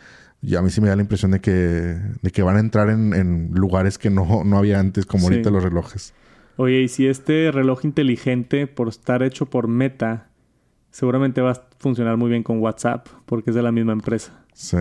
y 0.46 0.56
a 0.56 0.62
mí 0.62 0.70
sí 0.70 0.80
me 0.80 0.88
da 0.88 0.96
la 0.96 1.02
impresión 1.02 1.30
de 1.30 1.40
que, 1.40 1.50
de 1.50 2.30
que 2.30 2.42
van 2.42 2.56
a 2.56 2.60
entrar 2.60 2.90
en, 2.90 3.50
lugares 3.54 3.98
que 3.98 4.10
no, 4.10 4.42
había 4.56 4.78
antes, 4.78 5.06
como 5.06 5.24
ahorita 5.24 5.50
los 5.50 5.62
relojes. 5.62 6.12
Oye, 6.56 6.82
y 6.82 6.88
si 6.88 7.06
este 7.06 7.50
reloj 7.50 7.84
inteligente, 7.84 8.66
por 8.66 8.88
estar 8.88 9.22
hecho 9.22 9.46
por 9.46 9.68
Meta, 9.68 10.28
seguramente 10.90 11.40
va 11.40 11.52
a 11.52 11.62
funcionar 11.78 12.16
muy 12.16 12.30
bien 12.30 12.42
con 12.42 12.60
WhatsApp, 12.60 13.08
porque 13.26 13.50
es 13.50 13.56
de 13.56 13.62
la 13.62 13.72
misma 13.72 13.92
empresa. 13.92 14.44
Sí. 14.52 14.76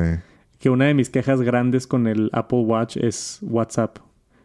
Que 0.60 0.70
una 0.70 0.86
de 0.86 0.94
mis 0.94 1.10
quejas 1.10 1.42
grandes 1.42 1.88
con 1.88 2.08
el 2.08 2.30
Apple 2.34 2.60
Watch 2.60 2.98
es 2.98 3.40
WhatsApp. 3.42 4.00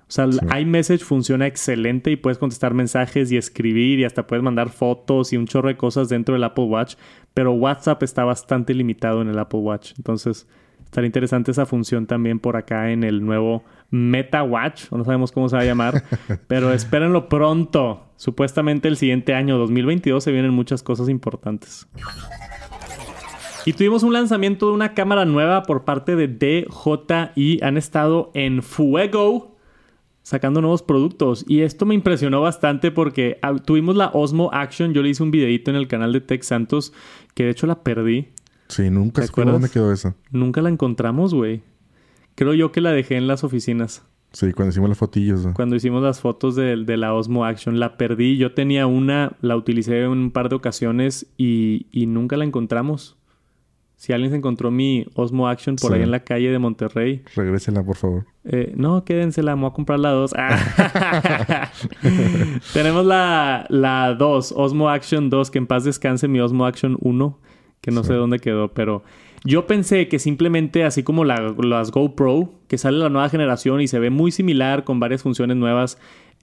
O 0.08 0.10
sea, 0.10 0.26
iMessage 0.58 1.04
funciona 1.04 1.46
excelente 1.46 2.10
y 2.10 2.16
puedes 2.16 2.38
contestar 2.38 2.72
mensajes 2.72 3.30
y 3.30 3.36
escribir 3.36 3.98
y 3.98 4.04
hasta 4.04 4.26
puedes 4.26 4.42
mandar 4.42 4.70
fotos 4.70 5.34
y 5.34 5.36
un 5.36 5.46
chorro 5.46 5.68
de 5.68 5.76
cosas 5.76 6.08
dentro 6.08 6.34
del 6.34 6.44
Apple 6.44 6.64
Watch, 6.64 6.94
pero 7.34 7.52
WhatsApp 7.52 8.02
está 8.02 8.24
bastante 8.24 8.72
limitado 8.72 9.20
en 9.20 9.28
el 9.28 9.38
Apple 9.38 9.60
Watch. 9.60 9.92
Entonces, 9.98 10.48
Estaría 10.88 11.06
interesante 11.06 11.50
esa 11.50 11.66
función 11.66 12.06
también 12.06 12.38
por 12.38 12.56
acá 12.56 12.90
en 12.90 13.04
el 13.04 13.22
nuevo 13.22 13.62
Meta 13.90 14.42
Watch, 14.42 14.86
o 14.88 14.96
no 14.96 15.04
sabemos 15.04 15.32
cómo 15.32 15.50
se 15.50 15.56
va 15.56 15.60
a 15.60 15.66
llamar, 15.66 16.02
pero 16.48 16.72
espérenlo 16.72 17.28
pronto. 17.28 18.06
Supuestamente 18.16 18.88
el 18.88 18.96
siguiente 18.96 19.34
año, 19.34 19.58
2022, 19.58 20.24
se 20.24 20.32
vienen 20.32 20.54
muchas 20.54 20.82
cosas 20.82 21.10
importantes. 21.10 21.86
Y 23.66 23.74
tuvimos 23.74 24.02
un 24.02 24.14
lanzamiento 24.14 24.68
de 24.68 24.72
una 24.72 24.94
cámara 24.94 25.26
nueva 25.26 25.62
por 25.64 25.84
parte 25.84 26.16
de 26.16 26.26
DJI. 26.26 27.60
Han 27.62 27.76
estado 27.76 28.30
en 28.32 28.62
fuego 28.62 29.58
sacando 30.22 30.62
nuevos 30.62 30.82
productos. 30.82 31.44
Y 31.46 31.60
esto 31.60 31.84
me 31.84 31.94
impresionó 31.94 32.40
bastante 32.40 32.90
porque 32.90 33.38
ah, 33.42 33.54
tuvimos 33.56 33.94
la 33.94 34.10
Osmo 34.14 34.48
Action. 34.54 34.94
Yo 34.94 35.02
le 35.02 35.10
hice 35.10 35.22
un 35.22 35.30
videito 35.30 35.70
en 35.70 35.76
el 35.76 35.86
canal 35.86 36.14
de 36.14 36.22
Tech 36.22 36.42
Santos 36.42 36.94
que 37.34 37.44
de 37.44 37.50
hecho 37.50 37.66
la 37.66 37.82
perdí. 37.82 38.28
Sí, 38.68 38.90
nunca 38.90 39.26
sé 39.26 39.32
dónde 39.34 39.70
quedó 39.70 39.92
esa. 39.92 40.14
Nunca 40.30 40.60
la 40.60 40.68
encontramos, 40.68 41.34
güey. 41.34 41.62
Creo 42.34 42.54
yo 42.54 42.70
que 42.70 42.80
la 42.80 42.92
dejé 42.92 43.16
en 43.16 43.26
las 43.26 43.44
oficinas. 43.44 44.02
Sí, 44.32 44.52
cuando 44.52 44.70
hicimos 44.70 44.90
las 44.90 44.98
fotillos. 44.98 45.48
Cuando 45.54 45.74
hicimos 45.74 46.02
las 46.02 46.20
fotos 46.20 46.54
de, 46.54 46.76
la 46.96 47.14
Osmo 47.14 47.46
Action, 47.46 47.80
la 47.80 47.96
perdí. 47.96 48.36
Yo 48.36 48.52
tenía 48.52 48.86
una, 48.86 49.32
la 49.40 49.56
utilicé 49.56 50.02
en 50.02 50.10
un 50.10 50.30
par 50.30 50.50
de 50.50 50.56
ocasiones 50.56 51.26
y, 51.38 51.86
nunca 52.06 52.36
la 52.36 52.44
encontramos. 52.44 53.16
Si 53.96 54.12
alguien 54.12 54.30
se 54.30 54.36
encontró 54.36 54.70
mi 54.70 55.06
Osmo 55.14 55.48
Action 55.48 55.74
por 55.74 55.92
ahí 55.92 56.02
en 56.02 56.12
la 56.12 56.20
calle 56.20 56.52
de 56.52 56.58
Monterrey. 56.60 57.24
Regrésela, 57.34 57.82
por 57.82 57.96
favor. 57.96 58.26
Eh, 58.44 58.72
no, 58.76 59.04
quédensela, 59.04 59.56
me 59.56 59.62
voy 59.62 59.70
a 59.70 59.74
comprar 59.74 59.98
la 59.98 60.10
2. 60.10 60.30
Tenemos 62.74 63.04
la, 63.04 63.66
la 63.70 64.14
2, 64.14 64.54
Osmo 64.56 64.88
Action 64.88 65.30
2, 65.30 65.50
que 65.50 65.58
en 65.58 65.66
paz 65.66 65.82
descanse 65.82 66.28
mi 66.28 66.38
Osmo 66.38 66.66
Action 66.66 66.96
1 67.00 67.38
que 67.80 67.90
no 67.90 68.04
sé 68.04 68.14
dónde 68.14 68.38
quedó, 68.38 68.72
pero 68.72 69.02
yo 69.44 69.66
pensé 69.66 70.08
que 70.08 70.18
simplemente 70.18 70.84
así 70.84 71.02
como 71.02 71.24
las 71.24 71.90
GoPro, 71.90 72.52
que 72.66 72.78
sale 72.78 72.98
la 72.98 73.08
nueva 73.08 73.28
generación 73.28 73.80
y 73.80 73.88
se 73.88 73.98
ve 73.98 74.10
muy 74.10 74.30
similar 74.30 74.84
con 74.84 75.00
varias 75.00 75.22
funciones 75.22 75.56
nuevas, 75.56 75.98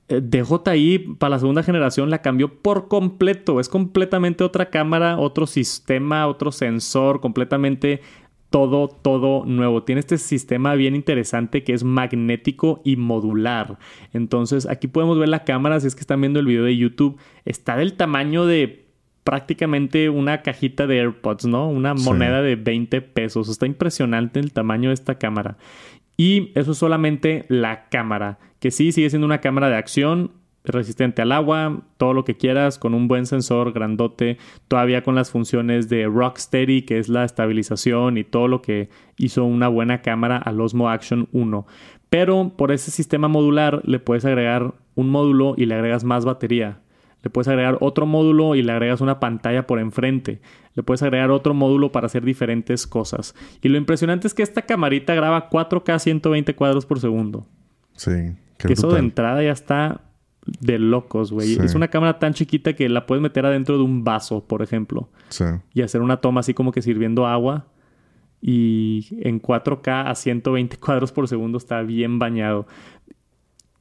eh, 0.08 0.22
DJI 0.22 1.16
para 1.18 1.32
la 1.32 1.40
segunda 1.40 1.64
generación 1.64 2.10
la 2.10 2.22
cambió 2.22 2.62
por 2.62 2.88
completo. 2.88 3.60
Es 3.60 3.70
completamente 3.70 4.44
otra 4.44 4.70
cámara, 4.70 5.18
otro 5.18 5.48
sistema, 5.48 6.28
otro 6.28 6.52
sensor, 6.52 7.22
completamente 7.22 8.02
todo, 8.50 8.88
todo 8.88 9.46
nuevo. 9.46 9.84
Tiene 9.84 10.00
este 10.00 10.18
sistema 10.18 10.76
bien 10.76 10.96
interesante 10.96 11.64
que 11.64 11.74
es 11.74 11.84
magnético 11.84 12.82
y 12.86 12.96
modular. 12.96 13.78
Entonces 14.14 14.68
aquí 14.68 14.88
podemos 14.88 15.20
ver 15.20 15.30
la 15.30 15.44
cámara, 15.44 15.80
si 15.80 15.88
es 15.88 15.96
que 15.96 16.02
están 16.02 16.22
viendo 16.22 16.40
el 16.40 16.46
video 16.46 16.64
de 16.64 16.78
YouTube, 16.78 17.18
está 17.44 17.76
del 17.76 17.94
tamaño 17.96 18.46
de 18.46 18.85
prácticamente 19.26 20.08
una 20.10 20.44
cajita 20.44 20.86
de 20.86 21.00
AirPods, 21.00 21.48
¿no? 21.48 21.68
Una 21.68 21.96
moneda 21.96 22.44
de 22.44 22.56
20 22.56 23.02
pesos. 23.02 23.50
Está 23.50 23.66
impresionante 23.66 24.40
el 24.40 24.54
tamaño 24.54 24.90
de 24.90 24.94
esta 24.94 25.16
cámara. 25.18 25.58
Y 26.16 26.52
eso 26.54 26.72
es 26.72 26.78
solamente 26.78 27.44
la 27.50 27.90
cámara, 27.90 28.38
que 28.60 28.70
sí 28.72 28.92
sigue 28.92 29.10
siendo 29.10 29.26
una 29.26 29.42
cámara 29.42 29.68
de 29.68 29.76
acción. 29.76 30.32
resistente 30.68 31.22
al 31.22 31.32
agua, 31.32 31.84
todo 31.98 32.14
lo 32.14 32.24
que 32.26 32.38
quieras, 32.38 32.80
con 32.80 32.96
un 32.96 33.08
buen 33.08 33.28
sensor 33.28 33.72
grandote, 33.72 34.40
todavía 34.68 35.04
con 35.04 35.14
las 35.14 35.30
funciones 35.30 35.90
de 35.90 36.08
Rocksteady, 36.08 36.82
que 36.82 36.98
es 36.98 37.08
la 37.08 37.24
estabilización 37.24 38.18
y 38.18 38.24
todo 38.24 38.48
lo 38.48 38.64
que 38.64 38.90
hizo 39.16 39.46
una 39.46 39.68
buena 39.68 40.02
cámara 40.02 40.38
al 40.38 40.60
Osmo 40.60 40.90
Action 40.90 41.30
1. 41.34 41.68
Pero 42.10 42.54
por 42.58 42.72
ese 42.72 42.90
sistema 42.90 43.28
modular 43.28 43.82
le 43.86 44.00
puedes 44.00 44.26
agregar 44.26 44.74
un 44.96 45.10
módulo 45.10 45.54
y 45.56 45.68
le 45.68 45.76
agregas 45.76 46.04
más 46.04 46.26
batería. 46.26 46.80
Le 47.26 47.32
puedes 47.32 47.48
agregar 47.48 47.80
otro 47.82 48.06
módulo 48.06 48.54
y 48.54 48.62
le 48.62 48.72
agregas 48.72 49.02
una 49.02 49.20
pantalla 49.20 49.66
por 49.66 49.80
enfrente. 49.80 50.42
Le 50.76 50.84
puedes 50.84 51.02
agregar 51.02 51.32
otro 51.32 51.56
módulo 51.56 51.92
para 51.92 52.06
hacer 52.06 52.24
diferentes 52.24 52.86
cosas. 52.86 53.34
Y 53.64 53.70
lo 53.70 53.80
impresionante 53.80 54.28
es 54.28 54.36
que 54.36 54.44
esta 54.44 54.62
camarita 54.62 55.16
graba 55.16 55.50
4K 55.50 55.98
120 55.98 56.54
cuadros 56.54 56.86
por 56.86 57.00
segundo. 57.00 57.48
Sí. 57.94 58.36
Que 58.60 58.74
eso 58.74 58.92
de 58.92 59.00
entrada 59.00 59.42
ya 59.42 59.54
está 59.54 60.02
de 60.46 60.78
locos, 60.78 61.32
güey. 61.32 61.54
Es 61.54 61.74
una 61.74 61.88
cámara 61.88 62.20
tan 62.20 62.36
chiquita 62.36 62.74
que 62.74 62.90
la 62.90 63.08
puedes 63.08 63.24
meter 63.24 63.44
adentro 63.44 63.76
de 63.80 63.84
un 63.84 64.04
vaso, 64.04 64.46
por 64.46 64.62
ejemplo. 64.62 65.10
Sí. 65.30 65.46
Y 65.74 65.82
hacer 65.82 66.02
una 66.02 66.18
toma 66.18 66.42
así 66.42 66.54
como 66.54 66.72
que 66.72 66.84
sirviendo 66.84 67.26
agua. 67.26 67.66
Y 68.40 69.08
en 69.28 69.42
4K 69.42 70.12
a 70.12 70.14
120 70.14 70.78
cuadros 70.78 71.12
por 71.12 71.28
segundo 71.28 71.58
está 71.58 71.82
bien 71.82 72.20
bañado. 72.20 72.68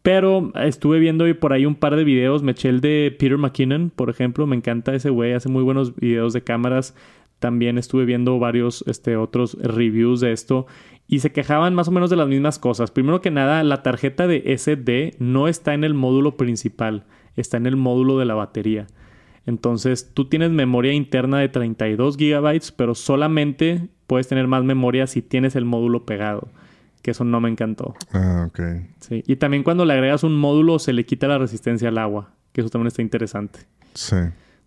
Pero 0.05 0.53
estuve 0.57 0.99
viendo 0.99 1.25
por 1.41 1.55
ahí 1.55 1.65
un 1.65 1.77
par 1.77 1.97
de 1.97 2.05
videos. 2.05 2.43
Me 2.43 2.53
eché 2.53 2.69
el 2.69 2.83
de 2.83 3.17
Peter 3.19 3.39
McKinnon, 3.39 3.89
por 3.89 4.11
ejemplo. 4.11 4.47
Me 4.47 4.55
encanta 4.55 4.95
ese 4.95 5.09
güey. 5.09 5.33
Hace 5.33 5.49
muy 5.49 5.63
buenos 5.63 5.97
videos 5.97 6.35
de 6.35 6.45
cámaras. 6.45 6.95
También 7.39 7.79
estuve 7.79 8.05
viendo 8.05 8.39
varios 8.39 8.85
este, 8.87 9.17
otros 9.17 9.57
reviews 9.63 10.21
de 10.21 10.33
esto. 10.33 10.67
Y 11.09 11.21
se 11.21 11.33
quejaban 11.33 11.75
más 11.75 11.89
o 11.89 11.91
menos 11.91 12.11
de 12.11 12.17
las 12.17 12.29
mismas 12.29 12.59
cosas. 12.59 12.91
Primero 12.91 13.23
que 13.23 13.31
nada, 13.31 13.65
la 13.65 13.83
tarjeta 13.83 14.27
de 14.27 14.55
SD 14.59 15.17
no 15.21 15.49
está 15.49 15.73
en 15.73 15.85
el 15.85 15.95
módulo 15.95 16.37
principal. 16.37 17.05
Está 17.35 17.57
en 17.57 17.65
el 17.65 17.77
módulo 17.77 18.19
de 18.19 18.27
la 18.27 18.35
batería. 18.35 18.87
Entonces, 19.47 20.13
tú 20.13 20.27
tienes 20.27 20.51
memoria 20.51 20.93
interna 20.93 21.39
de 21.39 21.49
32 21.49 22.19
GB, 22.19 22.61
pero 22.77 22.95
solamente 22.95 23.89
puedes 24.07 24.29
tener 24.29 24.49
más 24.49 24.65
memoria 24.65 25.07
si 25.07 25.23
tienes 25.23 25.57
el 25.57 25.65
módulo 25.65 26.05
pegado 26.05 26.51
que 27.05 27.11
eso 27.11 27.23
no 27.23 27.39
me 27.39 27.51
encantó. 27.51 27.95
Ah, 28.15 28.47
ok. 28.49 28.61
Sí. 29.01 29.23
Y 29.27 29.37
también 29.37 29.63
cuando 29.63 29.85
le 29.85 29.93
agregas 29.93 30.25
un 30.25 30.35
módulo 30.35 30.79
se 30.79 30.95
le 30.95 31.05
quita 31.05 31.29
la 31.29 31.37
resistencia 31.37 31.91
al 31.91 31.99
agua, 31.99 32.33
que 32.53 32.63
eso 32.63 32.71
también 32.71 32.87
está 32.87 33.03
interesante. 33.03 33.61
Sí. 33.93 34.17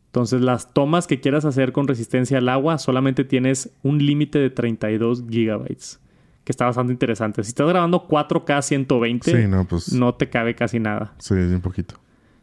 Entonces, 0.05 0.41
las 0.41 0.71
tomas 0.71 1.07
que 1.07 1.19
quieras 1.19 1.45
hacer 1.45 1.71
con 1.71 1.87
resistencia 1.87 2.37
al 2.37 2.47
agua 2.49 2.77
solamente 2.77 3.23
tienes 3.23 3.71
un 3.81 4.05
límite 4.05 4.37
de 4.37 4.51
32 4.51 5.23
gigabytes, 5.27 5.99
que 6.43 6.51
está 6.51 6.65
bastante 6.65 6.93
interesante. 6.93 7.43
Si 7.43 7.49
estás 7.49 7.67
grabando 7.67 8.07
4K 8.07 8.61
120, 8.61 9.47
no, 9.47 9.65
pues... 9.65 9.91
no 9.93 10.13
te 10.13 10.29
cabe 10.29 10.53
casi 10.53 10.79
nada. 10.79 11.15
Sí, 11.17 11.33
un 11.33 11.61
poquito. 11.61 11.95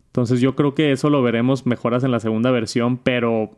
Entonces, 0.06 0.40
yo 0.40 0.56
creo 0.56 0.74
que 0.74 0.90
eso 0.90 1.08
lo 1.08 1.22
veremos 1.22 1.66
mejoras 1.66 2.02
en 2.02 2.10
la 2.10 2.18
segunda 2.18 2.50
versión, 2.50 2.98
pero 2.98 3.56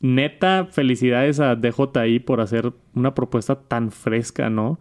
neta, 0.00 0.66
felicidades 0.70 1.40
a 1.40 1.56
DJI 1.56 2.20
por 2.20 2.40
hacer 2.40 2.72
una 2.94 3.14
propuesta 3.14 3.56
tan 3.60 3.90
fresca, 3.90 4.48
¿no? 4.48 4.78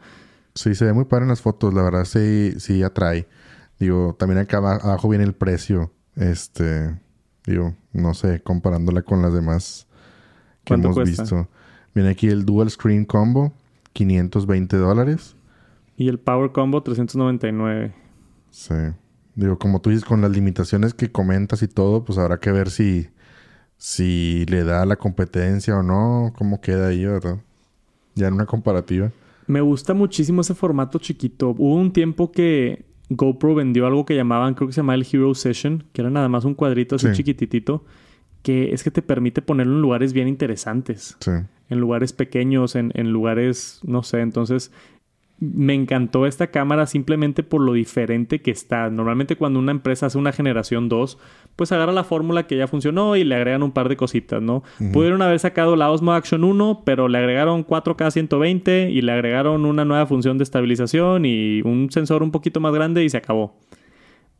Sí, 0.55 0.75
se 0.75 0.85
ve 0.85 0.93
muy 0.93 1.05
padre 1.05 1.23
en 1.23 1.29
las 1.29 1.41
fotos, 1.41 1.73
la 1.73 1.83
verdad 1.83 2.05
sí, 2.05 2.53
sí 2.59 2.83
atrae. 2.83 3.27
Digo, 3.79 4.15
también 4.17 4.39
acá 4.39 4.57
abajo 4.57 5.09
viene 5.09 5.25
el 5.25 5.33
precio. 5.33 5.91
Este, 6.15 6.95
digo, 7.45 7.75
no 7.91 8.13
sé, 8.13 8.41
comparándola 8.41 9.01
con 9.01 9.21
las 9.21 9.33
demás 9.33 9.87
que 10.63 10.75
hemos 10.75 10.95
visto. 11.03 11.47
Viene 11.93 12.09
aquí 12.09 12.27
el 12.27 12.45
Dual 12.45 12.69
Screen 12.69 13.05
Combo, 13.05 13.53
520 13.93 14.77
dólares. 14.77 15.35
Y 15.97 16.07
el 16.07 16.19
Power 16.19 16.51
Combo, 16.51 16.81
399. 16.81 17.93
Sí. 18.49 18.73
Digo, 19.35 19.57
como 19.57 19.81
tú 19.81 19.89
dices, 19.89 20.05
con 20.05 20.21
las 20.21 20.31
limitaciones 20.31 20.93
que 20.93 21.11
comentas 21.11 21.63
y 21.63 21.67
todo, 21.67 22.03
pues 22.03 22.17
habrá 22.19 22.39
que 22.39 22.51
ver 22.51 22.69
si, 22.69 23.09
si 23.77 24.45
le 24.45 24.63
da 24.63 24.85
la 24.85 24.95
competencia 24.95 25.77
o 25.77 25.83
no, 25.83 26.33
cómo 26.37 26.61
queda 26.61 26.87
ahí, 26.87 27.05
¿verdad? 27.05 27.39
Ya 28.15 28.27
en 28.27 28.35
una 28.35 28.45
comparativa. 28.45 29.11
Me 29.47 29.61
gusta 29.61 29.93
muchísimo 29.93 30.41
ese 30.41 30.55
formato 30.55 30.99
chiquito. 30.99 31.49
Hubo 31.49 31.75
un 31.75 31.91
tiempo 31.91 32.31
que 32.31 32.85
GoPro 33.09 33.55
vendió 33.55 33.85
algo 33.85 34.05
que 34.05 34.15
llamaban, 34.15 34.53
creo 34.53 34.67
que 34.67 34.73
se 34.73 34.81
llamaba 34.81 34.95
el 34.95 35.07
Hero 35.11 35.33
Session, 35.35 35.83
que 35.93 36.01
era 36.01 36.09
nada 36.09 36.29
más 36.29 36.45
un 36.45 36.55
cuadrito 36.55 36.95
así 36.95 37.11
chiquititito, 37.13 37.83
que 38.41 38.73
es 38.73 38.83
que 38.83 38.91
te 38.91 39.01
permite 39.01 39.41
ponerlo 39.41 39.75
en 39.75 39.81
lugares 39.81 40.13
bien 40.13 40.27
interesantes. 40.27 41.17
Sí. 41.19 41.31
En 41.69 41.79
lugares 41.79 42.13
pequeños, 42.13 42.75
en, 42.75 42.91
en 42.95 43.11
lugares, 43.11 43.79
no 43.83 44.03
sé, 44.03 44.21
entonces 44.21 44.71
me 45.39 45.73
encantó 45.73 46.25
esta 46.25 46.47
cámara 46.47 46.85
simplemente 46.85 47.43
por 47.43 47.61
lo 47.61 47.73
diferente 47.73 48.41
que 48.41 48.51
está. 48.51 48.89
Normalmente 48.89 49.35
cuando 49.35 49.59
una 49.59 49.71
empresa 49.71 50.05
hace 50.05 50.17
una 50.17 50.31
generación 50.31 50.89
2, 50.89 51.17
pues 51.55 51.71
agarra 51.71 51.91
la 51.91 52.03
fórmula 52.03 52.47
que 52.47 52.57
ya 52.57 52.67
funcionó 52.67 53.15
y 53.15 53.23
le 53.23 53.35
agregan 53.35 53.63
un 53.63 53.71
par 53.71 53.89
de 53.89 53.97
cositas, 53.97 54.41
¿no? 54.41 54.63
Pudieron 54.91 55.21
haber 55.21 55.39
sacado 55.39 55.75
la 55.75 55.91
Osmo 55.91 56.13
Action 56.13 56.43
1, 56.43 56.83
pero 56.85 57.07
le 57.07 57.17
agregaron 57.17 57.65
4K 57.65 58.11
120 58.11 58.91
y 58.91 59.01
le 59.01 59.11
agregaron 59.11 59.65
una 59.65 59.85
nueva 59.85 60.05
función 60.05 60.37
de 60.37 60.43
estabilización 60.43 61.25
y 61.25 61.61
un 61.63 61.91
sensor 61.91 62.23
un 62.23 62.31
poquito 62.31 62.59
más 62.59 62.73
grande 62.73 63.03
y 63.03 63.09
se 63.09 63.17
acabó 63.17 63.55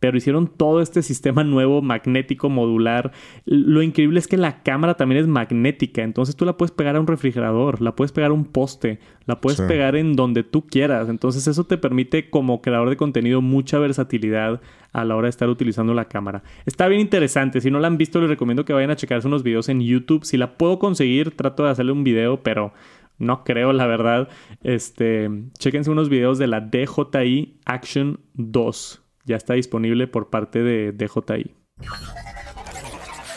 pero 0.04 0.18
hicieron 0.18 0.48
todo 0.48 0.82
este 0.82 1.02
sistema 1.02 1.46
nuevo 1.46 1.82
magnético 1.82 2.50
modular. 2.50 3.14
Lo 3.46 3.82
increíble 3.82 4.20
es 4.20 4.28
que 4.28 4.36
la 4.36 4.62
cámara 4.62 4.96
también 4.96 5.22
es 5.22 5.28
magnética, 5.28 6.02
entonces 6.02 6.36
tú 6.36 6.44
la 6.44 6.58
puedes 6.58 6.72
pegar 6.72 6.98
a 6.98 7.00
un 7.00 7.08
refrigerador, 7.08 7.82
la 7.82 7.96
puedes 7.96 8.12
pegar 8.12 8.32
a 8.32 8.34
un 8.34 8.44
poste, 8.44 9.00
la 9.28 9.40
puedes 9.40 9.62
pegar 9.62 9.96
en 9.96 10.18
donde 10.18 10.44
tú 10.44 10.68
quieras. 10.68 11.08
Entonces 11.08 11.48
eso 11.48 11.64
te 11.64 11.78
permite 11.78 12.30
como 12.30 12.62
creador 12.62 12.90
de 12.90 12.98
contenido 12.98 13.42
mucha 13.42 13.80
versatilidad 13.80 14.60
a 14.92 15.06
la 15.06 15.16
hora 15.16 15.28
de 15.28 15.30
estar 15.30 15.48
utilizando 15.48 15.94
la 15.94 16.10
cámara. 16.10 16.44
Está 16.66 16.90
bien 16.90 17.00
interesante, 17.00 17.62
si 17.62 17.72
no 17.72 17.80
la 17.80 17.88
han 17.88 17.98
visto 17.98 18.20
les 18.20 18.28
recomiendo 18.28 18.66
que 18.66 18.74
vayan 18.74 18.92
a 18.92 18.98
checarse 18.98 19.30
unos 19.30 19.42
videos 19.42 19.70
en 19.70 19.80
YouTube. 19.80 20.26
Si 20.26 20.36
la 20.36 20.58
puedo 20.58 20.80
conseguir, 20.80 21.32
trato 21.32 21.64
de 21.64 21.70
hacerle 21.70 21.94
un 21.94 22.04
video, 22.04 22.44
pero 22.44 22.74
no 23.20 23.46
creo, 23.46 23.72
la 23.72 23.88
verdad. 23.88 24.28
Este, 24.64 25.30
chéquense 25.58 25.90
unos 25.90 26.10
videos 26.10 26.40
de 26.40 26.48
la 26.48 26.60
DJI 26.60 27.56
Action 27.64 28.20
2 28.34 29.03
ya 29.26 29.36
está 29.36 29.54
disponible 29.54 30.08
por 30.08 30.30
parte 30.30 30.64
de 30.64 30.92
DJI. 30.92 31.56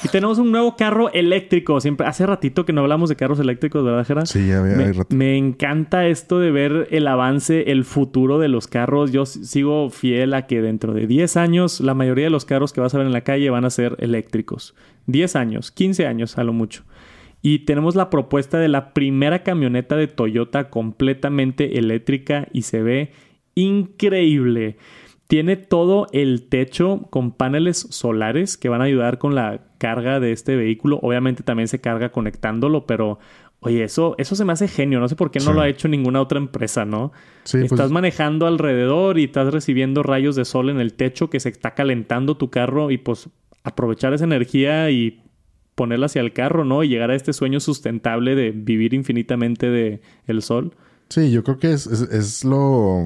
Y 0.05 0.09
tenemos 0.09 0.39
un 0.39 0.53
nuevo 0.53 0.77
carro 0.77 1.13
eléctrico. 1.13 1.81
Siempre, 1.81 2.07
hace 2.07 2.27
ratito 2.27 2.65
que 2.65 2.73
no 2.73 2.83
hablamos 2.83 3.09
de 3.09 3.17
carros 3.17 3.41
eléctricos, 3.41 3.85
¿verdad, 3.85 4.07
Gerard? 4.07 4.27
Sí, 4.27 4.47
ya 4.47 4.63
me, 4.63 4.93
rato. 4.93 5.17
me 5.17 5.37
encanta 5.37 6.07
esto 6.07 6.39
de 6.39 6.51
ver 6.51 6.87
el 6.91 7.09
avance, 7.09 7.73
el 7.73 7.85
futuro 7.85 8.39
de 8.39 8.49
los 8.49 8.69
carros. 8.69 9.11
Yo 9.11 9.27
sigo 9.27 9.91
fiel 9.91 10.35
a 10.35 10.47
que 10.47 10.63
dentro 10.63 10.93
de 10.93 11.07
10 11.07 11.37
años 11.37 11.81
la 11.81 11.95
mayoría 11.95 12.25
de 12.27 12.31
los 12.31 12.45
carros 12.45 12.73
que 12.73 12.81
vas 12.81 12.95
a 12.95 12.99
ver 12.99 13.07
en 13.07 13.13
la 13.13 13.23
calle 13.23 13.51
van 13.51 13.65
a 13.65 13.71
ser 13.71 13.97
eléctricos. 13.99 14.75
10 15.07 15.35
años, 15.35 15.71
15 15.73 16.07
años 16.07 16.39
a 16.39 16.45
lo 16.45 16.53
mucho. 16.53 16.85
Y 17.43 17.61
tenemos 17.61 17.95
la 17.95 18.11
propuesta 18.11 18.59
de 18.59 18.69
la 18.69 18.93
primera 18.93 19.43
camioneta 19.43 19.97
de 19.97 20.09
Toyota 20.09 20.69
completamente 20.69 21.79
eléctrica 21.79 22.49
y 22.53 22.63
se 22.63 22.83
ve 22.83 23.13
increíble. 23.55 24.77
Tiene 25.27 25.57
todo 25.57 26.07
el 26.13 26.49
techo 26.49 27.09
con 27.11 27.33
paneles 27.33 27.89
solares 27.91 28.57
que 28.57 28.69
van 28.69 28.81
a 28.81 28.85
ayudar 28.85 29.19
con 29.19 29.35
la 29.35 29.63
carga 29.79 30.21
de 30.21 30.33
este 30.33 30.55
vehículo. 30.57 31.01
Obviamente 31.03 31.43
también 31.43 31.69
se 31.69 31.81
carga 31.81 32.11
conectándolo, 32.11 32.87
pero 32.87 33.19
oye, 33.61 33.83
eso, 33.83 34.15
eso 34.19 34.37
se 34.37 34.45
me 34.45 34.53
hace 34.53 34.69
genio. 34.69 35.01
No 35.01 35.09
sé 35.09 35.17
por 35.17 35.31
qué 35.31 35.41
no 35.41 35.53
lo 35.53 35.61
ha 35.61 35.69
hecho 35.69 35.89
ninguna 35.89 36.21
otra 36.21 36.39
empresa, 36.39 36.85
¿no? 36.85 37.13
Sí, 37.45 37.59
estás 37.59 37.79
pues 37.79 37.91
manejando 37.91 38.47
alrededor 38.47 39.19
y 39.19 39.25
estás 39.25 39.53
recibiendo 39.53 40.03
rayos 40.03 40.37
de 40.37 40.45
sol 40.45 40.71
en 40.71 40.79
el 40.79 40.95
techo 40.95 41.29
que 41.31 41.41
se 41.41 41.49
está 41.49 41.75
calentando 41.75 42.37
tu 42.37 42.51
carro 42.51 42.91
y 42.91 42.99
pues 42.99 43.29
aprovechar 43.65 44.15
esa 44.15 44.25
energía 44.25 44.91
y 44.91 45.23
ponerla 45.75 46.07
hacia 46.07 46.23
el 46.23 46.33
carro, 46.33 46.65
¿no? 46.65 46.85
Y 46.85 46.89
llegar 46.89 47.11
a 47.11 47.17
este 47.17 47.33
sueño 47.33 47.59
sustentable 47.61 48.35
de 48.35 48.53
vivir 48.53 48.95
infinitamente 48.95 49.69
de 49.69 50.01
el 50.27 50.43
sol. 50.43 50.75
Sí, 51.09 51.31
yo 51.31 51.45
creo 51.45 51.59
que 51.59 51.73
es, 51.73 51.87
es 51.87 52.45
lo 52.45 53.05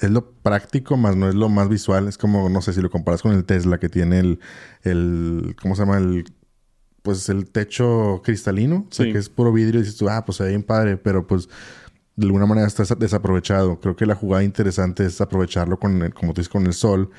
es 0.00 0.10
lo 0.10 0.32
práctico, 0.32 0.96
más 0.96 1.16
no 1.16 1.28
es 1.28 1.34
lo 1.34 1.48
más 1.48 1.68
visual. 1.68 2.08
Es 2.08 2.16
como, 2.16 2.48
no 2.48 2.62
sé, 2.62 2.72
si 2.72 2.80
lo 2.80 2.90
comparas 2.90 3.22
con 3.22 3.32
el 3.32 3.44
Tesla 3.44 3.78
que 3.78 3.88
tiene 3.88 4.18
el, 4.18 4.40
el 4.82 5.54
¿cómo 5.60 5.76
se 5.76 5.82
llama? 5.82 5.98
El, 5.98 6.24
pues 7.02 7.28
el 7.28 7.50
techo 7.50 8.22
cristalino. 8.24 8.86
O 8.90 8.92
sea, 8.92 9.10
que 9.10 9.18
es 9.18 9.28
puro 9.28 9.52
vidrio 9.52 9.80
y 9.80 9.82
dices 9.82 9.98
tú, 9.98 10.08
ah, 10.08 10.24
pues 10.24 10.38
ve 10.38 10.48
bien 10.48 10.62
padre, 10.62 10.96
pero 10.96 11.26
pues 11.26 11.48
de 12.16 12.26
alguna 12.26 12.46
manera 12.46 12.66
está 12.66 12.84
desaprovechado. 12.94 13.78
Creo 13.80 13.94
que 13.94 14.06
la 14.06 14.14
jugada 14.14 14.42
interesante 14.42 15.04
es 15.04 15.20
aprovecharlo 15.20 15.78
con, 15.78 16.02
el, 16.02 16.14
como 16.14 16.32
tú 16.32 16.40
dices, 16.40 16.50
con 16.50 16.66
el 16.66 16.72
sol. 16.72 17.10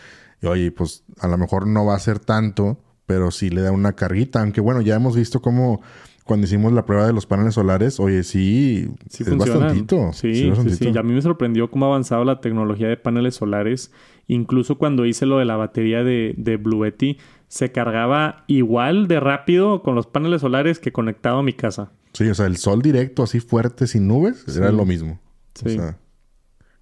Y 0.41 0.47
oye, 0.47 0.71
pues 0.71 1.03
a 1.19 1.27
lo 1.27 1.37
mejor 1.37 1.67
no 1.67 1.85
va 1.85 1.95
a 1.95 1.99
ser 1.99 2.19
tanto, 2.19 2.79
pero 3.05 3.29
sí 3.29 3.49
le 3.51 3.61
da 3.61 3.71
una 3.71 3.93
carguita. 3.93 4.41
Aunque 4.41 4.59
bueno, 4.59 4.81
ya 4.81 4.95
hemos 4.95 5.15
visto 5.15 5.41
cómo 5.41 5.81
cuando 6.23 6.45
hicimos 6.45 6.71
la 6.73 6.85
prueba 6.85 7.07
de 7.07 7.13
los 7.13 7.25
paneles 7.25 7.55
solares, 7.55 7.99
oye, 7.99 8.23
sí, 8.23 8.87
sí 9.09 9.23
es 9.23 9.37
bastantito. 9.37 10.11
Sí, 10.13 10.51
sí, 10.55 10.69
sí, 10.75 10.97
a 10.97 11.03
mí 11.03 11.13
me 11.13 11.21
sorprendió 11.21 11.71
cómo 11.71 11.85
ha 11.85 11.89
avanzado 11.89 12.23
la 12.23 12.41
tecnología 12.41 12.87
de 12.87 12.97
paneles 12.97 13.35
solares. 13.35 13.91
Incluso 14.27 14.77
cuando 14.77 15.05
hice 15.05 15.25
lo 15.25 15.39
de 15.39 15.45
la 15.45 15.55
batería 15.55 16.03
de, 16.03 16.33
de 16.37 16.57
Bluetti, 16.57 17.17
se 17.47 17.71
cargaba 17.71 18.45
igual 18.47 19.07
de 19.07 19.19
rápido 19.19 19.83
con 19.83 19.95
los 19.95 20.07
paneles 20.07 20.41
solares 20.41 20.79
que 20.79 20.91
conectado 20.91 21.39
a 21.39 21.43
mi 21.43 21.53
casa. 21.53 21.91
Sí, 22.13 22.27
o 22.29 22.35
sea, 22.35 22.45
el 22.45 22.57
sol 22.57 22.81
directo 22.81 23.23
así 23.23 23.39
fuerte, 23.39 23.87
sin 23.87 24.07
nubes, 24.07 24.45
era 24.55 24.71
lo 24.71 24.85
mismo. 24.85 25.19
Sí. 25.55 25.69
O 25.69 25.81
sea, 25.81 25.97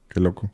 qué 0.09 0.19
loco. 0.19 0.49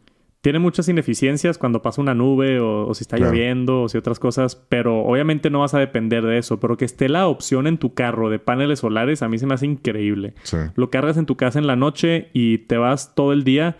Tiene 0.45 0.59
muchas 0.59 0.87
ineficiencias 0.87 1.57
cuando 1.57 1.81
pasa 1.81 2.03
una 2.03 2.13
nube 2.13 2.59
o, 2.59 2.93
si 2.93 3.01
está 3.03 3.17
lloviendo 3.17 3.81
o 3.81 3.89
si 3.89 3.97
otras 3.97 4.19
cosas, 4.19 4.55
pero 4.55 4.99
obviamente 4.99 5.49
no 5.49 5.61
vas 5.61 5.73
a 5.73 5.79
depender 5.79 6.23
de 6.23 6.37
eso. 6.37 6.59
Pero 6.59 6.77
que 6.77 6.85
esté 6.85 7.09
la 7.09 7.25
opción 7.25 7.65
en 7.65 7.79
tu 7.79 7.95
carro 7.95 8.29
de 8.29 8.37
paneles 8.37 8.77
solares, 8.81 9.23
a 9.23 9.27
mí 9.27 9.39
se 9.39 9.47
me 9.47 9.55
hace 9.55 9.65
increíble. 9.65 10.35
Lo 10.75 10.91
cargas 10.91 11.17
en 11.17 11.25
tu 11.25 11.35
casa 11.35 11.57
en 11.57 11.65
la 11.65 11.75
noche 11.75 12.29
y 12.31 12.59
te 12.59 12.77
vas 12.77 13.15
todo 13.15 13.33
el 13.33 13.43
día. 13.43 13.77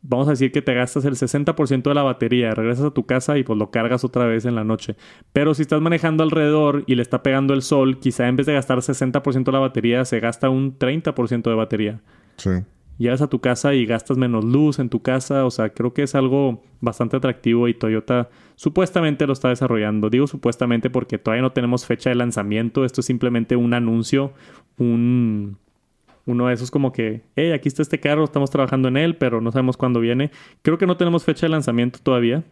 Vamos 0.00 0.26
a 0.28 0.30
decir 0.30 0.52
que 0.52 0.62
te 0.62 0.72
gastas 0.72 1.04
el 1.04 1.16
60% 1.16 1.82
de 1.82 1.94
la 1.94 2.02
batería, 2.02 2.54
regresas 2.54 2.86
a 2.86 2.90
tu 2.92 3.04
casa 3.04 3.36
y 3.36 3.44
pues 3.44 3.58
lo 3.58 3.70
cargas 3.70 4.02
otra 4.02 4.24
vez 4.24 4.46
en 4.46 4.54
la 4.54 4.64
noche. 4.64 4.96
Pero 5.34 5.52
si 5.52 5.60
estás 5.60 5.82
manejando 5.82 6.22
alrededor 6.22 6.84
y 6.86 6.94
le 6.94 7.02
está 7.02 7.22
pegando 7.22 7.52
el 7.52 7.60
sol, 7.60 7.98
quizá 7.98 8.26
en 8.26 8.36
vez 8.36 8.46
de 8.46 8.54
gastar 8.54 8.78
60% 8.78 9.44
de 9.44 9.52
la 9.52 9.58
batería, 9.58 10.02
se 10.06 10.18
gasta 10.20 10.48
un 10.48 10.78
30% 10.78 11.42
de 11.42 11.54
batería. 11.54 12.00
Sí 12.38 12.52
llegas 12.98 13.22
a 13.22 13.28
tu 13.28 13.40
casa 13.40 13.74
y 13.74 13.86
gastas 13.86 14.16
menos 14.16 14.44
luz 14.44 14.78
en 14.78 14.88
tu 14.88 15.00
casa. 15.02 15.44
O 15.44 15.50
sea, 15.50 15.70
creo 15.70 15.92
que 15.92 16.02
es 16.02 16.14
algo 16.14 16.62
bastante 16.80 17.16
atractivo 17.16 17.68
y 17.68 17.74
Toyota 17.74 18.28
supuestamente 18.54 19.26
lo 19.26 19.32
está 19.32 19.48
desarrollando. 19.48 20.10
Digo 20.10 20.26
supuestamente 20.26 20.90
porque 20.90 21.18
todavía 21.18 21.42
no 21.42 21.52
tenemos 21.52 21.86
fecha 21.86 22.10
de 22.10 22.16
lanzamiento. 22.16 22.84
Esto 22.84 23.00
es 23.00 23.06
simplemente 23.06 23.56
un 23.56 23.74
anuncio, 23.74 24.32
un... 24.78 25.58
Uno 26.28 26.48
de 26.48 26.54
esos 26.54 26.72
como 26.72 26.90
que, 26.90 27.22
hey, 27.36 27.52
aquí 27.52 27.68
está 27.68 27.82
este 27.82 28.00
carro, 28.00 28.24
estamos 28.24 28.50
trabajando 28.50 28.88
en 28.88 28.96
él, 28.96 29.14
pero 29.14 29.40
no 29.40 29.52
sabemos 29.52 29.76
cuándo 29.76 30.00
viene. 30.00 30.32
Creo 30.62 30.76
que 30.76 30.88
no 30.88 30.96
tenemos 30.96 31.22
fecha 31.24 31.46
de 31.46 31.50
lanzamiento 31.50 32.00
todavía. 32.02 32.42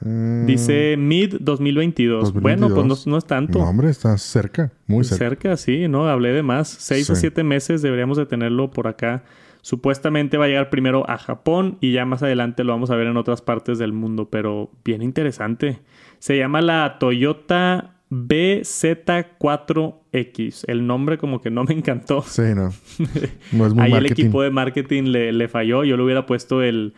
Mm. 0.00 0.46
Dice 0.46 0.96
mid 0.98 1.36
2022. 1.40 2.32
Bueno, 2.32 2.68
pues 2.74 3.06
no, 3.06 3.16
es 3.16 3.24
tanto. 3.24 3.58
No, 3.58 3.68
hombre, 3.68 3.90
está 3.90 4.16
cerca, 4.18 4.72
muy 4.86 5.04
cerca. 5.04 5.24
Cerca, 5.24 5.56
sí, 5.56 5.88
¿no? 5.88 6.08
Hablé 6.08 6.32
de 6.32 6.42
más. 6.42 6.68
Seis 6.68 7.08
o 7.10 7.14
siete 7.14 7.44
meses 7.44 7.82
deberíamos 7.82 8.16
de 8.16 8.26
tenerlo 8.26 8.70
por 8.70 8.88
acá. 8.88 9.24
Supuestamente 9.62 10.36
va 10.36 10.44
a 10.44 10.48
llegar 10.48 10.70
primero 10.70 11.08
a 11.10 11.18
Japón 11.18 11.78
y 11.80 11.92
ya 11.92 12.04
más 12.04 12.22
adelante 12.22 12.62
lo 12.62 12.72
vamos 12.72 12.90
a 12.90 12.96
ver 12.96 13.08
en 13.08 13.16
otras 13.16 13.42
partes 13.42 13.78
del 13.78 13.92
mundo, 13.92 14.28
pero 14.30 14.70
bien 14.84 15.02
interesante. 15.02 15.80
Se 16.18 16.38
llama 16.38 16.60
la 16.60 16.98
Toyota 17.00 17.96
BZ4X. 18.10 20.64
El 20.68 20.86
nombre 20.86 21.18
como 21.18 21.40
que 21.40 21.50
no 21.50 21.64
me 21.64 21.74
encantó. 21.74 22.22
Sí, 22.22 22.42
no. 22.54 22.72
No 23.52 23.66
es 23.66 23.74
muy 23.74 23.84
Ahí 23.84 23.92
el 23.92 24.06
equipo 24.06 24.42
de 24.42 24.50
marketing 24.50 25.04
le, 25.04 25.32
le, 25.32 25.48
falló. 25.48 25.84
Yo 25.84 25.96
le 25.96 26.02
hubiera 26.04 26.26
puesto 26.26 26.62
el, 26.62 26.94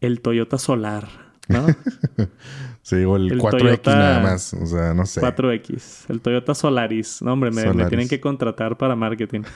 el 0.00 0.20
Toyota 0.20 0.58
Solar. 0.58 1.23
¿No? 1.48 1.66
sí, 2.82 2.96
o 3.04 3.16
el, 3.16 3.38
4X 3.38 3.86
nada 3.86 4.20
más, 4.20 4.54
o 4.54 4.66
sea, 4.66 4.94
no 4.94 5.04
sé. 5.06 5.20
4X, 5.20 6.10
el 6.10 6.20
Toyota 6.20 6.54
Solaris. 6.54 7.22
No, 7.22 7.32
hombre, 7.32 7.50
me, 7.50 7.62
tienen 7.86 8.08
que 8.08 8.20
contratar 8.20 8.76
para 8.76 8.94
marketing. 8.96 9.42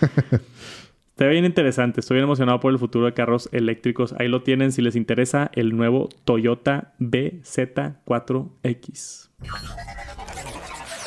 Está 1.10 1.26
bien 1.26 1.44
interesante, 1.44 2.00
estoy 2.00 2.14
bien 2.16 2.24
emocionado 2.24 2.60
por 2.60 2.72
el 2.72 2.78
futuro 2.78 3.06
de 3.06 3.12
carros 3.12 3.48
eléctricos. 3.50 4.14
Ahí 4.20 4.28
lo 4.28 4.42
tienen 4.42 4.70
si 4.70 4.82
les 4.82 4.94
interesa 4.94 5.50
el 5.52 5.76
nuevo 5.76 6.08
Toyota 6.24 6.94
BZ4X. 7.00 9.30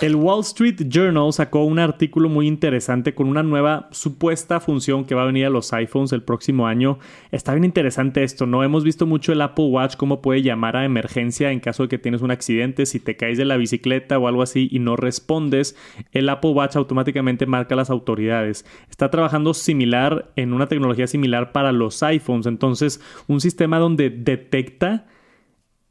El 0.02 0.16
Wall 0.16 0.40
Street 0.40 0.88
Journal 0.88 1.32
sacó 1.32 1.64
un 1.64 1.78
artículo 1.78 2.28
muy 2.28 2.48
interesante 2.48 3.14
con 3.14 3.28
una 3.28 3.44
nueva 3.44 3.88
supuesta 3.92 4.60
función 4.60 5.06
que 5.06 5.14
va 5.14 5.22
a 5.22 5.28
venir 5.28 5.46
a 5.46 5.52
los 5.52 5.72
iPhones 5.74 6.12
el 6.12 6.24
próximo 6.24 6.66
año. 6.66 6.98
Está 7.30 7.54
bien 7.54 7.66
interesante 7.66 8.24
esto, 8.24 8.48
¿no? 8.48 8.64
Hemos 8.64 8.84
visto 8.84 9.06
mucho 9.06 9.32
el 9.32 9.44
Apple 9.44 9.66
Watch, 9.66 9.98
cómo 9.98 10.24
puede 10.24 10.42
llamar 10.42 10.76
a 10.76 10.86
emergencia 10.86 11.52
en 11.52 11.60
caso 11.60 11.84
de 11.84 11.90
que 11.90 12.00
tienes 12.00 12.24
un 12.24 12.32
accidente, 12.32 12.88
si 12.88 13.00
te 13.00 13.16
caes 13.16 13.38
de 13.38 13.46
la 13.46 13.58
bicicleta 13.58 14.18
o 14.18 14.28
algo 14.28 14.42
así 14.42 14.68
y 14.72 14.80
no 14.80 14.96
respondes, 14.96 15.78
el 16.14 16.30
Apple 16.30 16.50
Watch 16.50 16.78
automáticamente 16.78 17.46
marca 17.46 17.76
a 17.76 17.78
las 17.78 17.92
autoridades. 17.92 18.66
Está 18.90 19.12
trabajando 19.12 19.54
similar 19.54 20.32
en 20.36 20.54
una 20.54 20.66
tecnología 20.66 21.06
similar 21.06 21.52
para 21.52 21.72
los 21.72 22.02
iPhones, 22.02 22.48
entonces 22.48 23.02
un 23.28 23.40
sistema 23.40 23.78
donde 23.78 24.10
detecta 24.10 25.06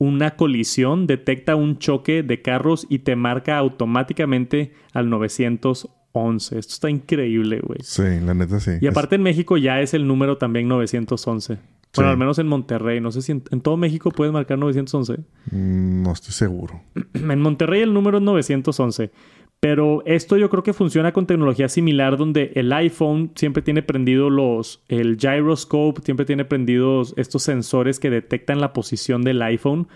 una 0.00 0.34
colisión, 0.34 1.06
detecta 1.06 1.56
un 1.56 1.78
choque 1.78 2.22
de 2.22 2.40
carros 2.40 2.86
y 2.88 3.00
te 3.00 3.16
marca 3.16 3.58
automáticamente 3.58 4.72
al 4.94 5.10
911. 5.10 6.58
Esto 6.58 6.72
está 6.72 6.88
increíble, 6.88 7.60
güey. 7.62 7.80
Sí, 7.82 8.02
la 8.24 8.32
neta 8.32 8.60
sí. 8.60 8.72
Y 8.80 8.86
aparte 8.86 9.16
en 9.16 9.22
México 9.22 9.58
ya 9.58 9.80
es 9.82 9.92
el 9.92 10.06
número 10.06 10.38
también 10.38 10.68
911. 10.68 11.58
Bueno, 11.94 12.10
al 12.12 12.16
menos 12.16 12.38
en 12.38 12.48
Monterrey. 12.48 13.00
No 13.00 13.12
sé 13.12 13.20
si 13.20 13.32
en, 13.32 13.42
todo 13.60 13.76
México 13.76 14.10
puedes 14.10 14.32
marcar 14.32 14.58
911. 14.58 15.22
Mm, 15.50 16.02
no 16.02 16.12
estoy 16.12 16.32
seguro. 16.32 16.80
en 17.14 17.40
Monterrey 17.40 17.82
el 17.82 17.92
número 17.92 18.18
es 18.18 18.24
911. 18.24 19.10
Pero 19.60 20.02
esto 20.06 20.38
yo 20.38 20.48
creo 20.48 20.62
que 20.62 20.72
funciona 20.72 21.12
con 21.12 21.26
tecnología 21.26 21.68
similar 21.68 22.16
donde 22.16 22.52
el 22.54 22.72
iPhone 22.72 23.32
siempre 23.34 23.62
tiene 23.62 23.82
prendido 23.82 24.30
los, 24.30 24.82
el 24.88 25.18
gyroscope, 25.18 26.00
siempre 26.02 26.24
tiene 26.24 26.46
prendidos 26.46 27.12
estos 27.18 27.42
sensores 27.42 28.00
que 28.00 28.08
detectan 28.08 28.62
la 28.62 28.72
posición 28.72 29.20
del 29.20 29.42
iPhone. 29.42 29.86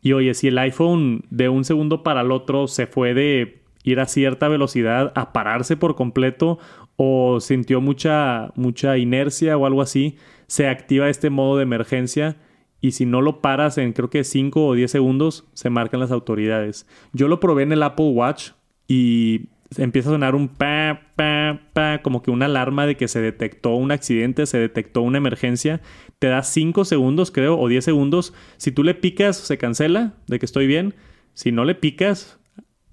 Y 0.00 0.12
oye, 0.14 0.34
si 0.34 0.48
el 0.48 0.58
iPhone 0.58 1.24
de 1.30 1.48
un 1.48 1.64
segundo 1.64 2.02
para 2.02 2.22
el 2.22 2.32
otro 2.32 2.66
se 2.66 2.88
fue 2.88 3.14
de 3.14 3.62
ir 3.84 4.00
a 4.00 4.06
cierta 4.06 4.48
velocidad 4.48 5.12
a 5.14 5.32
pararse 5.32 5.76
por 5.76 5.94
completo 5.94 6.58
o 6.96 7.38
sintió 7.40 7.80
mucha, 7.80 8.50
mucha 8.56 8.98
inercia 8.98 9.56
o 9.56 9.66
algo 9.66 9.82
así, 9.82 10.16
se 10.48 10.66
activa 10.66 11.08
este 11.08 11.30
modo 11.30 11.58
de 11.58 11.62
emergencia 11.62 12.38
y 12.80 12.92
si 12.92 13.06
no 13.06 13.20
lo 13.20 13.40
paras 13.40 13.78
en 13.78 13.92
creo 13.92 14.10
que 14.10 14.24
5 14.24 14.66
o 14.66 14.74
10 14.74 14.90
segundos, 14.90 15.46
se 15.52 15.70
marcan 15.70 16.00
las 16.00 16.10
autoridades. 16.10 16.88
Yo 17.12 17.28
lo 17.28 17.38
probé 17.38 17.62
en 17.62 17.70
el 17.70 17.84
Apple 17.84 18.10
Watch 18.10 18.50
y 18.92 19.48
empieza 19.78 20.10
a 20.10 20.12
sonar 20.12 20.34
un 20.34 20.48
pa, 20.48 21.00
pa, 21.16 21.62
pa, 21.72 22.02
como 22.02 22.22
que 22.22 22.30
una 22.30 22.44
alarma 22.44 22.84
de 22.84 22.98
que 22.98 23.08
se 23.08 23.22
detectó 23.22 23.70
un 23.70 23.90
accidente, 23.90 24.44
se 24.44 24.58
detectó 24.58 25.00
una 25.00 25.16
emergencia. 25.16 25.80
Te 26.18 26.26
da 26.26 26.42
5 26.42 26.84
segundos, 26.84 27.30
creo, 27.30 27.58
o 27.58 27.68
10 27.68 27.82
segundos. 27.82 28.34
Si 28.58 28.70
tú 28.70 28.84
le 28.84 28.92
picas, 28.92 29.38
se 29.38 29.56
cancela 29.56 30.12
de 30.26 30.38
que 30.38 30.44
estoy 30.44 30.66
bien. 30.66 30.94
Si 31.32 31.52
no 31.52 31.64
le 31.64 31.74
picas, 31.74 32.38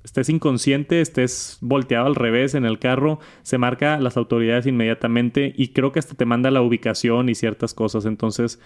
estés 0.05 0.29
inconsciente, 0.29 1.01
estés 1.01 1.57
volteado 1.59 2.05
al 2.05 2.15
revés 2.15 2.55
en 2.55 2.63
el 2.63 2.79
carro, 2.79 3.19
se 3.41 3.57
marca 3.57 3.99
las 3.99 4.15
autoridades 4.15 4.65
inmediatamente 4.65 5.53
y 5.57 5.73
creo 5.73 5.91
que 5.91 5.99
hasta 5.99 6.15
te 6.15 6.23
manda 6.23 6.49
la 6.49 6.61
ubicación 6.61 7.27
y 7.27 7.35
ciertas 7.35 7.73
cosas. 7.73 8.05
Entonces 8.05 8.61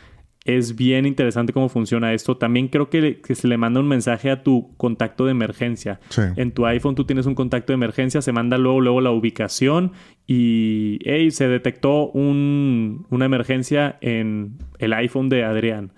es 0.45 0.75
bien 0.75 1.05
interesante 1.05 1.53
cómo 1.53 1.69
funciona 1.69 2.13
esto. 2.13 2.35
También 2.37 2.67
creo 2.67 2.89
que, 2.89 3.21
se 3.23 3.47
le 3.47 3.57
manda 3.57 3.79
un 3.79 3.87
mensaje 3.87 4.29
a 4.29 4.43
tu 4.43 4.75
contacto 4.75 5.25
de 5.25 5.31
emergencia. 5.31 5.99
En 6.35 6.51
tu 6.51 6.65
iPhone 6.65 6.95
tú 6.95 7.05
tienes 7.05 7.25
un 7.25 7.35
contacto 7.35 7.71
de 7.71 7.75
emergencia, 7.75 8.21
se 8.21 8.33
manda 8.33 8.57
luego, 8.57 8.81
luego 8.81 9.01
la 9.01 9.11
ubicación 9.11 9.93
y 10.27 10.99
hey, 11.03 11.31
se 11.31 11.47
detectó 11.47 12.07
una 12.07 13.25
emergencia 13.25 13.97
en 14.01 14.57
el 14.79 14.93
iPhone 14.93 15.29
de 15.29 15.45
Adrián, 15.45 15.93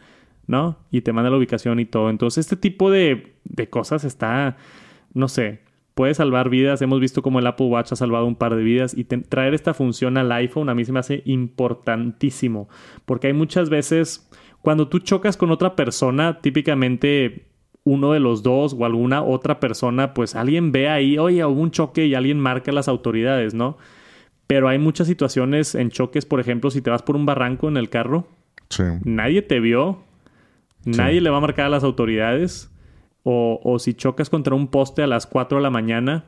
¿no? 0.46 0.78
Y 0.92 1.02
te 1.02 1.12
manda 1.12 1.32
la 1.32 1.38
ubicación 1.38 1.80
y 1.80 1.86
todo. 1.86 2.12
Entonces 2.12 2.46
este 2.46 2.56
tipo 2.56 2.92
de, 2.92 3.34
de 3.46 3.70
cosas 3.70 4.04
está, 4.04 4.58
no 5.14 5.28
sé, 5.28 5.65
puede 5.96 6.14
salvar 6.14 6.50
vidas. 6.50 6.82
Hemos 6.84 7.00
visto 7.00 7.24
cómo 7.24 7.40
el 7.40 7.48
Apple 7.48 7.68
Watch 7.68 7.94
ha 7.94 7.96
salvado 7.96 8.28
un 8.28 8.36
par 8.36 8.56
de 8.56 8.64
vidas 8.64 8.96
y 8.96 9.06
traer 9.06 9.56
esta 9.56 9.74
función 9.74 10.18
al 10.18 10.32
iPhone 10.32 10.70
a 10.70 10.76
mí 10.76 10.86
se 10.86 10.92
me 10.92 11.00
hace 11.00 11.24
importantísimo 11.26 12.70
porque 13.06 13.28
hay 13.28 13.34
muchas 13.34 13.70
veces 13.70 14.30
cuando 14.62 14.88
tú 14.88 15.00
chocas 15.00 15.38
con 15.38 15.52
otra 15.52 15.76
persona, 15.76 16.42
típicamente 16.42 17.46
uno 17.84 18.14
de 18.14 18.20
los 18.20 18.42
dos 18.42 18.76
o 18.78 18.84
alguna 18.84 19.24
otra 19.24 19.60
persona, 19.60 20.14
pues 20.16 20.36
alguien 20.36 20.72
ve 20.72 20.90
ahí, 20.90 21.20
oye, 21.20 21.46
hubo 21.46 21.62
un 21.62 21.70
choque 21.70 22.08
y 22.08 22.16
alguien 22.16 22.40
marca 22.40 22.72
a 22.72 22.74
las 22.74 22.88
autoridades, 22.88 23.54
¿no? 23.54 23.78
Pero 24.48 24.68
hay 24.68 24.80
muchas 24.80 25.06
situaciones 25.08 25.76
en 25.76 25.92
choques, 25.92 26.26
por 26.26 26.40
ejemplo, 26.40 26.72
si 26.72 26.82
te 26.82 26.90
vas 26.90 27.04
por 27.04 27.16
un 27.16 27.28
barranco 27.28 27.68
en 27.68 27.78
el 27.78 27.90
carro, 27.90 28.28
nadie 29.04 29.44
te 29.44 29.60
vio, 29.60 30.04
nadie 30.84 31.22
le 31.22 31.30
va 31.30 31.38
a 31.38 31.42
marcar 31.42 31.68
a 31.68 31.70
las 31.70 31.84
autoridades 31.84 32.75
o, 33.28 33.80
si 33.80 33.96
chocas 33.96 34.30
contra 34.30 34.54
un 34.54 34.68
poste 34.68 35.02
a 35.02 35.08
las 35.08 35.26
4 35.26 35.58
de 35.58 35.64
la 35.64 35.72
mañana, 35.72 36.26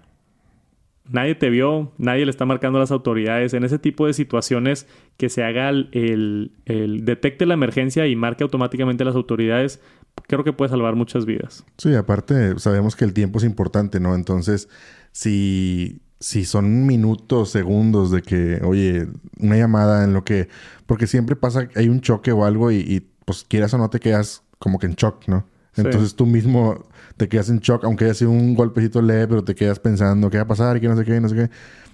nadie 1.08 1.36
te 1.36 1.52
vio, 1.52 1.92
nadie 2.00 2.26
le 2.26 2.32
está 2.32 2.46
marcando 2.46 2.80
a 2.80 2.82
las 2.82 2.90
autoridades. 2.90 3.54
En 3.54 3.64
ese 3.64 3.78
tipo 3.78 4.08
de 4.08 4.14
situaciones 4.14 4.88
que 5.16 5.30
se 5.30 5.44
haga 5.44 5.70
el, 5.70 6.52
detecte 6.66 7.46
la 7.46 7.54
emergencia 7.54 8.08
y 8.08 8.16
marque 8.16 8.44
automáticamente 8.44 9.04
a 9.04 9.06
las 9.06 9.16
autoridades, 9.16 9.80
creo 10.28 10.44
que 10.44 10.54
puede 10.54 10.70
salvar 10.70 10.96
muchas 10.96 11.28
vidas. 11.28 11.64
Sí, 11.78 11.94
aparte 11.94 12.58
sabemos 12.58 12.96
que 12.96 13.06
el 13.06 13.14
tiempo 13.14 13.38
es 13.38 13.46
importante, 13.46 14.00
¿no? 14.00 14.16
Entonces, 14.16 14.68
si, 15.12 16.02
si 16.20 16.46
son 16.46 16.88
minutos, 16.88 17.52
segundos 17.52 18.10
de 18.10 18.24
que, 18.24 18.60
oye, 18.64 19.06
una 19.40 19.56
llamada 19.56 20.04
en 20.04 20.14
lo 20.14 20.24
que... 20.24 20.50
Porque 20.88 21.06
siempre 21.06 21.36
pasa, 21.36 21.70
hay 21.76 21.90
un 21.90 22.02
choque 22.02 22.32
o 22.32 22.44
algo 22.44 22.72
y 22.72 23.06
pues 23.24 23.44
quieras 23.48 23.72
o 23.76 23.78
no 23.78 23.92
te 23.92 24.00
quedas 24.00 24.42
como 24.58 24.80
que 24.80 24.88
en 24.88 24.96
shock, 24.96 25.28
¿no? 25.28 25.46
Entonces 25.78 26.16
tú 26.16 26.26
mismo 26.26 26.86
te 27.18 27.28
quedas 27.28 27.50
en 27.50 27.60
shock, 27.60 27.84
aunque 27.84 28.06
haya 28.06 28.14
sido 28.14 28.32
un 28.32 28.56
golpecito 28.56 29.02
leve, 29.02 29.28
pero 29.28 29.44
te 29.44 29.56
quedas 29.56 29.80
pensando 29.80 30.30
qué 30.30 30.38
va 30.38 30.44
a 30.44 30.48
pasar 30.48 30.78
y 30.78 30.82
que 30.82 30.88
no 30.88 30.98
sé 30.98 31.04
qué, 31.06 31.20
no 31.20 31.30
sé 31.30 31.36
qué. 31.36 31.50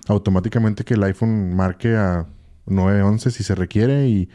Automáticamente 0.07 0.83
que 0.83 0.95
el 0.95 1.03
iPhone 1.03 1.55
marque 1.55 1.95
a 1.95 2.27
911 2.65 3.31
si 3.31 3.43
se 3.43 3.55
requiere 3.55 4.07
y, 4.07 4.29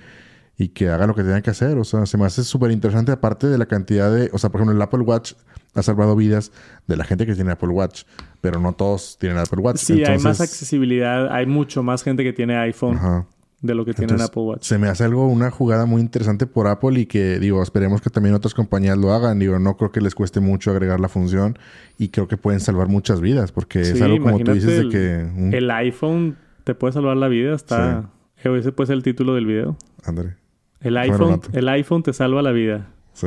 y 0.56 0.68
que 0.68 0.88
haga 0.88 1.06
lo 1.06 1.14
que 1.14 1.22
tenga 1.22 1.40
que 1.40 1.50
hacer. 1.50 1.78
O 1.78 1.84
sea, 1.84 2.06
se 2.06 2.18
me 2.18 2.26
hace 2.26 2.44
súper 2.44 2.70
interesante, 2.70 3.12
aparte 3.12 3.46
de 3.46 3.58
la 3.58 3.66
cantidad 3.66 4.12
de. 4.12 4.30
O 4.32 4.38
sea, 4.38 4.50
por 4.50 4.60
ejemplo, 4.60 4.74
el 4.74 4.82
Apple 4.82 5.00
Watch 5.00 5.34
ha 5.74 5.82
salvado 5.82 6.16
vidas 6.16 6.52
de 6.86 6.96
la 6.96 7.04
gente 7.04 7.26
que 7.26 7.34
tiene 7.34 7.52
Apple 7.52 7.68
Watch, 7.68 8.02
pero 8.40 8.60
no 8.60 8.72
todos 8.72 9.16
tienen 9.18 9.38
Apple 9.38 9.60
Watch. 9.60 9.78
Sí, 9.78 10.02
hay 10.04 10.18
más 10.18 10.40
accesibilidad, 10.40 11.32
hay 11.32 11.46
mucho 11.46 11.82
más 11.82 12.02
gente 12.02 12.24
que 12.24 12.32
tiene 12.32 12.56
iPhone. 12.56 12.96
Ajá. 12.96 13.26
De 13.60 13.74
lo 13.74 13.84
que 13.84 13.92
tiene 13.92 14.14
en 14.14 14.20
Apple 14.20 14.42
Watch. 14.42 14.62
Se 14.62 14.78
me 14.78 14.88
hace 14.88 15.04
algo, 15.04 15.26
una 15.26 15.50
jugada 15.50 15.84
muy 15.86 16.00
interesante 16.00 16.46
por 16.46 16.68
Apple 16.68 17.00
y 17.00 17.06
que, 17.06 17.38
digo, 17.38 17.62
esperemos 17.62 18.00
que 18.00 18.10
también 18.10 18.34
otras 18.34 18.54
compañías 18.54 18.96
lo 18.96 19.12
hagan. 19.12 19.38
Digo, 19.38 19.58
no 19.58 19.76
creo 19.76 19.90
que 19.90 20.00
les 20.00 20.14
cueste 20.14 20.40
mucho 20.40 20.70
agregar 20.70 21.00
la 21.00 21.08
función 21.08 21.58
y 21.98 22.08
creo 22.08 22.28
que 22.28 22.36
pueden 22.36 22.60
salvar 22.60 22.88
muchas 22.88 23.20
vidas 23.20 23.52
porque 23.52 23.80
es 23.80 24.00
algo 24.00 24.22
como 24.22 24.38
tú 24.40 24.52
dices 24.52 24.84
de 24.84 24.88
que... 24.88 25.56
El 25.56 25.70
iPhone 25.70 26.36
te 26.64 26.74
puede 26.74 26.92
salvar 26.92 27.16
la 27.16 27.28
vida, 27.28 27.54
está... 27.54 28.10
Ese 28.36 28.70
puede 28.70 28.86
ser 28.86 28.96
el 28.96 29.02
título 29.02 29.34
del 29.34 29.46
video. 29.46 29.76
Ándale. 30.04 30.36
El 30.80 30.96
iPhone, 30.96 31.40
el 31.52 31.68
iPhone 31.68 32.04
te 32.04 32.12
salva 32.12 32.40
la 32.40 32.52
vida. 32.52 32.86
Sí. 33.12 33.26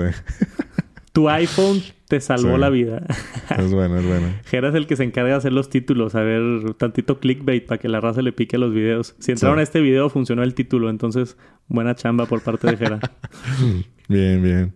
tu 1.11 1.29
iPhone 1.29 1.81
te 2.07 2.21
salvó 2.21 2.57
la 2.57 2.69
vida. 2.69 3.05
Es 3.57 3.73
bueno, 3.73 3.97
es 3.97 4.05
bueno. 4.05 4.27
Jera 4.45 4.69
es 4.69 4.75
el 4.75 4.87
que 4.87 4.95
se 4.95 5.03
encarga 5.03 5.31
de 5.31 5.35
hacer 5.35 5.53
los 5.53 5.69
títulos, 5.69 6.15
a 6.15 6.21
ver 6.21 6.73
tantito 6.75 7.19
clickbait 7.19 7.65
para 7.65 7.79
que 7.79 7.89
la 7.89 7.99
raza 7.99 8.21
le 8.21 8.31
pique 8.31 8.55
a 8.55 8.59
los 8.59 8.73
videos. 8.73 9.15
Si 9.19 9.31
entraron 9.31 9.59
a 9.59 9.63
este 9.63 9.81
video, 9.81 10.09
funcionó 10.09 10.43
el 10.43 10.53
título, 10.53 10.89
entonces 10.89 11.37
buena 11.67 11.95
chamba 11.95 12.25
por 12.25 12.41
parte 12.41 12.67
de 12.67 12.77
Jera. 12.77 12.99
bien, 14.07 14.41
bien. 14.41 14.73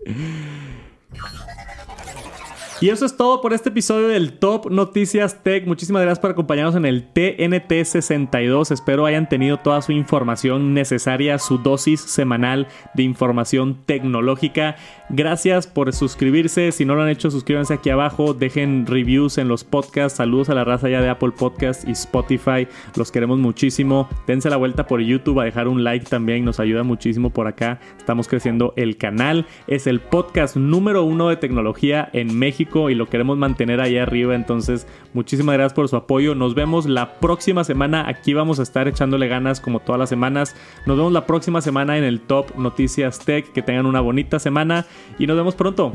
Y 2.81 2.89
eso 2.89 3.05
es 3.05 3.15
todo 3.15 3.39
por 3.39 3.53
este 3.53 3.69
episodio 3.69 4.09
del 4.09 4.33
Top 4.33 4.69
Noticias 4.69 5.41
Tech. 5.43 5.65
Muchísimas 5.65 6.01
gracias 6.01 6.19
por 6.19 6.31
acompañarnos 6.31 6.75
en 6.75 6.85
el 6.85 7.07
TNT 7.07 7.85
62. 7.85 8.69
Espero 8.69 9.05
hayan 9.05 9.29
tenido 9.29 9.57
toda 9.57 9.81
su 9.81 9.93
información 9.93 10.73
necesaria, 10.73 11.39
su 11.39 11.57
dosis 11.57 12.01
semanal 12.01 12.67
de 12.93 13.03
información 13.03 13.81
tecnológica. 13.85 14.75
Gracias 15.09 15.67
por 15.67 15.93
suscribirse. 15.93 16.71
Si 16.71 16.83
no 16.83 16.95
lo 16.95 17.03
han 17.03 17.09
hecho, 17.09 17.29
suscríbanse 17.29 17.75
aquí 17.75 17.91
abajo. 17.91 18.33
Dejen 18.33 18.87
reviews 18.87 19.37
en 19.37 19.47
los 19.47 19.63
podcasts. 19.63 20.17
Saludos 20.17 20.49
a 20.49 20.55
la 20.55 20.63
raza 20.63 20.89
ya 20.89 20.99
de 20.99 21.09
Apple 21.09 21.31
Podcast 21.31 21.87
y 21.87 21.91
Spotify. 21.91 22.67
Los 22.95 23.11
queremos 23.11 23.37
muchísimo. 23.37 24.09
Dense 24.25 24.49
la 24.49 24.57
vuelta 24.57 24.87
por 24.87 25.01
YouTube 25.01 25.39
a 25.39 25.43
dejar 25.43 25.67
un 25.67 25.83
like 25.83 26.07
también. 26.07 26.43
Nos 26.43 26.59
ayuda 26.59 26.81
muchísimo 26.81 27.29
por 27.29 27.45
acá. 27.45 27.79
Estamos 27.99 28.27
creciendo 28.27 28.73
el 28.77 28.97
canal. 28.97 29.45
Es 29.67 29.85
el 29.85 29.99
podcast 29.99 30.55
número 30.55 31.03
uno 31.03 31.29
de 31.29 31.35
tecnología 31.35 32.09
en 32.11 32.37
México 32.37 32.89
y 32.89 32.95
lo 32.95 33.07
queremos 33.07 33.37
mantener 33.37 33.81
ahí 33.81 33.99
arriba. 33.99 34.33
Entonces, 34.33 34.87
muchísimas 35.13 35.53
gracias 35.53 35.73
por 35.73 35.87
su 35.87 35.97
apoyo. 35.97 36.33
Nos 36.33 36.55
vemos 36.55 36.87
la 36.87 37.19
próxima 37.19 37.63
semana. 37.63 38.09
Aquí 38.09 38.33
vamos 38.33 38.59
a 38.59 38.63
estar 38.63 38.87
echándole 38.87 39.27
ganas 39.27 39.61
como 39.61 39.81
todas 39.81 39.99
las 39.99 40.09
semanas. 40.09 40.55
Nos 40.87 40.97
vemos 40.97 41.13
la 41.13 41.27
próxima 41.27 41.61
semana 41.61 41.95
en 41.95 42.03
el 42.03 42.21
Top 42.21 42.57
Noticias 42.57 43.19
Tech. 43.19 43.51
Que 43.51 43.61
tengan 43.61 43.85
una 43.85 44.01
bonita 44.01 44.39
semana 44.39 44.87
y 45.19 45.27
nos 45.27 45.37
vemos 45.37 45.55
pronto. 45.55 45.93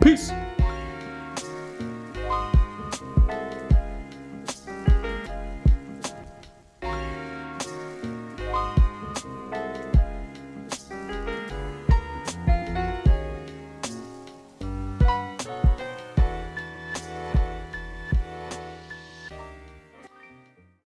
Peace. 0.00 0.32